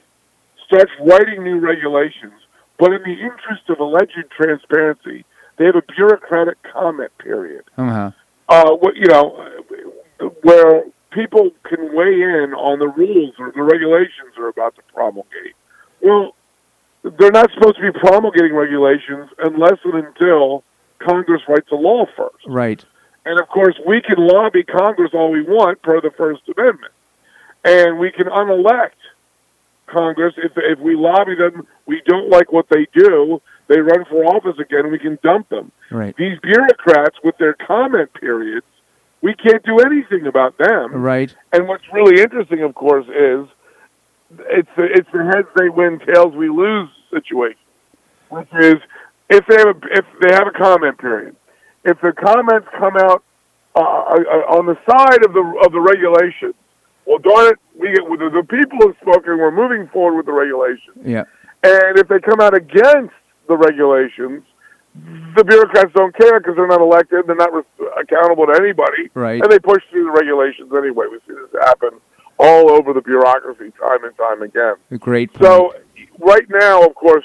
starts 0.66 0.92
writing 1.00 1.44
new 1.44 1.58
regulations, 1.58 2.32
but 2.78 2.92
in 2.92 3.02
the 3.02 3.12
interest 3.12 3.68
of 3.68 3.80
alleged 3.80 4.24
transparency, 4.34 5.24
they 5.58 5.66
have 5.66 5.76
a 5.76 5.82
bureaucratic 5.94 6.56
comment 6.72 7.12
period. 7.18 7.64
Uh-huh. 7.76 8.10
Uh, 8.48 8.70
what 8.76 8.96
you 8.96 9.06
know, 9.06 9.48
where 10.46 10.84
people 11.10 11.50
can 11.64 11.92
weigh 11.92 12.22
in 12.22 12.54
on 12.54 12.78
the 12.78 12.86
rules 12.86 13.34
or 13.36 13.50
the 13.50 13.62
regulations 13.64 14.38
are 14.38 14.46
about 14.46 14.76
to 14.76 14.82
promulgate. 14.94 15.56
Well, 16.00 16.36
they're 17.02 17.32
not 17.32 17.50
supposed 17.52 17.76
to 17.78 17.92
be 17.92 17.98
promulgating 17.98 18.54
regulations 18.54 19.28
unless 19.38 19.78
and 19.84 20.06
until 20.06 20.62
Congress 21.00 21.42
writes 21.48 21.68
a 21.72 21.74
law 21.74 22.06
first. 22.16 22.46
Right. 22.46 22.84
And 23.24 23.40
of 23.40 23.48
course, 23.48 23.74
we 23.88 24.00
can 24.00 24.18
lobby 24.18 24.62
Congress 24.62 25.10
all 25.14 25.32
we 25.32 25.42
want 25.42 25.82
per 25.82 26.00
the 26.00 26.12
First 26.16 26.42
Amendment, 26.56 26.92
and 27.64 27.98
we 27.98 28.12
can 28.12 28.28
unelect 28.28 28.98
Congress 29.86 30.34
if 30.36 30.52
if 30.54 30.78
we 30.78 30.94
lobby 30.94 31.34
them. 31.34 31.66
We 31.86 32.02
don't 32.06 32.30
like 32.30 32.52
what 32.52 32.66
they 32.70 32.86
do. 32.92 33.42
They 33.66 33.80
run 33.80 34.04
for 34.04 34.24
office 34.26 34.60
again. 34.60 34.92
We 34.92 35.00
can 35.00 35.18
dump 35.24 35.48
them. 35.48 35.72
Right. 35.90 36.14
These 36.16 36.38
bureaucrats 36.38 37.16
with 37.24 37.36
their 37.38 37.54
comment 37.54 38.14
periods 38.14 38.66
we 39.22 39.34
can't 39.34 39.64
do 39.64 39.78
anything 39.80 40.26
about 40.26 40.56
them. 40.58 40.94
Right. 40.94 41.34
And 41.52 41.66
what's 41.68 41.84
really 41.92 42.20
interesting, 42.20 42.62
of 42.62 42.74
course, 42.74 43.06
is 43.06 43.48
it's 44.50 44.68
the 44.76 44.84
it's 44.84 45.08
the 45.12 45.24
heads 45.34 45.48
they 45.56 45.68
win, 45.68 46.00
tails 46.00 46.34
we 46.34 46.48
lose 46.48 46.88
situation, 47.10 47.58
which 48.28 48.48
is 48.60 48.76
if 49.30 49.46
they 49.46 49.56
have 49.56 49.68
a 49.68 49.78
if 49.92 50.04
they 50.20 50.34
have 50.34 50.46
a 50.46 50.58
comment 50.58 50.98
period, 50.98 51.36
if 51.84 52.00
the 52.00 52.12
comments 52.12 52.68
come 52.78 52.96
out 52.96 53.22
uh, 53.74 53.80
uh 53.80 54.56
on 54.56 54.66
the 54.66 54.76
side 54.88 55.24
of 55.24 55.32
the 55.32 55.62
of 55.64 55.72
the 55.72 55.80
regulations, 55.80 56.54
well, 57.06 57.18
darn 57.18 57.52
it, 57.52 57.58
we 57.78 57.88
get 57.92 58.02
the, 58.02 58.30
the 58.30 58.46
people 58.46 58.88
have 58.88 58.96
spoken. 59.00 59.38
We're 59.38 59.50
moving 59.50 59.88
forward 59.88 60.16
with 60.16 60.26
the 60.26 60.32
regulations. 60.32 60.98
Yeah. 61.04 61.24
And 61.62 61.98
if 61.98 62.08
they 62.08 62.20
come 62.20 62.40
out 62.40 62.54
against 62.54 63.14
the 63.48 63.56
regulations, 63.56 64.42
the 65.36 65.44
bureaucrats 65.44 65.92
don't 65.94 66.16
care 66.16 66.40
because 66.40 66.56
they're 66.56 66.66
not 66.66 66.80
elected. 66.80 67.26
They're 67.26 67.36
not 67.36 67.52
re- 67.52 67.88
accountable 68.00 68.46
to 68.46 68.54
anybody. 68.54 69.10
Right. 69.14 69.40
And 69.42 69.52
they 69.52 69.58
push 69.58 69.82
through 69.90 70.04
the 70.04 70.10
regulations 70.10 70.72
anyway. 70.76 71.06
We 71.10 71.18
see 71.26 71.34
this 71.34 71.60
happen 71.60 72.00
all 72.38 72.70
over 72.70 72.92
the 72.92 73.00
bureaucracy 73.00 73.72
time 73.80 74.04
and 74.04 74.16
time 74.16 74.42
again. 74.42 74.74
Great. 74.98 75.32
Point. 75.32 75.44
So, 75.44 75.74
right 76.18 76.46
now, 76.48 76.84
of 76.84 76.94
course, 76.94 77.24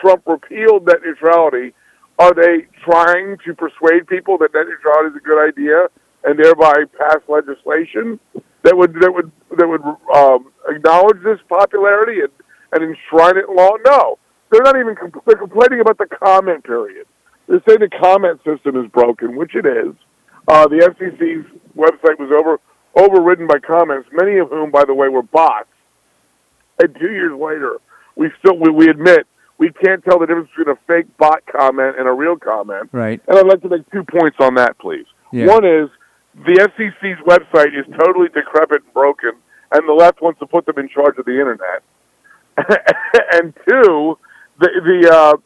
Trump 0.00 0.22
repealed 0.26 0.86
net 0.86 0.98
neutrality. 1.04 1.74
Are 2.18 2.34
they 2.34 2.66
trying 2.84 3.38
to 3.44 3.54
persuade 3.54 4.06
people 4.06 4.38
that 4.38 4.54
net 4.54 4.66
neutrality 4.66 5.10
is 5.10 5.16
a 5.16 5.24
good 5.24 5.48
idea 5.48 5.88
and 6.24 6.38
thereby 6.38 6.84
pass 6.98 7.18
legislation 7.28 8.20
that 8.62 8.76
would 8.76 8.94
that 9.00 9.12
would 9.12 9.30
that 9.58 9.68
would 9.68 9.82
um, 10.14 10.50
acknowledge 10.68 11.22
this 11.22 11.38
popularity 11.48 12.20
and, 12.20 12.30
and 12.72 12.82
enshrine 12.82 13.36
it 13.36 13.46
in 13.48 13.56
law? 13.56 13.76
No 13.84 14.18
they're 14.54 14.62
not 14.62 14.78
even 14.78 14.94
compl- 14.94 15.24
they're 15.26 15.36
complaining 15.36 15.80
about 15.80 15.98
the 15.98 16.06
comment 16.06 16.64
period. 16.64 17.06
They're 17.48 17.62
saying 17.66 17.80
the 17.80 17.90
comment 17.90 18.40
system 18.44 18.82
is 18.82 18.90
broken, 18.90 19.36
which 19.36 19.54
it 19.54 19.66
is. 19.66 19.94
Uh, 20.46 20.68
the 20.68 20.76
FCC's 20.76 21.46
website 21.76 22.18
was 22.18 22.30
over 22.30 22.60
overridden 22.96 23.48
by 23.48 23.58
comments, 23.58 24.08
many 24.12 24.38
of 24.38 24.50
whom, 24.50 24.70
by 24.70 24.84
the 24.84 24.94
way, 24.94 25.08
were 25.08 25.22
bots. 25.22 25.66
And 26.80 26.94
two 26.94 27.10
years 27.10 27.38
later, 27.38 27.78
we 28.14 28.30
still 28.38 28.56
we, 28.56 28.70
we 28.70 28.88
admit 28.88 29.26
we 29.58 29.70
can't 29.84 30.04
tell 30.04 30.20
the 30.20 30.26
difference 30.26 30.50
between 30.56 30.76
a 30.76 30.78
fake 30.86 31.06
bot 31.18 31.42
comment 31.46 31.96
and 31.98 32.08
a 32.08 32.12
real 32.12 32.36
comment. 32.36 32.90
Right. 32.92 33.20
And 33.26 33.38
I'd 33.38 33.46
like 33.46 33.62
to 33.62 33.68
make 33.68 33.90
two 33.90 34.04
points 34.04 34.36
on 34.40 34.54
that, 34.54 34.78
please. 34.78 35.06
Yeah. 35.32 35.46
One 35.46 35.64
is 35.64 35.88
the 36.34 36.70
FCC's 36.70 37.20
website 37.26 37.78
is 37.78 37.86
totally 37.98 38.28
decrepit 38.28 38.82
and 38.84 38.94
broken, 38.94 39.32
and 39.72 39.88
the 39.88 39.92
left 39.92 40.22
wants 40.22 40.38
to 40.40 40.46
put 40.46 40.66
them 40.66 40.78
in 40.78 40.88
charge 40.88 41.18
of 41.18 41.24
the 41.24 41.32
internet. 41.32 41.82
and 43.32 43.52
two, 43.68 44.18
the 44.58 44.68
the 44.84 45.10
uh, 45.12 45.36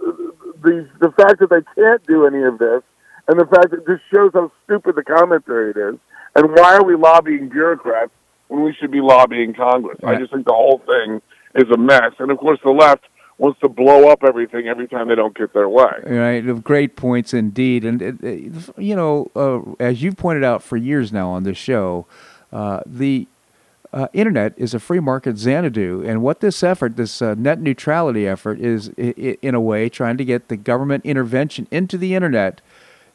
the 0.62 0.88
the 1.00 1.10
fact 1.12 1.40
that 1.40 1.50
they 1.50 1.62
can't 1.80 2.04
do 2.06 2.26
any 2.26 2.42
of 2.42 2.58
this, 2.58 2.82
and 3.28 3.38
the 3.38 3.46
fact 3.46 3.70
that 3.70 3.86
this 3.86 4.00
shows 4.12 4.30
how 4.34 4.50
stupid 4.64 4.96
the 4.96 5.04
commentary 5.04 5.72
period 5.72 5.94
is, 5.94 6.00
and 6.34 6.50
why 6.52 6.74
are 6.74 6.84
we 6.84 6.96
lobbying 6.96 7.48
bureaucrats 7.48 8.12
when 8.48 8.62
we 8.62 8.74
should 8.74 8.90
be 8.90 9.00
lobbying 9.00 9.54
Congress? 9.54 9.98
I 10.04 10.16
just 10.16 10.32
think 10.32 10.46
the 10.46 10.52
whole 10.52 10.82
thing 10.86 11.22
is 11.54 11.70
a 11.72 11.78
mess, 11.78 12.12
and 12.18 12.30
of 12.30 12.38
course 12.38 12.58
the 12.62 12.70
left 12.70 13.04
wants 13.38 13.60
to 13.60 13.68
blow 13.68 14.08
up 14.08 14.24
everything 14.26 14.66
every 14.66 14.88
time 14.88 15.08
they 15.08 15.14
don't 15.14 15.36
get 15.36 15.54
their 15.54 15.68
way. 15.68 15.92
Right, 16.04 16.64
great 16.64 16.96
points 16.96 17.32
indeed, 17.32 17.84
and 17.84 18.02
it, 18.02 18.22
it, 18.22 18.52
you 18.76 18.96
know, 18.96 19.30
uh, 19.36 19.60
as 19.82 20.02
you've 20.02 20.16
pointed 20.16 20.44
out 20.44 20.62
for 20.62 20.76
years 20.76 21.12
now 21.12 21.30
on 21.30 21.44
this 21.44 21.56
show, 21.56 22.06
uh, 22.52 22.80
the 22.84 23.28
uh, 23.92 24.08
internet 24.12 24.54
is 24.56 24.74
a 24.74 24.78
free 24.78 25.00
market 25.00 25.38
Xanadu, 25.38 26.02
and 26.04 26.22
what 26.22 26.40
this 26.40 26.62
effort, 26.62 26.96
this 26.96 27.22
uh, 27.22 27.34
net 27.34 27.60
neutrality 27.60 28.26
effort, 28.26 28.60
is 28.60 28.90
I- 28.98 29.38
in 29.40 29.54
a 29.54 29.60
way 29.60 29.88
trying 29.88 30.16
to 30.18 30.24
get 30.24 30.48
the 30.48 30.56
government 30.56 31.04
intervention 31.04 31.66
into 31.70 31.96
the 31.96 32.14
internet. 32.14 32.60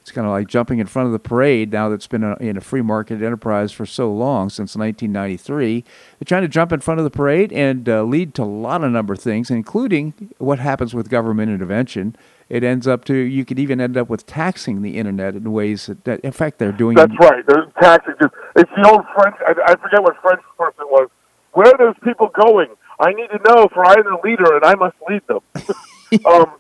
It's 0.02 0.12
kind 0.12 0.28
of 0.28 0.34
like 0.34 0.48
jumping 0.48 0.80
in 0.80 0.88
front 0.88 1.06
of 1.06 1.14
the 1.14 1.20
parade 1.20 1.72
now 1.72 1.88
that's 1.88 2.08
been 2.08 2.24
a, 2.26 2.36
in 2.36 2.58
a 2.58 2.62
free 2.62 2.82
market 2.82 3.22
enterprise 3.22 3.72
for 3.72 3.86
so 3.86 4.12
long 4.12 4.50
since 4.50 4.76
1993. 4.76 5.82
They're 6.20 6.26
trying 6.26 6.42
to 6.42 6.50
jump 6.50 6.74
in 6.74 6.82
front 6.82 7.00
of 7.00 7.06
the 7.06 7.10
parade 7.10 7.54
and 7.54 7.88
uh, 7.88 8.04
lead 8.04 8.34
to 8.36 8.44
a 8.44 8.46
lot 8.46 8.84
of 8.84 8.92
number 8.92 9.14
of 9.14 9.22
things, 9.22 9.50
including 9.50 10.34
what 10.40 10.60
happens 10.60 10.94
with 10.94 11.10
government 11.10 11.52
intervention 11.52 12.18
it 12.50 12.64
ends 12.64 12.88
up 12.88 13.06
to 13.06 13.14
you 13.16 13.46
could 13.46 13.60
even 13.60 13.80
end 13.80 13.98
up 13.98 14.10
with 14.10 14.26
taxing 14.26 14.82
the 14.82 14.98
internet 14.98 15.36
in 15.36 15.52
ways 15.52 15.88
that, 15.88 16.04
that 16.04 16.20
in 16.22 16.32
fact 16.32 16.60
they're 16.60 16.72
doing. 16.72 16.96
That's 16.96 17.18
right. 17.20 17.46
There's 17.48 17.68
taxing. 17.82 18.16
It's 18.56 18.72
the 18.76 18.90
old 18.90 19.04
French. 19.16 19.36
I, 19.48 19.54
I 19.66 19.76
forget 19.76 20.02
what 20.02 20.16
French 20.22 20.42
person 20.58 20.86
was. 20.90 21.10
Where 21.54 21.68
are 21.68 21.78
those 21.78 21.96
people 22.04 22.30
going? 22.30 22.70
I 23.00 23.14
need 23.14 23.28
to 23.28 23.40
know, 23.48 23.68
for 23.74 23.86
I 23.86 23.94
am 23.94 24.04
the 24.04 24.20
leader, 24.24 24.56
and 24.56 24.66
I 24.66 24.76
must 24.76 24.96
lead 25.10 25.22
them. 25.28 25.40
um, 26.26 26.58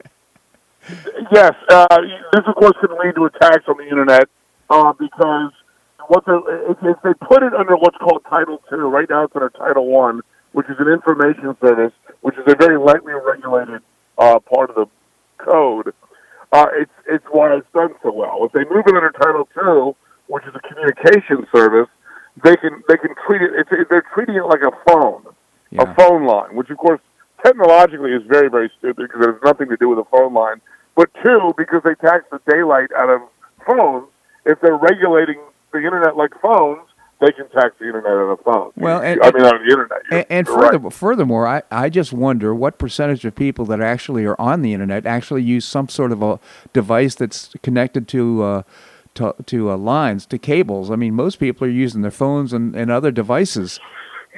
yes, 1.31 1.53
uh, 1.69 1.97
this 2.33 2.43
of 2.47 2.55
course 2.55 2.73
can 2.79 2.97
lead 3.03 3.15
to 3.15 3.25
a 3.25 3.31
tax 3.39 3.63
on 3.67 3.77
the 3.77 3.83
internet 3.83 4.29
uh, 4.69 4.93
because 4.93 5.51
what 6.07 6.23
if, 6.27 6.77
if 6.81 6.97
they 7.03 7.13
put 7.25 7.43
it 7.43 7.53
under 7.53 7.75
what's 7.75 7.97
called 7.97 8.23
Title 8.29 8.61
Two, 8.69 8.87
right 8.89 9.09
now 9.09 9.23
it's 9.23 9.35
under 9.35 9.49
Title 9.49 9.87
One, 9.87 10.21
which 10.51 10.67
is 10.69 10.75
an 10.79 10.87
information 10.87 11.55
service, 11.61 11.93
which 12.21 12.35
is 12.35 12.43
a 12.47 12.55
very 12.55 12.77
lightly 12.77 13.13
regulated 13.13 13.81
uh, 14.17 14.39
part 14.39 14.69
of 14.69 14.75
the 14.75 14.85
code, 15.37 15.93
uh, 16.51 16.67
it's 16.73 16.91
it's 17.07 17.25
why 17.31 17.55
it's 17.55 17.67
done 17.73 17.93
so 18.03 18.11
well. 18.11 18.45
If 18.45 18.51
they 18.51 18.63
move 18.65 18.85
it 18.87 18.95
under 18.95 19.11
Title 19.11 19.47
Two, 19.53 19.95
which 20.27 20.43
is 20.45 20.53
a 20.55 20.59
communication 20.59 21.47
service, 21.53 21.89
they 22.43 22.55
can 22.55 22.83
they 22.87 22.97
can 22.97 23.15
treat 23.25 23.41
it. 23.41 23.51
It's, 23.55 23.89
they're 23.89 24.05
treating 24.13 24.35
it 24.35 24.45
like 24.45 24.61
a 24.61 24.71
phone, 24.89 25.23
yeah. 25.71 25.83
a 25.83 25.95
phone 25.95 26.25
line, 26.25 26.55
which 26.55 26.69
of 26.69 26.77
course 26.77 27.01
technologically 27.43 28.11
is 28.11 28.21
very 28.27 28.49
very 28.49 28.71
stupid 28.77 29.09
because 29.09 29.21
it 29.21 29.33
has 29.33 29.41
nothing 29.43 29.69
to 29.69 29.77
do 29.77 29.89
with 29.89 29.99
a 29.99 30.07
phone 30.11 30.33
line. 30.33 30.61
But 30.95 31.09
two, 31.23 31.53
because 31.57 31.81
they 31.83 31.95
tax 31.95 32.25
the 32.31 32.39
daylight 32.47 32.89
out 32.95 33.09
of 33.09 33.21
phones, 33.65 34.07
if 34.45 34.59
they're 34.61 34.77
regulating 34.77 35.41
the 35.71 35.79
internet 35.79 36.15
like 36.15 36.31
phones, 36.39 36.87
they 37.23 37.31
can 37.31 37.49
tax 37.49 37.75
the 37.79 37.85
internet 37.85 38.11
on 38.11 38.31
a 38.31 38.37
phone. 38.37 38.71
Well, 38.75 39.01
and, 39.01 39.21
I 39.21 39.31
mean 39.31 39.43
on 39.43 39.65
the 39.65 39.71
internet. 39.71 40.01
and, 40.11 40.25
and 40.29 40.47
further, 40.47 40.77
right. 40.77 40.93
furthermore, 40.93 41.47
I, 41.47 41.63
I 41.71 41.89
just 41.89 42.13
wonder 42.13 42.53
what 42.53 42.77
percentage 42.77 43.25
of 43.25 43.35
people 43.35 43.65
that 43.65 43.81
actually 43.81 44.25
are 44.25 44.39
on 44.39 44.61
the 44.61 44.73
internet 44.73 45.05
actually 45.05 45.43
use 45.43 45.65
some 45.65 45.89
sort 45.89 46.11
of 46.11 46.21
a 46.21 46.39
device 46.73 47.15
that's 47.15 47.51
connected 47.61 48.07
to 48.09 48.43
uh, 48.43 48.63
to, 49.15 49.35
to 49.45 49.71
uh, 49.71 49.77
lines, 49.77 50.25
to 50.27 50.37
cables. 50.37 50.89
I 50.89 50.95
mean, 50.95 51.13
most 51.13 51.39
people 51.39 51.67
are 51.67 51.71
using 51.71 52.01
their 52.01 52.11
phones 52.11 52.51
and, 52.51 52.75
and 52.75 52.89
other 52.91 53.11
devices. 53.11 53.79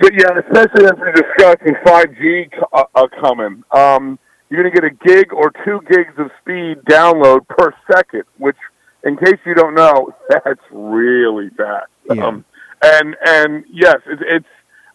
But 0.02 0.14
yeah, 0.14 0.38
especially 0.38 0.86
as 0.86 0.94
we're 0.98 1.14
discussing 1.14 1.76
5G 1.86 2.50
uh, 2.74 2.84
uh, 2.94 3.08
coming. 3.22 3.64
Um, 3.72 4.20
you're 4.50 4.62
going 4.62 4.74
to 4.74 4.82
get 4.82 4.92
a 4.92 4.96
gig 5.06 5.34
or 5.34 5.52
two 5.64 5.82
gigs 5.90 6.14
of 6.18 6.30
speed 6.42 6.78
download 6.90 7.48
per 7.48 7.74
second, 7.92 8.24
which, 8.38 8.58
in 9.04 9.18
case 9.18 9.40
you 9.46 9.56
don't 9.56 9.74
know, 9.74 10.14
that's 10.30 10.62
really 10.72 11.50
fast. 11.58 11.88
Yeah. 12.14 12.26
Um, 12.26 12.46
And 12.82 13.16
and 13.26 13.66
yes, 13.72 13.98
it, 14.06 14.20
it's 14.22 14.46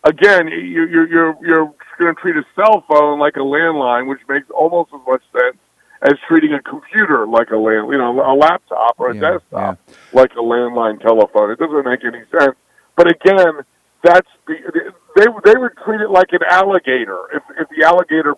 again 0.04 0.48
you, 0.48 0.86
you're 0.86 1.08
you're 1.08 1.38
you're 1.40 1.74
going 1.98 2.14
to 2.14 2.20
treat 2.20 2.36
a 2.36 2.44
cell 2.54 2.84
phone 2.88 3.18
like 3.18 3.36
a 3.36 3.40
landline, 3.40 4.08
which 4.08 4.20
makes 4.28 4.48
almost 4.50 4.90
as 4.94 5.00
much 5.06 5.22
sense 5.32 5.56
as 6.02 6.14
treating 6.28 6.54
a 6.54 6.62
computer 6.62 7.26
like 7.26 7.50
a 7.50 7.56
land, 7.56 7.90
you 7.92 7.98
know, 7.98 8.20
a 8.20 8.34
laptop 8.34 8.94
or 8.98 9.10
a 9.10 9.14
Yeah, 9.14 9.32
desktop 9.32 9.78
like 10.12 10.32
a 10.32 10.42
landline 10.42 11.00
telephone. 11.00 11.50
It 11.50 11.58
doesn't 11.58 11.84
make 11.84 12.04
any 12.04 12.24
sense. 12.30 12.56
But 12.96 13.08
again, 13.10 13.60
that's 14.02 14.28
the, 14.46 14.92
they 15.16 15.26
they 15.44 15.58
would 15.58 15.72
treat 15.84 16.00
it 16.00 16.10
like 16.10 16.32
an 16.32 16.40
alligator 16.48 17.18
if 17.34 17.42
if 17.58 17.68
the 17.76 17.84
alligator 17.86 18.34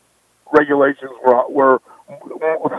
regulations 0.52 1.12
were 1.24 1.48
were 1.48 1.80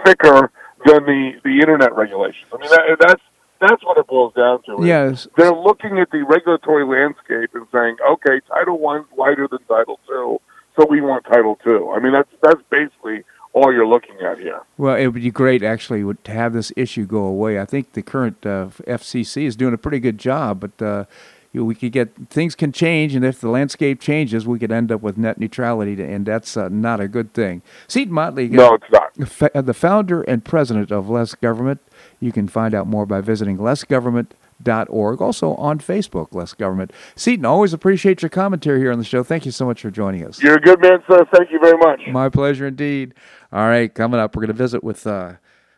thicker 0.05 0.51
than 0.85 1.05
the 1.05 1.31
the 1.43 1.59
internet 1.59 1.95
regulations. 1.95 2.45
I 2.53 2.57
mean, 2.57 2.69
that, 2.69 2.97
that's 2.99 3.21
that's 3.63 3.83
what 3.83 3.97
it 3.97 4.07
boils 4.07 4.33
down 4.33 4.61
to. 4.63 4.85
Yes. 4.85 5.27
they're 5.37 5.53
looking 5.53 5.99
at 5.99 6.11
the 6.11 6.23
regulatory 6.23 6.85
landscape 6.85 7.51
and 7.53 7.65
saying, 7.71 7.97
okay, 8.07 8.41
Title 8.47 8.79
One's 8.79 9.07
lighter 9.17 9.47
than 9.49 9.59
Title 9.67 9.99
Two, 10.07 10.39
so 10.77 10.85
we 10.89 11.01
want 11.01 11.25
Title 11.25 11.57
Two. 11.63 11.91
I 11.95 11.99
mean, 11.99 12.13
that's 12.13 12.29
that's 12.41 12.61
basically 12.69 13.23
all 13.53 13.71
you're 13.71 13.87
looking 13.87 14.19
at 14.21 14.39
here. 14.39 14.61
Well, 14.77 14.95
it 14.95 15.05
would 15.05 15.21
be 15.21 15.31
great 15.31 15.63
actually 15.63 16.03
to 16.23 16.31
have 16.31 16.53
this 16.53 16.71
issue 16.75 17.05
go 17.05 17.23
away. 17.23 17.59
I 17.59 17.65
think 17.65 17.93
the 17.93 18.01
current 18.01 18.45
uh, 18.45 18.69
FCC 18.87 19.43
is 19.45 19.55
doing 19.55 19.73
a 19.73 19.77
pretty 19.77 19.99
good 19.99 20.17
job, 20.17 20.59
but 20.59 20.81
uh, 20.83 21.05
we 21.53 21.75
could 21.75 21.91
get 21.91 22.09
things 22.29 22.55
can 22.55 22.71
change, 22.71 23.13
and 23.13 23.23
if 23.23 23.39
the 23.39 23.49
landscape 23.49 23.99
changes, 24.01 24.47
we 24.47 24.57
could 24.57 24.71
end 24.71 24.91
up 24.91 25.01
with 25.01 25.17
net 25.17 25.37
neutrality, 25.39 26.01
and 26.01 26.25
that's 26.25 26.57
uh, 26.57 26.67
not 26.69 26.99
a 26.99 27.07
good 27.07 27.33
thing. 27.33 27.61
Seton 27.87 28.13
Motley, 28.13 28.45
uh, 28.47 28.53
No, 28.53 28.73
it's 28.73 28.85
not. 28.91 29.27
fa- 29.27 29.51
uh, 29.57 29.61
the 29.61 29.73
founder 29.75 30.23
and 30.23 30.43
president 30.43 30.91
of 30.91 31.09
Less 31.09 31.35
Government. 31.35 31.79
You 32.19 32.31
can 32.31 32.47
find 32.47 32.73
out 32.73 32.87
more 32.87 33.05
by 33.05 33.21
visiting 33.21 33.57
lessgovernment.org. 33.57 35.21
Also 35.21 35.53
on 35.55 35.79
Facebook, 35.79 36.27
Less 36.33 36.53
Government. 36.53 36.91
Seton, 37.15 37.45
always 37.45 37.73
appreciate 37.73 38.21
your 38.21 38.29
commentary 38.29 38.79
here 38.79 38.91
on 38.91 38.97
the 38.97 39.03
show. 39.05 39.23
Thank 39.23 39.45
you 39.45 39.51
so 39.51 39.65
much 39.65 39.81
for 39.81 39.91
joining 39.91 40.25
us. 40.25 40.41
You're 40.41 40.55
a 40.57 40.61
good 40.61 40.81
man, 40.81 41.03
sir. 41.07 41.23
Thank 41.33 41.51
you 41.51 41.59
very 41.59 41.77
much. 41.77 42.01
My 42.07 42.29
pleasure 42.29 42.67
indeed. 42.67 43.13
All 43.51 43.67
right, 43.67 43.93
coming 43.93 44.19
up, 44.19 44.35
we're 44.35 44.41
going 44.41 44.47
to 44.47 44.53
visit 44.53 44.83
with 44.83 45.05
uh, 45.05 45.33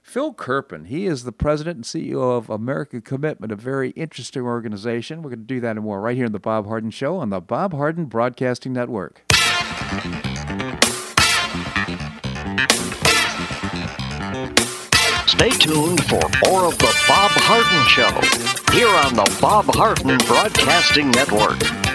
Phil 0.05 0.35
Kerpen. 0.35 0.85
He 0.85 1.07
is 1.07 1.23
the 1.23 1.31
president 1.31 1.77
and 1.77 1.83
CEO 1.83 2.37
of 2.37 2.47
American 2.47 3.01
Commitment, 3.01 3.51
a 3.51 3.55
very 3.55 3.89
interesting 3.89 4.43
organization. 4.43 5.23
We're 5.23 5.31
going 5.31 5.39
to 5.39 5.45
do 5.45 5.59
that 5.61 5.77
and 5.77 5.81
more 5.83 5.99
right 5.99 6.15
here 6.15 6.27
in 6.27 6.31
the 6.31 6.39
Bob 6.39 6.67
Harden 6.67 6.91
Show 6.91 7.17
on 7.17 7.31
the 7.31 7.41
Bob 7.41 7.73
Harden 7.73 8.05
Broadcasting 8.05 8.71
Network. 8.71 9.23
Stay 15.25 15.49
tuned 15.49 16.03
for 16.05 16.21
more 16.45 16.65
of 16.65 16.77
the 16.77 16.95
Bob 17.07 17.31
Harden 17.41 17.87
Show 17.87 18.11
here 18.77 18.87
on 18.87 19.15
the 19.15 19.37
Bob 19.41 19.65
Harden 19.65 20.17
Broadcasting 20.27 21.09
Network. 21.09 21.94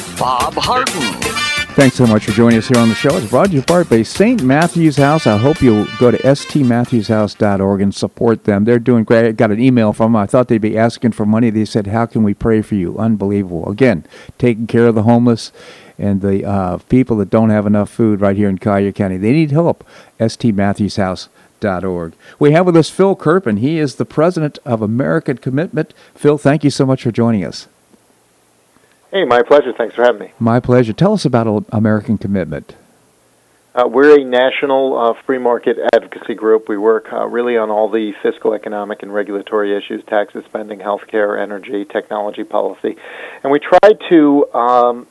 Bob 0.21 0.53
Harden. 0.53 1.01
Thanks 1.73 1.95
so 1.95 2.05
much 2.05 2.25
for 2.25 2.31
joining 2.33 2.59
us 2.59 2.67
here 2.67 2.77
on 2.77 2.89
the 2.89 2.93
show. 2.95 3.17
It's 3.17 3.27
brought 3.27 3.47
to 3.47 3.53
you 3.53 3.63
part 3.63 3.89
by 3.89 4.03
St. 4.03 4.43
Matthew's 4.43 4.97
House. 4.97 5.25
I 5.25 5.35
hope 5.35 5.63
you'll 5.63 5.87
go 5.97 6.11
to 6.11 6.17
stmatthewshouse.org 6.19 7.81
and 7.81 7.95
support 7.95 8.43
them. 8.43 8.65
They're 8.65 8.77
doing 8.77 9.03
great. 9.03 9.25
I 9.25 9.31
got 9.31 9.49
an 9.49 9.59
email 9.59 9.93
from 9.93 10.11
them. 10.11 10.21
I 10.21 10.27
thought 10.27 10.47
they'd 10.47 10.59
be 10.59 10.77
asking 10.77 11.13
for 11.13 11.25
money. 11.25 11.49
They 11.49 11.65
said, 11.65 11.87
How 11.87 12.05
can 12.05 12.21
we 12.21 12.35
pray 12.35 12.61
for 12.61 12.75
you? 12.75 12.99
Unbelievable. 12.99 13.67
Again, 13.67 14.05
taking 14.37 14.67
care 14.67 14.85
of 14.85 14.93
the 14.93 15.01
homeless 15.01 15.51
and 15.97 16.21
the 16.21 16.45
uh, 16.45 16.77
people 16.87 17.17
that 17.17 17.31
don't 17.31 17.49
have 17.49 17.65
enough 17.65 17.89
food 17.89 18.21
right 18.21 18.37
here 18.37 18.47
in 18.47 18.59
Collier 18.59 18.91
County. 18.91 19.17
They 19.17 19.31
need 19.31 19.49
help. 19.49 19.83
stmatthewshouse.org. 20.19 22.13
We 22.37 22.51
have 22.51 22.67
with 22.67 22.77
us 22.77 22.91
Phil 22.91 23.15
Kerpen. 23.15 23.57
He 23.57 23.79
is 23.79 23.95
the 23.95 24.05
president 24.05 24.59
of 24.65 24.83
American 24.83 25.39
Commitment. 25.39 25.95
Phil, 26.13 26.37
thank 26.37 26.63
you 26.63 26.69
so 26.69 26.85
much 26.85 27.01
for 27.01 27.11
joining 27.11 27.43
us. 27.43 27.67
Hey, 29.11 29.25
my 29.25 29.43
pleasure. 29.43 29.73
Thanks 29.73 29.95
for 29.95 30.03
having 30.03 30.21
me. 30.21 30.31
My 30.39 30.61
pleasure. 30.61 30.93
Tell 30.93 31.13
us 31.13 31.25
about 31.25 31.65
American 31.73 32.17
Commitment. 32.17 32.75
Uh, 33.75 33.87
we're 33.87 34.19
a 34.19 34.23
national 34.23 34.97
uh, 34.97 35.13
free 35.25 35.37
market 35.37 35.77
advocacy 35.93 36.33
group. 36.33 36.69
We 36.69 36.77
work 36.77 37.11
uh, 37.11 37.25
really 37.27 37.57
on 37.57 37.69
all 37.69 37.89
the 37.89 38.13
fiscal, 38.23 38.53
economic, 38.53 39.03
and 39.03 39.13
regulatory 39.13 39.75
issues 39.75 40.03
taxes, 40.05 40.45
spending, 40.45 40.79
healthcare, 40.79 41.41
energy, 41.41 41.83
technology 41.85 42.43
policy. 42.43 42.95
And 43.43 43.51
we 43.51 43.59
try 43.59 43.93
to 44.09 44.53
um, 44.53 45.07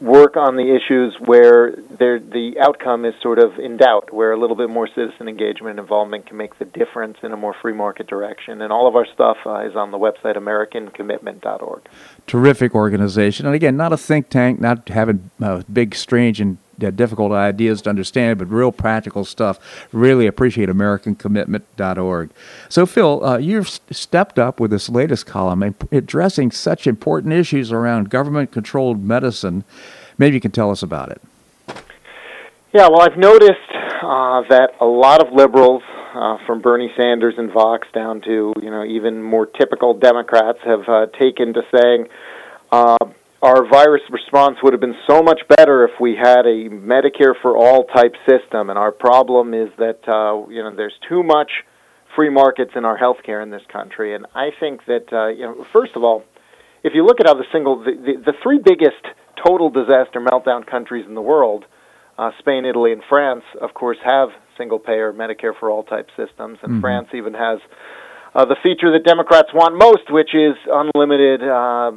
work 0.00 0.36
on 0.36 0.56
the 0.56 0.74
issues 0.74 1.16
where 1.18 1.72
the 1.72 2.54
outcome 2.60 3.04
is 3.04 3.14
sort 3.22 3.38
of 3.38 3.58
in 3.58 3.76
doubt, 3.76 4.12
where 4.12 4.32
a 4.32 4.38
little 4.38 4.56
bit 4.56 4.70
more 4.70 4.88
citizen 4.88 5.28
engagement 5.28 5.70
and 5.70 5.80
involvement 5.80 6.26
can 6.26 6.36
make 6.36 6.58
the 6.58 6.64
difference 6.64 7.18
in 7.22 7.32
a 7.32 7.36
more 7.36 7.54
free 7.60 7.72
market 7.72 8.06
direction. 8.06 8.62
And 8.62 8.72
all 8.72 8.86
of 8.86 8.94
our 8.94 9.06
stuff 9.06 9.38
uh, 9.44 9.66
is 9.66 9.74
on 9.74 9.90
the 9.90 9.98
website 9.98 10.36
AmericanCommitment.org. 10.36 11.82
Terrific 12.26 12.74
organization. 12.74 13.46
And 13.46 13.54
again, 13.54 13.76
not 13.76 13.92
a 13.92 13.96
think 13.96 14.28
tank, 14.28 14.60
not 14.60 14.88
having 14.88 15.30
uh, 15.42 15.62
big, 15.72 15.94
strange, 15.94 16.40
and 16.40 16.58
difficult 16.78 17.32
ideas 17.32 17.82
to 17.82 17.90
understand, 17.90 18.38
but 18.38 18.50
real 18.50 18.72
practical 18.72 19.24
stuff. 19.24 19.58
Really 19.92 20.26
appreciate 20.26 20.68
AmericanCommitment.org. 20.68 22.30
So, 22.68 22.86
Phil, 22.86 23.24
uh, 23.24 23.38
you've 23.38 23.68
stepped 23.68 24.38
up 24.38 24.60
with 24.60 24.70
this 24.70 24.88
latest 24.88 25.26
column 25.26 25.74
addressing 25.92 26.50
such 26.50 26.86
important 26.86 27.32
issues 27.32 27.72
around 27.72 28.10
government 28.10 28.52
controlled 28.52 29.02
medicine. 29.02 29.64
Maybe 30.16 30.34
you 30.34 30.40
can 30.40 30.50
tell 30.50 30.70
us 30.70 30.82
about 30.82 31.10
it. 31.10 31.20
Yeah, 32.72 32.88
well, 32.88 33.00
I've 33.00 33.16
noticed 33.16 33.70
uh, 34.02 34.42
that 34.48 34.74
a 34.80 34.86
lot 34.86 35.26
of 35.26 35.32
liberals 35.32 35.82
uh, 36.14 36.38
from 36.46 36.60
Bernie 36.60 36.92
Sanders 36.96 37.34
and 37.36 37.52
Vox 37.52 37.86
down 37.94 38.20
to 38.22 38.52
you 38.60 38.70
know 38.70 38.84
even 38.84 39.22
more 39.22 39.46
typical 39.46 39.94
Democrats, 39.94 40.58
have 40.64 40.88
uh, 40.88 41.06
taken 41.18 41.54
to 41.54 41.62
saying 41.74 42.08
uh, 42.72 42.96
our 43.42 43.68
virus 43.68 44.02
response 44.10 44.56
would 44.62 44.72
have 44.72 44.80
been 44.80 44.96
so 45.08 45.22
much 45.22 45.40
better 45.56 45.84
if 45.84 46.00
we 46.00 46.16
had 46.16 46.44
a 46.44 46.68
Medicare 46.68 47.34
for 47.40 47.56
all 47.56 47.84
type 47.84 48.14
system. 48.28 48.70
And 48.70 48.78
our 48.78 48.90
problem 48.90 49.54
is 49.54 49.68
that 49.78 50.00
uh, 50.08 50.48
you 50.50 50.62
know 50.62 50.74
there's 50.74 50.98
too 51.08 51.22
much 51.22 51.50
free 52.16 52.30
markets 52.30 52.72
in 52.74 52.84
our 52.84 52.98
healthcare 52.98 53.42
in 53.42 53.50
this 53.50 53.62
country. 53.72 54.14
And 54.14 54.26
I 54.34 54.50
think 54.58 54.84
that 54.86 55.12
uh, 55.12 55.28
you 55.28 55.42
know 55.42 55.66
first 55.72 55.92
of 55.94 56.02
all, 56.02 56.24
if 56.82 56.94
you 56.94 57.04
look 57.04 57.20
at 57.20 57.26
how 57.26 57.34
the 57.34 57.46
single 57.52 57.78
the, 57.78 57.92
the, 57.92 58.32
the 58.32 58.38
three 58.42 58.58
biggest 58.58 59.04
total 59.46 59.70
disaster 59.70 60.20
meltdown 60.20 60.66
countries 60.66 61.06
in 61.06 61.14
the 61.14 61.22
world, 61.22 61.64
uh, 62.18 62.32
Spain, 62.40 62.64
Italy, 62.64 62.92
and 62.92 63.02
France, 63.08 63.44
of 63.60 63.72
course, 63.72 63.98
have 64.04 64.30
single 64.56 64.80
payer 64.80 65.12
Medicare 65.12 65.56
for 65.58 65.70
all 65.70 65.84
type 65.84 66.08
systems, 66.16 66.58
and 66.62 66.72
mm-hmm. 66.72 66.80
France 66.80 67.08
even 67.14 67.34
has. 67.34 67.60
Uh, 68.34 68.44
the 68.44 68.56
feature 68.62 68.92
that 68.92 69.04
Democrats 69.04 69.48
want 69.54 69.74
most, 69.74 70.12
which 70.12 70.34
is 70.34 70.54
unlimited 70.70 71.42
uh, 71.42 71.92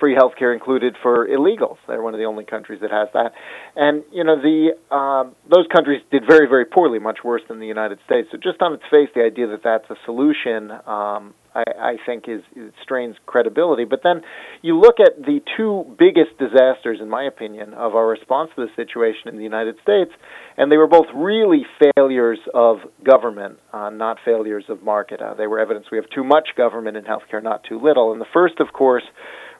free 0.00 0.14
health 0.14 0.32
care 0.38 0.52
included 0.52 0.96
for 1.02 1.28
illegals. 1.28 1.76
They're 1.86 2.02
one 2.02 2.14
of 2.14 2.18
the 2.18 2.24
only 2.24 2.44
countries 2.44 2.80
that 2.80 2.90
has 2.90 3.08
that. 3.14 3.32
And 3.76 4.02
you 4.10 4.24
know 4.24 4.40
the 4.40 4.70
uh, 4.90 5.30
those 5.48 5.66
countries 5.72 6.02
did 6.10 6.24
very 6.26 6.48
very 6.48 6.64
poorly, 6.64 6.98
much 6.98 7.18
worse 7.22 7.42
than 7.48 7.60
the 7.60 7.66
United 7.66 7.98
States. 8.06 8.28
So 8.32 8.38
just 8.38 8.60
on 8.62 8.72
its 8.72 8.84
face, 8.90 9.08
the 9.14 9.22
idea 9.22 9.46
that 9.48 9.62
that's 9.62 9.88
a 9.90 9.96
solution 10.06 10.70
um, 10.86 11.34
I, 11.54 11.64
I 11.78 11.96
think 12.06 12.24
is 12.28 12.42
it 12.54 12.74
strains 12.82 13.16
credibility. 13.26 13.84
But 13.84 14.00
then 14.02 14.22
you 14.62 14.78
look 14.78 14.96
at 15.00 15.16
the 15.20 15.40
two 15.56 15.84
biggest 15.98 16.38
disasters, 16.38 16.98
in 17.00 17.08
my 17.08 17.24
opinion, 17.24 17.74
of 17.74 17.94
our 17.94 18.06
response 18.06 18.50
to 18.56 18.66
the 18.66 18.72
situation 18.76 19.28
in 19.28 19.36
the 19.36 19.42
United 19.42 19.76
States, 19.82 20.10
and 20.56 20.70
they 20.70 20.76
were 20.76 20.86
both 20.86 21.06
really 21.14 21.64
failures 21.96 22.38
of 22.54 22.78
government, 23.04 23.58
uh, 23.72 23.90
not 23.90 24.18
failures 24.24 24.64
of 24.68 24.82
market. 24.82 25.20
Uh, 25.20 25.34
they 25.34 25.46
were 25.46 25.58
evidence 25.58 25.86
we 25.90 25.98
have 25.98 26.08
too 26.14 26.24
much 26.24 26.50
government 26.56 26.96
in 26.96 27.04
healthcare, 27.04 27.42
not 27.42 27.64
too 27.68 27.80
little. 27.80 28.12
And 28.12 28.20
the 28.20 28.30
first, 28.32 28.60
of 28.60 28.72
course, 28.72 29.04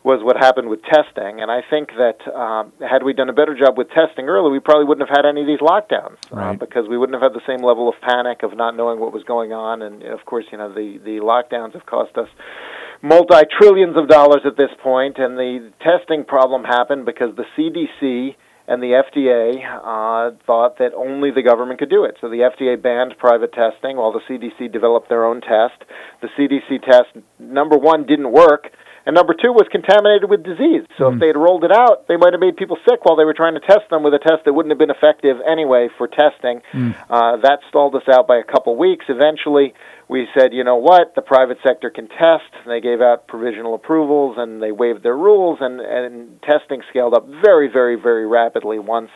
was 0.02 0.20
what 0.22 0.36
happened 0.36 0.68
with 0.68 0.80
testing. 0.82 1.40
And 1.40 1.50
I 1.50 1.60
think 1.68 1.90
that 1.98 2.24
um, 2.32 2.72
had 2.80 3.02
we 3.02 3.12
done 3.12 3.28
a 3.28 3.34
better 3.34 3.54
job 3.54 3.76
with 3.76 3.88
testing 3.90 4.26
early, 4.28 4.50
we 4.50 4.60
probably 4.60 4.84
wouldn't 4.84 5.06
have 5.06 5.14
had 5.14 5.28
any 5.28 5.42
of 5.42 5.46
these 5.46 5.60
lockdowns 5.60 6.16
uh, 6.32 6.36
right. 6.36 6.50
uh, 6.50 6.52
because 6.54 6.88
we 6.88 6.96
wouldn't 6.96 7.20
have 7.20 7.32
had 7.32 7.36
the 7.36 7.44
same 7.46 7.62
level 7.64 7.88
of 7.88 7.94
panic 8.00 8.42
of 8.42 8.56
not 8.56 8.76
knowing 8.76 8.98
what 8.98 9.12
was 9.12 9.24
going 9.24 9.52
on. 9.52 9.82
And 9.82 10.02
of 10.04 10.24
course, 10.24 10.46
you 10.50 10.58
know, 10.58 10.72
the 10.72 10.98
the 11.04 11.20
lockdowns 11.20 11.74
have 11.74 11.84
cost 11.84 12.16
us 12.16 12.28
multi 13.02 13.44
trillions 13.58 13.96
of 13.96 14.08
dollars 14.08 14.42
at 14.44 14.56
this 14.56 14.70
point. 14.82 14.90
point, 14.90 15.18
and 15.18 15.36
the 15.36 15.70
testing 15.80 16.24
problem 16.24 16.64
happened 16.64 17.06
because 17.06 17.36
the 17.36 17.44
CDC 17.56 18.34
and 18.66 18.82
the 18.82 19.02
FDA 19.02 19.62
uh, 19.62 20.36
thought 20.46 20.78
that 20.78 20.92
only 20.94 21.30
the 21.30 21.42
government 21.42 21.78
could 21.78 21.90
do 21.90 22.04
it. 22.04 22.16
So 22.20 22.28
the 22.28 22.48
FDA 22.50 22.80
banned 22.80 23.14
private 23.18 23.52
testing 23.52 23.96
while 23.96 24.12
the 24.12 24.20
CDC 24.28 24.72
developed 24.72 25.08
their 25.08 25.24
own 25.24 25.40
test. 25.40 25.82
The 26.22 26.28
CDC 26.38 26.82
test, 26.82 27.08
number 27.38 27.76
one, 27.76 28.06
didn't 28.06 28.32
work 28.32 28.70
and 29.06 29.14
number 29.14 29.34
two 29.34 29.52
was 29.52 29.66
contaminated 29.70 30.28
with 30.28 30.44
disease. 30.44 30.84
So 30.98 31.04
mm. 31.04 31.14
if 31.14 31.20
they 31.20 31.26
had 31.28 31.36
rolled 31.36 31.64
it 31.64 31.72
out, 31.72 32.06
they 32.08 32.16
might 32.16 32.32
have 32.32 32.40
made 32.40 32.56
people 32.56 32.76
sick 32.88 33.04
while 33.04 33.16
they 33.16 33.24
were 33.24 33.34
trying 33.34 33.54
to 33.54 33.60
test 33.60 33.88
them 33.90 34.02
with 34.02 34.14
a 34.14 34.18
test 34.18 34.44
that 34.44 34.52
wouldn't 34.52 34.70
have 34.70 34.78
been 34.78 34.90
effective 34.90 35.38
anyway 35.46 35.88
for 35.96 36.06
testing. 36.06 36.60
Mm. 36.72 36.94
Uh, 37.08 37.36
that 37.38 37.60
stalled 37.68 37.94
us 37.94 38.04
out 38.12 38.28
by 38.28 38.36
a 38.36 38.44
couple 38.44 38.76
weeks. 38.76 39.06
Eventually, 39.08 39.72
we 40.08 40.26
said, 40.36 40.52
you 40.52 40.64
know 40.64 40.76
what, 40.76 41.14
the 41.14 41.22
private 41.22 41.58
sector 41.62 41.88
can 41.88 42.08
test. 42.08 42.50
They 42.66 42.80
gave 42.80 43.00
out 43.00 43.28
provisional 43.28 43.74
approvals 43.74 44.36
and 44.38 44.62
they 44.62 44.72
waived 44.72 45.02
their 45.02 45.16
rules, 45.16 45.58
and, 45.60 45.80
and 45.80 46.42
testing 46.42 46.82
scaled 46.90 47.14
up 47.14 47.26
very, 47.28 47.68
very, 47.68 47.96
very 47.96 48.26
rapidly 48.26 48.78
once. 48.78 49.10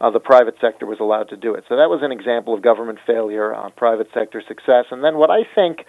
Uh, 0.00 0.10
the 0.10 0.18
private 0.18 0.54
sector 0.62 0.86
was 0.86 0.98
allowed 0.98 1.28
to 1.28 1.36
do 1.36 1.52
it. 1.52 1.64
So 1.68 1.76
that 1.76 1.90
was 1.90 2.00
an 2.02 2.10
example 2.10 2.54
of 2.54 2.62
government 2.62 3.00
failure, 3.06 3.54
uh, 3.54 3.68
private 3.76 4.08
sector 4.14 4.42
success. 4.48 4.86
And 4.90 5.04
then 5.04 5.18
what 5.18 5.28
I 5.30 5.44
think 5.54 5.84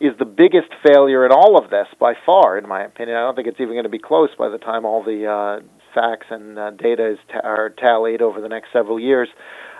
is 0.00 0.12
the 0.18 0.24
biggest 0.24 0.68
failure 0.86 1.24
in 1.24 1.32
all 1.32 1.56
of 1.62 1.70
this 1.70 1.86
by 1.98 2.14
far, 2.26 2.58
in 2.58 2.68
my 2.68 2.84
opinion. 2.84 3.16
I 3.16 3.20
don't 3.20 3.34
think 3.34 3.48
it's 3.48 3.60
even 3.60 3.74
going 3.74 3.84
to 3.84 3.90
be 3.90 3.98
close 3.98 4.30
by 4.38 4.48
the 4.48 4.58
time 4.58 4.84
all 4.84 5.02
the 5.02 5.26
uh, 5.26 5.64
facts 5.94 6.26
and 6.30 6.58
uh, 6.58 6.70
data 6.70 7.12
is 7.12 7.18
t- 7.28 7.38
are 7.42 7.70
tallied 7.70 8.22
over 8.22 8.40
the 8.40 8.48
next 8.48 8.68
several 8.72 8.98
years. 8.98 9.28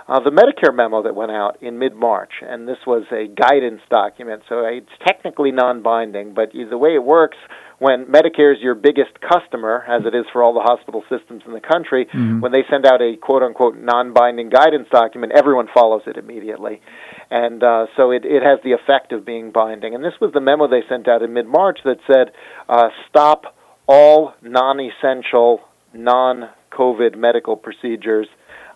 Uh, 0.08 0.18
the 0.20 0.30
Medicare 0.30 0.74
memo 0.74 1.02
that 1.04 1.14
went 1.14 1.30
out 1.30 1.62
in 1.62 1.78
mid 1.78 1.94
March, 1.94 2.32
and 2.42 2.66
this 2.66 2.78
was 2.86 3.04
a 3.12 3.28
guidance 3.28 3.80
document, 3.88 4.42
so 4.48 4.64
it's 4.64 4.90
technically 5.06 5.52
non 5.52 5.82
binding, 5.82 6.34
but 6.34 6.50
the 6.52 6.78
way 6.78 6.94
it 6.94 7.04
works 7.04 7.36
when 7.82 8.06
Medicare 8.06 8.54
is 8.54 8.62
your 8.62 8.76
biggest 8.76 9.10
customer, 9.20 9.84
as 9.88 10.02
it 10.06 10.14
is 10.14 10.24
for 10.32 10.40
all 10.40 10.54
the 10.54 10.60
hospital 10.60 11.02
systems 11.10 11.42
in 11.44 11.52
the 11.52 11.60
country, 11.60 12.06
mm-hmm. 12.06 12.38
when 12.38 12.52
they 12.52 12.62
send 12.70 12.86
out 12.86 13.02
a 13.02 13.16
quote 13.16 13.42
unquote 13.42 13.76
non 13.76 14.12
binding 14.12 14.50
guidance 14.50 14.86
document, 14.92 15.32
everyone 15.34 15.66
follows 15.74 16.02
it 16.06 16.16
immediately. 16.16 16.80
And 17.30 17.62
uh, 17.62 17.86
so 17.96 18.10
it, 18.10 18.24
it 18.24 18.42
has 18.42 18.58
the 18.64 18.72
effect 18.72 19.12
of 19.12 19.24
being 19.24 19.52
binding. 19.52 19.94
And 19.94 20.04
this 20.04 20.14
was 20.20 20.32
the 20.32 20.40
memo 20.40 20.68
they 20.68 20.82
sent 20.88 21.08
out 21.08 21.22
in 21.22 21.32
mid 21.32 21.46
March 21.46 21.78
that 21.84 21.98
said 22.06 22.32
uh, 22.68 22.88
stop 23.08 23.56
all 23.86 24.34
non 24.42 24.80
essential, 24.80 25.60
non 25.94 26.48
COVID 26.72 27.16
medical 27.16 27.56
procedures 27.56 28.28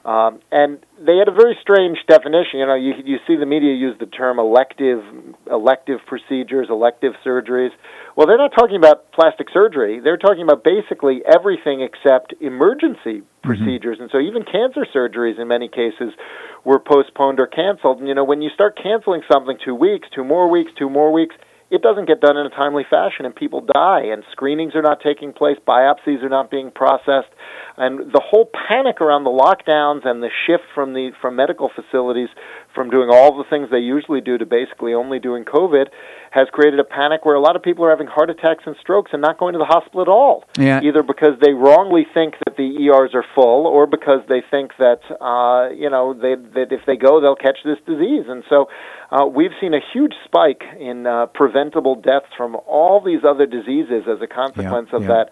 um, 0.07 0.39
and 0.53 0.79
they 1.05 1.17
had 1.17 1.27
a 1.27 1.33
very 1.33 1.59
strange 1.61 1.99
definition. 2.07 2.61
You 2.61 2.67
know, 2.67 2.77
you 2.77 2.95
you 3.05 3.19
see 3.27 3.35
the 3.35 3.45
media 3.45 3.75
use 3.75 3.97
the 3.99 4.07
term 4.07 4.39
elective 4.39 5.03
elective 5.51 5.99
procedures, 6.07 6.69
elective 6.71 7.15
surgeries. 7.27 7.71
Well, 8.17 8.27
they're 8.27 8.39
not 8.39 8.53
talking 8.57 8.77
about 8.77 9.13
plastic 9.13 9.49
surgery. 9.53 10.01
They're 10.01 10.17
talking 10.17 10.43
about 10.43 10.65
basically 10.65 11.21
everything 11.29 11.83
except 11.83 12.33
emergency 12.41 13.21
mm-hmm. 13.21 13.47
procedures. 13.47 13.99
And 14.01 14.09
so 14.11 14.19
even 14.19 14.43
cancer 14.43 14.87
surgeries 14.89 15.39
in 15.39 15.49
many 15.49 15.69
cases 15.69 16.17
were 16.65 16.81
postponed 16.81 17.39
or 17.39 17.47
canceled. 17.47 17.99
And 17.99 18.09
you 18.09 18.15
know, 18.15 18.25
when 18.25 18.41
you 18.41 18.49
start 18.55 18.81
canceling 18.83 19.21
something 19.31 19.59
2 19.63 19.75
weeks, 19.75 20.09
2 20.15 20.25
more 20.25 20.49
weeks, 20.51 20.73
2 20.79 20.89
more 20.89 21.13
weeks, 21.13 21.35
it 21.71 21.83
doesn't 21.83 22.07
get 22.07 22.21
done 22.21 22.39
in 22.39 22.47
a 22.47 22.51
timely 22.51 22.85
fashion 22.89 23.27
and 23.27 23.35
people 23.35 23.61
die 23.61 24.05
and 24.05 24.23
screenings 24.33 24.75
are 24.75 24.83
not 24.83 25.01
taking 25.03 25.33
place 25.33 25.59
biopsies 25.67 26.23
are 26.23 26.29
not 26.29 26.51
being 26.51 26.71
processed 26.71 27.29
and 27.77 28.13
the 28.13 28.23
whole 28.25 28.49
panic 28.69 29.01
around 29.01 29.25
the 29.25 29.31
lockdowns 29.31 30.07
and 30.07 30.23
the 30.23 30.31
shift 30.47 30.65
from 30.75 30.95
the 30.95 31.11
from 31.21 31.37
medical 31.37 31.71
facilities 31.75 32.29
from 32.75 32.91
doing 32.91 33.09
all 33.11 33.37
the 33.37 33.45
things 33.49 33.69
they 33.71 33.79
usually 33.79 34.21
do 34.21 34.39
to 34.39 34.47
basically 34.47 34.95
only 34.95 35.19
doing 35.19 35.45
covid 35.45 35.87
has 36.31 36.49
created 36.53 36.81
a 36.81 36.85
panic 36.85 37.25
where 37.25 37.35
a 37.35 37.41
lot 37.41 37.57
of 37.57 37.63
people 37.63 37.85
are 37.85 37.91
having 37.91 38.07
heart 38.07 38.31
attacks 38.31 38.65
and 38.67 38.77
strokes 38.81 39.11
and 39.13 39.21
not 39.23 39.39
going 39.39 39.53
to 39.53 39.59
the 39.59 39.67
hospital 39.67 40.03
at 40.03 40.09
all 40.09 40.45
yeah. 40.59 40.81
either 40.83 41.03
because 41.03 41.39
they 41.41 41.53
wrongly 41.53 42.07
think 42.15 42.35
that 42.45 42.57
the 42.57 42.89
ERs 42.89 43.11
are 43.15 43.25
full 43.35 43.67
or 43.67 43.87
because 43.87 44.21
they 44.29 44.43
think 44.51 44.73
that 44.79 45.01
uh 45.21 45.71
you 45.71 45.91
know 45.91 46.15
they 46.15 46.35
that 46.55 46.73
if 46.73 46.81
they 46.87 46.97
go 46.97 47.21
they'll 47.21 47.37
catch 47.37 47.59
this 47.65 47.79
disease 47.87 48.25
and 48.29 48.43
so 48.49 48.69
uh, 49.11 49.25
we've 49.25 49.53
seen 49.61 49.73
a 49.73 49.81
huge 49.93 50.15
spike 50.25 50.63
in 50.81 51.07
uh, 51.07 51.27
preventable 51.27 51.95
deaths 51.95 52.27
from 52.37 52.57
all 52.67 53.01
these 53.01 53.21
other 53.23 53.47
diseases 53.47 54.03
as 54.11 54.21
a 54.21 54.27
consequence 54.27 54.89
yeah, 54.91 54.97
of 54.97 55.03
yeah. 55.03 55.09
that 55.09 55.31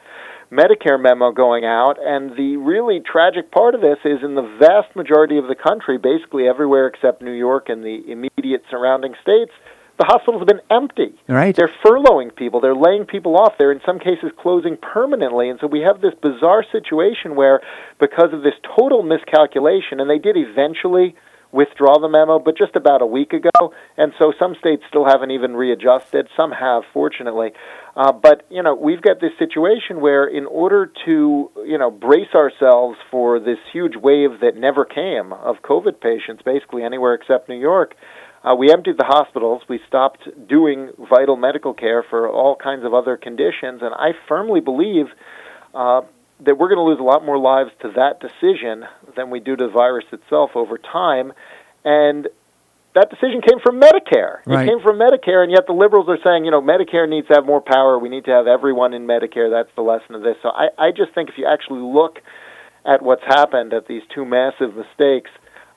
Medicare 0.50 1.00
memo 1.00 1.32
going 1.32 1.64
out. 1.64 1.96
And 2.00 2.36
the 2.36 2.56
really 2.56 3.00
tragic 3.00 3.50
part 3.50 3.74
of 3.74 3.80
this 3.80 3.98
is 4.04 4.22
in 4.22 4.34
the 4.34 4.56
vast 4.58 4.94
majority 4.96 5.38
of 5.38 5.48
the 5.48 5.54
country, 5.54 5.98
basically 5.98 6.48
everywhere 6.48 6.86
except 6.86 7.22
New 7.22 7.32
York 7.32 7.68
and 7.68 7.82
the 7.82 8.02
immediate 8.10 8.62
surrounding 8.70 9.14
states, 9.22 9.52
the 9.96 10.04
hospitals 10.06 10.40
have 10.40 10.48
been 10.48 10.66
empty. 10.70 11.14
Right. 11.28 11.54
They're 11.54 11.70
furloughing 11.84 12.34
people. 12.34 12.60
They're 12.60 12.74
laying 12.74 13.04
people 13.06 13.36
off. 13.36 13.54
They're 13.58 13.70
in 13.70 13.80
some 13.86 14.00
cases 14.00 14.32
closing 14.36 14.76
permanently. 14.76 15.48
And 15.48 15.60
so 15.60 15.68
we 15.68 15.80
have 15.80 16.00
this 16.00 16.14
bizarre 16.20 16.64
situation 16.72 17.36
where, 17.36 17.60
because 18.00 18.32
of 18.32 18.42
this 18.42 18.54
total 18.76 19.02
miscalculation, 19.04 20.00
and 20.00 20.10
they 20.10 20.18
did 20.18 20.36
eventually 20.36 21.14
withdraw 21.52 22.00
the 22.00 22.08
memo, 22.08 22.40
but 22.40 22.58
just 22.58 22.74
about 22.74 23.00
a 23.00 23.06
week 23.06 23.32
ago. 23.32 23.72
And 23.96 24.12
so 24.18 24.32
some 24.36 24.56
states 24.58 24.82
still 24.88 25.04
haven't 25.04 25.30
even 25.30 25.54
readjusted. 25.54 26.26
Some 26.36 26.50
have, 26.50 26.82
fortunately. 26.92 27.52
Uh, 27.96 28.10
but 28.12 28.44
you 28.50 28.62
know, 28.62 28.74
we've 28.74 29.02
got 29.02 29.20
this 29.20 29.30
situation 29.38 30.00
where, 30.00 30.26
in 30.26 30.46
order 30.46 30.90
to 31.04 31.50
you 31.64 31.78
know 31.78 31.90
brace 31.90 32.34
ourselves 32.34 32.98
for 33.10 33.38
this 33.38 33.58
huge 33.72 33.94
wave 33.96 34.40
that 34.40 34.56
never 34.56 34.84
came 34.84 35.32
of 35.32 35.56
COVID 35.62 36.00
patients, 36.00 36.42
basically 36.44 36.82
anywhere 36.82 37.14
except 37.14 37.48
New 37.48 37.60
York. 37.60 37.94
Uh, 38.42 38.54
we 38.54 38.70
emptied 38.70 38.98
the 38.98 39.06
hospitals. 39.06 39.62
We 39.68 39.80
stopped 39.88 40.28
doing 40.48 40.90
vital 41.08 41.36
medical 41.36 41.72
care 41.72 42.02
for 42.02 42.28
all 42.28 42.56
kinds 42.56 42.84
of 42.84 42.92
other 42.92 43.16
conditions, 43.16 43.80
and 43.80 43.94
I 43.94 44.10
firmly 44.28 44.60
believe 44.60 45.06
uh, 45.72 46.02
that 46.44 46.58
we're 46.58 46.68
going 46.68 46.78
to 46.78 46.82
lose 46.82 47.00
a 47.00 47.04
lot 47.04 47.24
more 47.24 47.38
lives 47.38 47.70
to 47.82 47.92
that 47.96 48.20
decision 48.20 48.84
than 49.16 49.30
we 49.30 49.40
do 49.40 49.56
to 49.56 49.66
the 49.66 49.72
virus 49.72 50.04
itself 50.12 50.50
over 50.56 50.76
time. 50.76 51.32
And 51.84 52.28
that 52.94 53.10
decision 53.10 53.42
came 53.42 53.58
from 53.62 53.80
Medicare. 53.80 54.38
Right. 54.46 54.66
It 54.66 54.70
came 54.70 54.80
from 54.80 54.98
Medicare, 54.98 55.42
and 55.42 55.50
yet 55.50 55.66
the 55.66 55.74
liberals 55.74 56.06
are 56.08 56.18
saying, 56.22 56.44
you 56.44 56.50
know, 56.50 56.62
Medicare 56.62 57.08
needs 57.08 57.26
to 57.28 57.34
have 57.34 57.44
more 57.44 57.60
power. 57.60 57.98
We 57.98 58.08
need 58.08 58.24
to 58.26 58.30
have 58.30 58.46
everyone 58.46 58.94
in 58.94 59.06
Medicare. 59.06 59.50
That's 59.50 59.74
the 59.74 59.82
lesson 59.82 60.14
of 60.14 60.22
this. 60.22 60.36
So 60.42 60.50
I, 60.50 60.68
I 60.78 60.90
just 60.90 61.12
think 61.14 61.28
if 61.28 61.34
you 61.36 61.46
actually 61.46 61.82
look 61.82 62.18
at 62.86 63.02
what's 63.02 63.24
happened 63.26 63.72
at 63.72 63.88
these 63.88 64.02
two 64.14 64.24
massive 64.24 64.76
mistakes, 64.76 65.30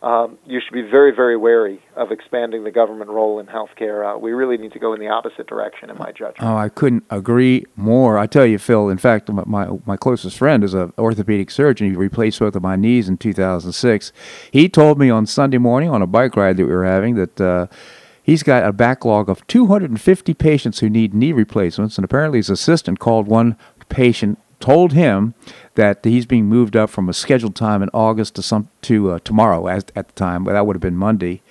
um, 0.03 0.37
you 0.45 0.61
should 0.63 0.73
be 0.73 0.83
very, 0.83 1.13
very 1.15 1.35
wary 1.35 1.81
of 1.95 2.11
expanding 2.11 2.63
the 2.63 2.71
government 2.71 3.09
role 3.09 3.39
in 3.39 3.47
healthcare. 3.47 4.15
Uh, 4.15 4.17
we 4.17 4.31
really 4.31 4.57
need 4.57 4.71
to 4.73 4.79
go 4.79 4.93
in 4.93 4.99
the 4.99 5.07
opposite 5.07 5.47
direction, 5.47 5.89
in 5.89 5.97
my 5.97 6.11
judgment. 6.11 6.37
Oh, 6.41 6.55
I 6.55 6.69
couldn't 6.69 7.03
agree 7.09 7.65
more. 7.75 8.19
I 8.19 8.27
tell 8.27 8.45
you, 8.45 8.59
Phil. 8.59 8.89
In 8.89 8.99
fact, 8.99 9.29
my 9.31 9.67
my 9.85 9.97
closest 9.97 10.37
friend 10.37 10.63
is 10.63 10.75
an 10.75 10.93
orthopedic 10.99 11.49
surgeon. 11.49 11.89
He 11.89 11.95
replaced 11.95 12.39
both 12.39 12.55
of 12.55 12.61
my 12.61 12.75
knees 12.75 13.09
in 13.09 13.17
2006. 13.17 14.11
He 14.51 14.69
told 14.69 14.99
me 14.99 15.09
on 15.09 15.25
Sunday 15.25 15.57
morning 15.57 15.89
on 15.89 16.03
a 16.03 16.07
bike 16.07 16.35
ride 16.35 16.57
that 16.57 16.65
we 16.65 16.71
were 16.71 16.85
having 16.85 17.15
that. 17.15 17.41
Uh, 17.41 17.67
he's 18.21 18.43
got 18.43 18.65
a 18.65 18.73
backlog 18.73 19.29
of 19.29 19.45
250 19.47 20.33
patients 20.35 20.79
who 20.79 20.89
need 20.89 21.15
knee 21.15 21.31
replacements, 21.31 21.97
and 21.97 22.05
apparently 22.05 22.37
his 22.37 22.51
assistant 22.51 22.99
called 22.99 23.27
one 23.27 23.57
patient, 23.89 24.37
told 24.59 24.93
him 24.93 25.33
that 25.77 26.03
he's 26.03 26.25
being 26.25 26.45
moved 26.45 26.75
up 26.75 26.89
from 26.89 27.07
a 27.07 27.13
scheduled 27.13 27.55
time 27.55 27.81
in 27.81 27.89
August 27.93 28.35
to 28.35 28.41
some 28.41 28.67
to 28.81 29.11
uh, 29.11 29.19
tomorrow 29.19 29.67
as, 29.67 29.85
at 29.95 30.07
the 30.07 30.13
time, 30.13 30.43
but 30.43 30.53
that 30.53 30.65
would 30.65 30.75
have 30.75 30.81
been 30.81 30.97
Monday, 30.97 31.41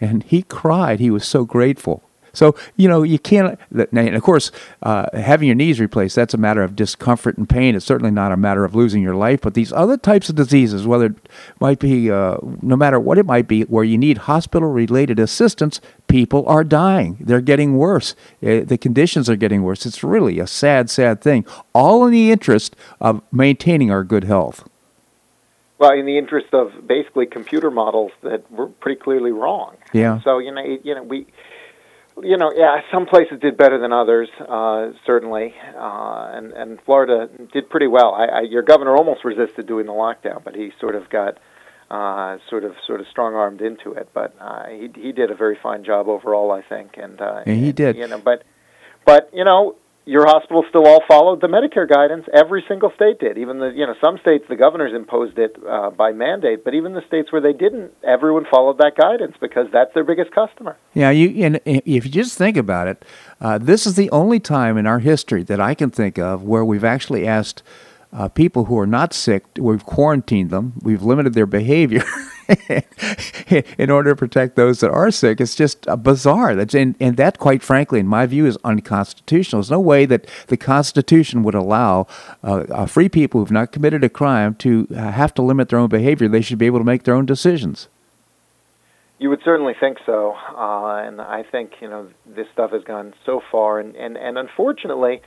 and 0.00 0.22
he 0.22 0.42
cried. 0.42 1.00
He 1.00 1.10
was 1.10 1.26
so 1.26 1.44
grateful. 1.44 2.02
So, 2.32 2.54
you 2.76 2.88
know, 2.88 3.02
you 3.02 3.18
can't, 3.18 3.58
and 3.72 4.14
of 4.16 4.22
course, 4.22 4.50
uh, 4.82 5.06
having 5.12 5.48
your 5.48 5.54
knees 5.54 5.80
replaced, 5.80 6.16
that's 6.16 6.34
a 6.34 6.38
matter 6.38 6.62
of 6.62 6.74
discomfort 6.74 7.36
and 7.36 7.48
pain. 7.48 7.74
It's 7.74 7.84
certainly 7.84 8.10
not 8.10 8.32
a 8.32 8.36
matter 8.36 8.64
of 8.64 8.74
losing 8.74 9.02
your 9.02 9.14
life. 9.14 9.40
But 9.40 9.54
these 9.54 9.72
other 9.72 9.96
types 9.96 10.28
of 10.28 10.36
diseases, 10.36 10.86
whether 10.86 11.06
it 11.06 11.28
might 11.60 11.78
be, 11.78 12.10
uh, 12.10 12.38
no 12.62 12.76
matter 12.76 12.98
what 12.98 13.18
it 13.18 13.26
might 13.26 13.48
be, 13.48 13.62
where 13.62 13.84
you 13.84 13.98
need 13.98 14.18
hospital 14.18 14.68
related 14.68 15.18
assistance, 15.18 15.80
people 16.08 16.46
are 16.46 16.64
dying. 16.64 17.16
They're 17.20 17.40
getting 17.40 17.76
worse. 17.76 18.14
Uh, 18.42 18.60
the 18.60 18.78
conditions 18.78 19.28
are 19.28 19.36
getting 19.36 19.62
worse. 19.62 19.86
It's 19.86 20.02
really 20.02 20.38
a 20.38 20.46
sad, 20.46 20.90
sad 20.90 21.20
thing, 21.20 21.44
all 21.72 22.04
in 22.06 22.12
the 22.12 22.30
interest 22.30 22.76
of 23.00 23.22
maintaining 23.30 23.90
our 23.90 24.04
good 24.04 24.24
health. 24.24 24.68
Well, 25.78 25.98
in 25.98 26.06
the 26.06 26.16
interest 26.16 26.54
of 26.54 26.86
basically 26.86 27.26
computer 27.26 27.68
models 27.68 28.12
that 28.22 28.48
were 28.52 28.68
pretty 28.68 29.00
clearly 29.00 29.32
wrong. 29.32 29.76
Yeah. 29.92 30.20
So 30.22 30.38
you 30.38 30.52
know, 30.54 30.62
you 30.62 30.94
know, 30.94 31.02
we 31.02 31.26
you 32.22 32.36
know, 32.36 32.52
yeah, 32.54 32.80
some 32.92 33.06
places 33.06 33.38
did 33.40 33.56
better 33.56 33.78
than 33.78 33.92
others, 33.92 34.28
uh, 34.40 34.90
certainly, 35.04 35.54
uh, 35.76 36.30
and 36.34 36.52
and 36.52 36.80
Florida 36.82 37.28
did 37.52 37.68
pretty 37.68 37.86
well. 37.86 38.14
I, 38.14 38.24
I, 38.24 38.40
your 38.42 38.62
governor 38.62 38.96
almost 38.96 39.24
resisted 39.24 39.66
doing 39.66 39.86
the 39.86 39.92
lockdown, 39.92 40.42
but 40.44 40.54
he 40.54 40.72
sort 40.80 40.94
of 40.94 41.10
got 41.10 41.38
uh, 41.90 42.38
sort 42.48 42.64
of 42.64 42.74
sort 42.86 43.00
of 43.00 43.06
strong 43.08 43.34
armed 43.34 43.60
into 43.60 43.92
it. 43.92 44.08
But 44.14 44.34
uh, 44.40 44.68
he 44.68 44.90
he 44.94 45.12
did 45.12 45.30
a 45.30 45.34
very 45.34 45.58
fine 45.62 45.84
job 45.84 46.08
overall, 46.08 46.52
I 46.52 46.62
think, 46.62 46.96
and, 46.96 47.20
uh, 47.20 47.42
and 47.46 47.62
he 47.62 47.72
did. 47.72 47.96
You 47.96 48.06
know, 48.06 48.18
but 48.18 48.44
but 49.04 49.30
you 49.32 49.44
know, 49.44 49.76
your 50.04 50.26
hospitals 50.26 50.66
still 50.68 50.86
all 50.86 51.02
followed 51.06 51.40
the 51.40 51.46
Medicare 51.46 51.88
guidance. 51.88 52.26
Every 52.32 52.64
single 52.66 52.92
state 52.94 53.20
did. 53.20 53.38
Even 53.38 53.58
the 53.58 53.68
you 53.68 53.86
know 53.86 53.94
some 54.02 54.18
states 54.18 54.44
the 54.48 54.56
governors 54.56 54.92
imposed 54.94 55.38
it 55.38 55.56
uh, 55.68 55.90
by 55.90 56.12
mandate, 56.12 56.64
but 56.64 56.74
even 56.74 56.94
the 56.94 57.02
states 57.06 57.30
where 57.30 57.40
they 57.40 57.52
didn't, 57.52 57.92
everyone 58.02 58.44
followed 58.50 58.78
that 58.78 58.96
guidance 58.96 59.36
because 59.40 59.66
that's 59.72 59.94
their 59.94 60.04
biggest 60.04 60.32
customer. 60.32 60.76
Yeah, 60.94 61.10
you 61.10 61.44
and 61.44 61.60
if 61.64 62.04
you 62.04 62.10
just 62.10 62.36
think 62.36 62.56
about 62.56 62.88
it, 62.88 63.04
uh, 63.40 63.58
this 63.58 63.86
is 63.86 63.94
the 63.94 64.10
only 64.10 64.40
time 64.40 64.76
in 64.76 64.86
our 64.86 64.98
history 64.98 65.42
that 65.44 65.60
I 65.60 65.74
can 65.74 65.90
think 65.90 66.18
of 66.18 66.42
where 66.42 66.64
we've 66.64 66.84
actually 66.84 67.26
asked 67.26 67.62
uh, 68.12 68.28
people 68.28 68.66
who 68.66 68.78
are 68.78 68.86
not 68.86 69.14
sick, 69.14 69.44
we've 69.56 69.84
quarantined 69.86 70.50
them, 70.50 70.74
we've 70.82 71.02
limited 71.02 71.34
their 71.34 71.46
behavior. 71.46 72.04
in 73.78 73.90
order 73.90 74.10
to 74.10 74.16
protect 74.16 74.56
those 74.56 74.80
that 74.80 74.90
are 74.90 75.10
sick. 75.10 75.40
It's 75.40 75.54
just 75.54 75.86
uh, 75.88 75.96
bizarre. 75.96 76.54
That's 76.54 76.74
and, 76.74 76.96
and 77.00 77.16
that, 77.16 77.38
quite 77.38 77.62
frankly, 77.62 78.00
in 78.00 78.06
my 78.06 78.26
view, 78.26 78.46
is 78.46 78.58
unconstitutional. 78.64 79.60
There's 79.60 79.70
no 79.70 79.80
way 79.80 80.06
that 80.06 80.26
the 80.48 80.56
Constitution 80.56 81.42
would 81.42 81.54
allow 81.54 82.06
uh, 82.42 82.64
uh, 82.70 82.86
free 82.86 83.08
people 83.08 83.40
who've 83.40 83.50
not 83.50 83.72
committed 83.72 84.04
a 84.04 84.08
crime 84.08 84.54
to 84.56 84.86
uh, 84.94 85.10
have 85.10 85.34
to 85.34 85.42
limit 85.42 85.68
their 85.68 85.78
own 85.78 85.88
behavior. 85.88 86.28
They 86.28 86.40
should 86.40 86.58
be 86.58 86.66
able 86.66 86.80
to 86.80 86.84
make 86.84 87.04
their 87.04 87.14
own 87.14 87.26
decisions. 87.26 87.88
You 89.18 89.30
would 89.30 89.42
certainly 89.44 89.74
think 89.78 89.98
so, 90.04 90.32
uh, 90.32 90.96
and 90.96 91.20
I 91.20 91.44
think 91.44 91.74
you 91.80 91.88
know 91.88 92.08
this 92.26 92.48
stuff 92.52 92.72
has 92.72 92.82
gone 92.82 93.14
so 93.24 93.40
far, 93.52 93.78
and 93.78 93.94
and, 93.94 94.16
and 94.16 94.36
unfortunately 94.36 95.22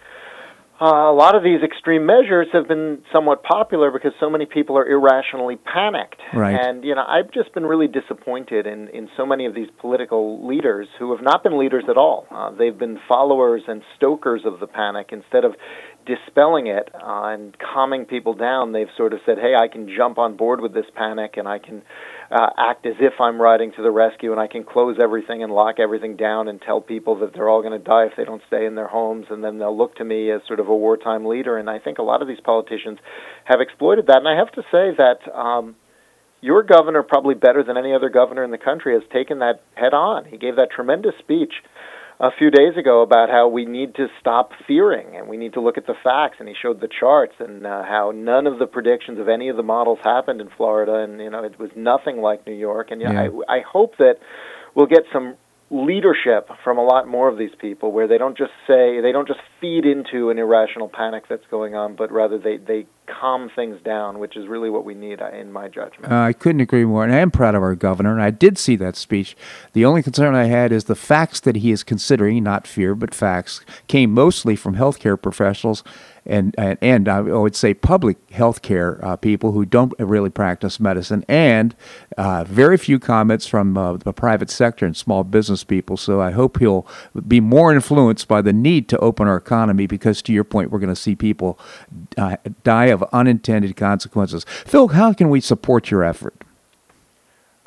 uh, 0.82 1.10
a 1.10 1.16
lot 1.16 1.36
of 1.36 1.44
these 1.44 1.64
extreme 1.64 2.06
measures 2.06 2.48
have 2.52 2.68
been 2.68 3.02
somewhat 3.14 3.44
popular 3.44 3.92
because 3.92 4.12
so 4.20 4.30
many 4.30 4.46
people 4.46 4.78
are 4.78 4.86
irrationally 4.86 5.56
panicked. 5.56 6.20
Right. 6.34 6.54
And 6.60 6.84
you 6.84 6.96
know, 6.96 7.06
I've 7.08 7.32
just 7.32 7.54
been 7.54 7.66
really 7.66 7.88
disappointed 7.88 8.68
in 8.68 8.90
in 8.90 9.10
so 9.16 9.26
many 9.26 9.46
of 9.46 9.56
these 9.56 9.70
political 9.80 10.46
leaders 10.46 10.88
who 11.00 11.16
have 11.16 11.24
not 11.24 11.44
been 11.44 11.58
leaders 11.58 11.86
at 11.90 11.96
all. 11.96 12.28
Uh, 12.30 12.52
they've 12.52 12.78
been 12.78 13.00
followers 13.08 13.62
and 13.68 13.84
stokers 13.96 14.42
of 14.46 14.60
the 14.60 14.68
panic 14.68 15.10
instead 15.14 15.46
of 15.46 15.56
dispelling 16.06 16.68
it 16.68 16.90
uh, 16.94 17.34
and 17.34 17.56
calming 17.58 18.04
people 18.06 18.34
down. 18.34 18.74
They've 18.74 18.92
sort 18.98 19.14
of 19.14 19.20
said, 19.26 19.38
"Hey, 19.38 19.56
I 19.56 19.70
can 19.70 19.90
jump 19.96 20.18
on 20.18 20.36
board 20.36 20.60
with 20.60 20.74
this 20.74 20.86
panic, 20.94 21.36
and 21.38 21.48
I 21.48 21.60
can 21.60 21.84
uh, 22.32 22.50
act 22.58 22.86
as 22.86 22.96
if 23.00 23.14
I'm 23.20 23.42
riding 23.42 23.72
to 23.74 23.82
the 23.82 23.92
rescue, 23.92 24.32
and 24.32 24.40
I 24.40 24.48
can 24.48 24.64
close 24.64 24.98
everything 25.02 25.44
and 25.44 25.54
lock 25.54 25.80
everything 25.80 26.16
down 26.16 26.48
and 26.48 26.62
tell 26.62 26.82
people 26.82 27.20
that 27.20 27.34
they're 27.34 27.50
all 27.50 27.62
going 27.62 27.78
to 27.78 27.84
die 27.84 28.06
if 28.06 28.14
they 28.18 28.26
don't 28.26 28.42
stay 28.48 28.66
in 28.66 28.76
their 28.76 28.88
homes, 28.88 29.28
and 29.30 29.44
then 29.44 29.58
they'll 29.58 29.78
look 29.78 29.96
to 29.98 30.04
me 30.04 30.32
as 30.32 30.42
sort 30.48 30.60
of 30.60 30.68
a 30.68 30.76
wartime 30.76 31.26
leader." 31.26 31.58
And 31.58 31.70
I 31.70 31.80
think 31.80 31.98
a 31.98 32.04
lot 32.04 32.22
of 32.22 32.28
these 32.28 32.42
politicians 32.44 33.00
have 33.46 33.62
exploited 33.62 34.08
that. 34.08 34.18
And 34.18 34.28
I 34.28 34.36
have 34.36 34.52
to 34.54 34.62
say 34.72 34.96
that. 34.98 35.20
Um, 35.34 35.76
your 36.42 36.62
governor, 36.62 37.02
probably 37.02 37.34
better 37.34 37.64
than 37.64 37.76
any 37.76 37.92
other 37.92 38.10
governor 38.10 38.44
in 38.44 38.52
the 38.52 38.60
country, 38.60 38.94
has 38.94 39.02
taken 39.12 39.40
that 39.40 39.64
head 39.74 39.96
on. 39.96 40.26
He 40.26 40.38
gave 40.38 40.58
that 40.58 40.70
tremendous 40.70 41.14
speech 41.18 41.54
a 42.20 42.30
few 42.38 42.50
days 42.50 42.78
ago 42.78 43.02
about 43.02 43.30
how 43.30 43.48
we 43.48 43.66
need 43.66 43.96
to 43.96 44.08
stop 44.20 44.52
fearing 44.68 45.16
and 45.18 45.28
we 45.28 45.38
need 45.38 45.54
to 45.54 45.62
look 45.62 45.78
at 45.78 45.86
the 45.86 45.96
facts 46.04 46.38
and 46.40 46.48
he 46.48 46.56
showed 46.60 46.80
the 46.80 46.88
charts 46.88 47.34
and 47.40 47.66
uh, 47.66 47.84
how 47.84 48.12
none 48.16 48.48
of 48.48 48.58
the 48.58 48.66
predictions 48.66 49.20
of 49.20 49.28
any 49.28 49.50
of 49.50 49.58
the 49.58 49.64
models 49.64 50.00
happened 50.04 50.40
in 50.40 50.50
Florida 50.56 50.96
and 50.96 51.20
you 51.20 51.30
know 51.30 51.44
it 51.44 51.60
was 51.60 51.70
nothing 51.76 52.22
like 52.22 52.46
New 52.48 52.54
York 52.54 52.88
and 52.92 53.02
you 53.02 53.08
know, 53.08 53.14
yeah. 53.14 53.30
I 53.50 53.58
I 53.58 53.62
hope 53.62 53.98
that 53.98 54.16
we'll 54.76 54.86
get 54.86 55.04
some 55.12 55.36
leadership 55.72 56.50
from 56.64 56.78
a 56.78 56.84
lot 56.84 57.08
more 57.08 57.28
of 57.28 57.40
these 57.40 57.54
people 57.60 57.92
where 57.92 58.08
they 58.08 58.20
don't 58.20 58.38
just 58.38 58.52
say 58.68 59.02
they 59.02 59.12
don't 59.12 59.28
just 59.28 59.40
feed 59.60 59.84
into 59.84 60.30
an 60.30 60.38
irrational 60.38 60.88
panic 60.88 61.24
that's 61.28 61.46
going 61.50 61.74
on 61.74 61.96
but 61.96 62.12
rather 62.12 62.38
they 62.38 62.58
they 62.58 62.86
calm 63.08 63.50
things 63.56 63.82
down 63.84 64.20
which 64.20 64.38
is 64.38 64.48
really 64.48 64.70
what 64.70 64.86
we 64.86 64.94
need 64.94 65.22
uh, 65.22 65.30
in 65.30 65.52
my 65.52 65.68
judgment. 65.68 66.14
Uh, 66.14 66.18
i 66.18 66.34
couldn't 66.34 66.62
agree 66.62 66.86
more 66.86 67.04
and 67.04 67.12
i 67.12 67.18
am 67.18 67.32
proud 67.32 67.56
of 67.56 67.64
our 67.64 67.74
governor 67.74 68.14
and 68.14 68.22
i 68.22 68.30
did 68.30 68.60
see 68.60 68.76
that 68.76 68.96
speech. 68.96 69.36
The 69.74 69.86
only 69.86 70.04
concern 70.04 70.36
i 70.36 70.46
had 70.46 70.72
is 70.72 70.84
the 70.84 70.96
facts 70.96 71.40
that 71.40 71.56
he 71.56 71.72
is 71.72 71.84
considering 71.84 72.44
not 72.44 72.68
fear 72.68 72.94
but 72.94 73.16
facts 73.16 73.62
came 73.88 74.14
mostly 74.14 74.56
from 74.56 74.76
healthcare 74.76 75.20
professionals 75.20 75.84
and 76.26 76.56
and, 76.58 76.78
and 76.82 77.08
I 77.08 77.22
would 77.22 77.56
say 77.56 77.74
public 77.74 78.18
health 78.32 78.62
care 78.62 79.04
uh, 79.04 79.16
people 79.16 79.52
who 79.52 79.66
don't 79.66 79.94
really 80.00 80.30
practice 80.30 80.80
medicine, 80.80 81.24
and 81.28 81.76
uh, 82.18 82.44
very 82.46 82.78
few 82.78 83.00
comments 83.00 83.46
from 83.48 83.78
uh, 83.78 83.98
the 83.98 84.14
private 84.14 84.50
sector 84.50 84.86
and 84.86 84.96
small 84.96 85.24
business 85.24 85.64
people. 85.64 85.98
So 85.98 86.22
I 86.22 86.32
hope 86.32 86.60
he'll 86.60 86.88
be 87.28 87.40
more 87.40 87.74
influenced 87.74 88.28
by 88.28 88.42
the 88.42 88.54
need 88.54 88.90
to 88.90 88.98
open 89.00 89.28
our 89.28 89.38
economy 89.38 89.88
because, 89.88 90.22
to 90.24 90.34
your 90.34 90.44
point, 90.44 90.72
we're 90.72 90.80
going 90.80 90.94
to 90.94 90.96
see 90.96 91.16
people 91.16 91.60
uh, 92.18 92.38
die 92.64 92.86
of 92.86 93.04
unintended 93.14 93.76
consequences. 93.76 94.46
Phil, 94.66 94.90
how 94.90 95.14
can 95.14 95.30
we 95.30 95.42
support 95.42 95.92
your 95.92 96.04
effort? 96.04 96.36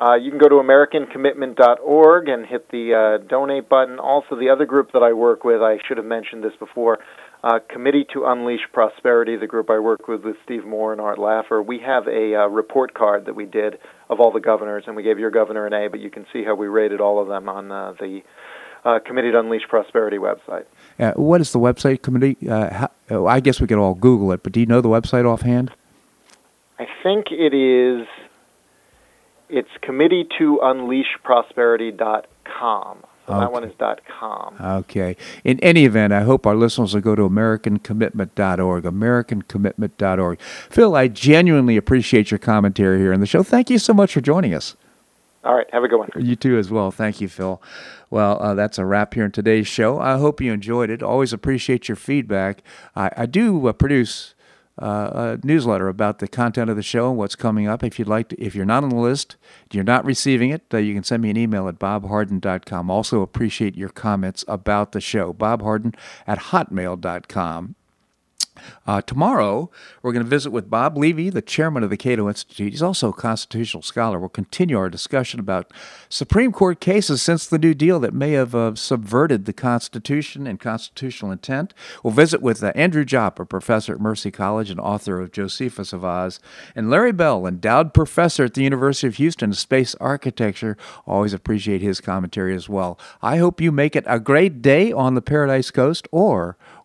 Uh, 0.01 0.15
you 0.15 0.31
can 0.31 0.39
go 0.39 0.49
to 0.49 0.55
AmericanCommitment.org 0.57 2.29
and 2.29 2.47
hit 2.47 2.71
the 2.71 2.95
uh, 2.95 3.27
donate 3.27 3.69
button. 3.69 3.99
Also, 3.99 4.37
the 4.37 4.49
other 4.49 4.65
group 4.65 4.93
that 4.93 5.03
I 5.03 5.13
work 5.13 5.43
with, 5.43 5.61
I 5.61 5.79
should 5.87 5.97
have 5.97 6.07
mentioned 6.07 6.45
this 6.45 6.55
before, 6.61 6.99
uh, 7.45 7.61
Committee 7.69 8.07
to 8.13 8.25
Unleash 8.25 8.67
Prosperity, 8.73 9.37
the 9.37 9.47
group 9.47 9.71
I 9.71 9.79
work 9.79 10.09
with 10.09 10.25
with 10.25 10.37
Steve 10.45 10.65
Moore 10.65 10.93
and 10.93 11.01
Art 11.01 11.19
Laffer. 11.19 11.65
We 11.65 11.79
have 11.81 12.09
a 12.09 12.35
uh, 12.35 12.47
report 12.47 12.95
card 12.95 13.27
that 13.27 13.35
we 13.35 13.47
did 13.47 13.79
of 14.11 14.21
all 14.21 14.33
the 14.33 14.41
governors, 14.41 14.85
and 14.87 14.97
we 14.97 15.03
gave 15.03 15.19
your 15.19 15.31
governor 15.31 15.67
an 15.67 15.73
A, 15.73 15.89
but 15.89 16.01
you 16.01 16.11
can 16.11 16.27
see 16.33 16.45
how 16.45 16.55
we 16.55 16.67
rated 16.67 17.01
all 17.01 17.21
of 17.21 17.29
them 17.29 17.49
on 17.49 17.71
uh, 17.71 17.93
the 17.99 18.23
uh, 18.85 18.99
Committee 19.05 19.31
to 19.31 19.39
Unleash 19.39 19.69
Prosperity 19.69 20.19
website. 20.19 20.65
What 21.17 21.41
is 21.41 21.53
the 21.53 21.59
website 21.59 22.03
committee? 22.03 22.37
Uh, 22.49 22.73
how, 22.73 22.91
oh, 23.11 23.27
I 23.27 23.41
guess 23.41 23.61
we 23.61 23.67
could 23.67 23.79
all 23.79 23.95
Google 23.95 24.33
it, 24.33 24.43
but 24.43 24.53
do 24.53 24.61
you 24.61 24.67
know 24.67 24.81
the 24.81 24.89
website 24.89 25.25
offhand? 25.25 25.73
I 26.79 26.87
think 27.03 27.27
it 27.31 27.55
is. 27.55 28.07
It's 29.49 29.71
committee 29.83 30.27
to 30.39 30.61
unleash 30.63 31.19
prosperity.com. 31.23 33.05
So 33.29 33.35
okay. 33.35 33.41
that 33.41 33.53
one 33.53 33.65
is 33.65 33.75
.com. 34.19 34.57
Okay. 34.59 35.15
In 35.45 35.61
any 35.61 35.85
event, 35.85 36.15
I 36.15 36.23
hope 36.23 36.47
our 36.47 36.55
listeners 36.55 36.95
will 36.95 37.03
go 37.03 37.15
to 37.15 37.29
AmericanCommitment.org, 37.29 38.85
AmericanCommitment.org. 38.85 40.41
Phil, 40.41 40.97
I 40.97 41.09
genuinely 41.09 41.77
appreciate 41.77 42.31
your 42.31 42.39
commentary 42.39 42.99
here 42.99 43.13
on 43.13 43.21
the 43.21 43.27
show. 43.27 43.43
Thank 43.43 43.69
you 43.69 43.79
so 43.79 43.93
much 43.93 44.15
for 44.15 44.23
joining 44.23 44.55
us. 44.55 44.77
All 45.45 45.55
right. 45.55 45.67
Have 45.73 45.85
a 45.85 45.89
good 45.89 45.99
one. 45.99 46.09
You 46.17 46.37
too, 46.37 46.57
as 46.57 46.71
well. 46.71 46.91
Thank 46.91 47.21
you, 47.21 47.29
Phil. 47.29 47.61
Well, 48.09 48.43
uh, 48.43 48.55
that's 48.55 48.79
a 48.79 48.87
wrap 48.87 49.13
here 49.13 49.27
in 49.27 49.33
today's 49.33 49.69
show. 49.69 49.99
I 49.99 50.17
hope 50.17 50.41
you 50.41 50.51
enjoyed 50.51 50.89
it. 50.89 51.03
Always 51.03 51.35
appreciate 51.35 51.87
your 51.87 51.97
feedback. 51.97 52.63
I, 52.97 53.11
I 53.15 53.27
do 53.27 53.69
uh, 53.69 53.75
produce 53.75 54.35
uh, 54.79 55.39
a 55.43 55.47
newsletter 55.47 55.89
about 55.89 56.19
the 56.19 56.29
content 56.29 56.71
of 56.71 56.77
the 56.77 56.83
show 56.83 57.09
and 57.09 57.19
what's 57.19 57.35
coming 57.35 57.67
up. 57.67 57.83
If 57.83 57.99
you'd 57.99 58.09
like 58.09 58.29
to, 58.29 58.41
if 58.41 58.55
you're 58.55 58.65
not 58.65 58.85
on 58.85 58.91
the 58.91 58.97
list, 58.97 59.37
you're 59.73 59.85
not 59.85 60.05
receiving 60.05 60.51
it, 60.51 60.63
uh, 60.73 60.79
you 60.79 60.95
can 60.95 61.05
send 61.05 61.23
me 61.23 61.31
an 61.31 61.37
email 61.37 61.69
at 61.69 61.79
bobharden.com. 61.79 62.91
Also 62.91 63.23
appreciate 63.23 63.77
your 63.77 63.89
comments 63.89 64.45
about 64.49 64.93
the 64.93 65.01
show. 65.01 65.33
bobharden 65.33 65.95
at 66.27 66.39
hotmail.com. 66.39 67.75
Uh, 68.87 69.03
tomorrow, 69.03 69.71
we're 70.03 70.13
going 70.13 70.25
to 70.25 70.29
visit 70.29 70.51
with 70.51 70.71
Bob 70.71 70.97
Levy, 70.97 71.29
the 71.29 71.43
chairman 71.43 71.83
of 71.83 71.91
the 71.91 71.97
Cato 71.97 72.27
Institute. 72.27 72.73
He's 72.73 72.83
also 72.83 73.11
a 73.11 73.13
constitutional 73.13 73.83
scholar. 73.83 74.19
We'll 74.19 74.31
continue 74.31 74.79
our 74.79 74.89
discussion 74.89 75.39
about 75.39 75.71
Supreme 76.09 76.53
Court 76.53 76.81
cases 76.81 77.21
since 77.21 77.47
the 77.47 77.59
New 77.59 77.75
Deal 77.75 78.01
that 78.01 78.15
may 78.15 78.33
have 78.33 78.55
uh, 78.55 78.75
subverted 78.77 79.45
the 79.45 79.53
Constitution 79.53 80.47
and 80.47 80.59
constitutional 80.59 81.31
intent. 81.31 81.75
We'll 82.03 82.15
visit 82.15 82.41
with 82.41 82.63
uh, 82.63 82.73
Andrew 82.75 83.05
Joppa, 83.05 83.45
professor 83.45 83.93
at 83.93 84.01
Mercy 84.01 84.31
College 84.31 84.71
and 84.71 84.81
author 84.81 85.21
of 85.21 85.33
Josephus 85.33 85.93
of 85.93 86.03
Oz, 86.03 86.41
and 86.75 86.89
Larry 86.89 87.13
Bell, 87.13 87.47
endowed 87.47 87.93
professor 87.93 88.45
at 88.45 88.55
the 88.55 88.65
University 88.65 89.07
of 89.07 89.17
Houston 89.17 89.53
Space 89.53 89.95
Architecture. 89.97 90.79
Always 91.07 91.35
appreciate 91.35 91.83
his 91.83 92.01
commentary 92.01 92.55
as 92.55 92.71
well. 92.71 92.99
I 93.21 93.37
hope 93.37 93.61
you 93.61 93.71
make 93.71 93.95
it 93.95 94.05
a 94.07 94.19
great 94.19 94.63
day 94.63 94.93
on 94.93 95.15
the 95.15 95.21
Paradise 95.21 95.71
Coast 95.71 96.09
or 96.11 96.57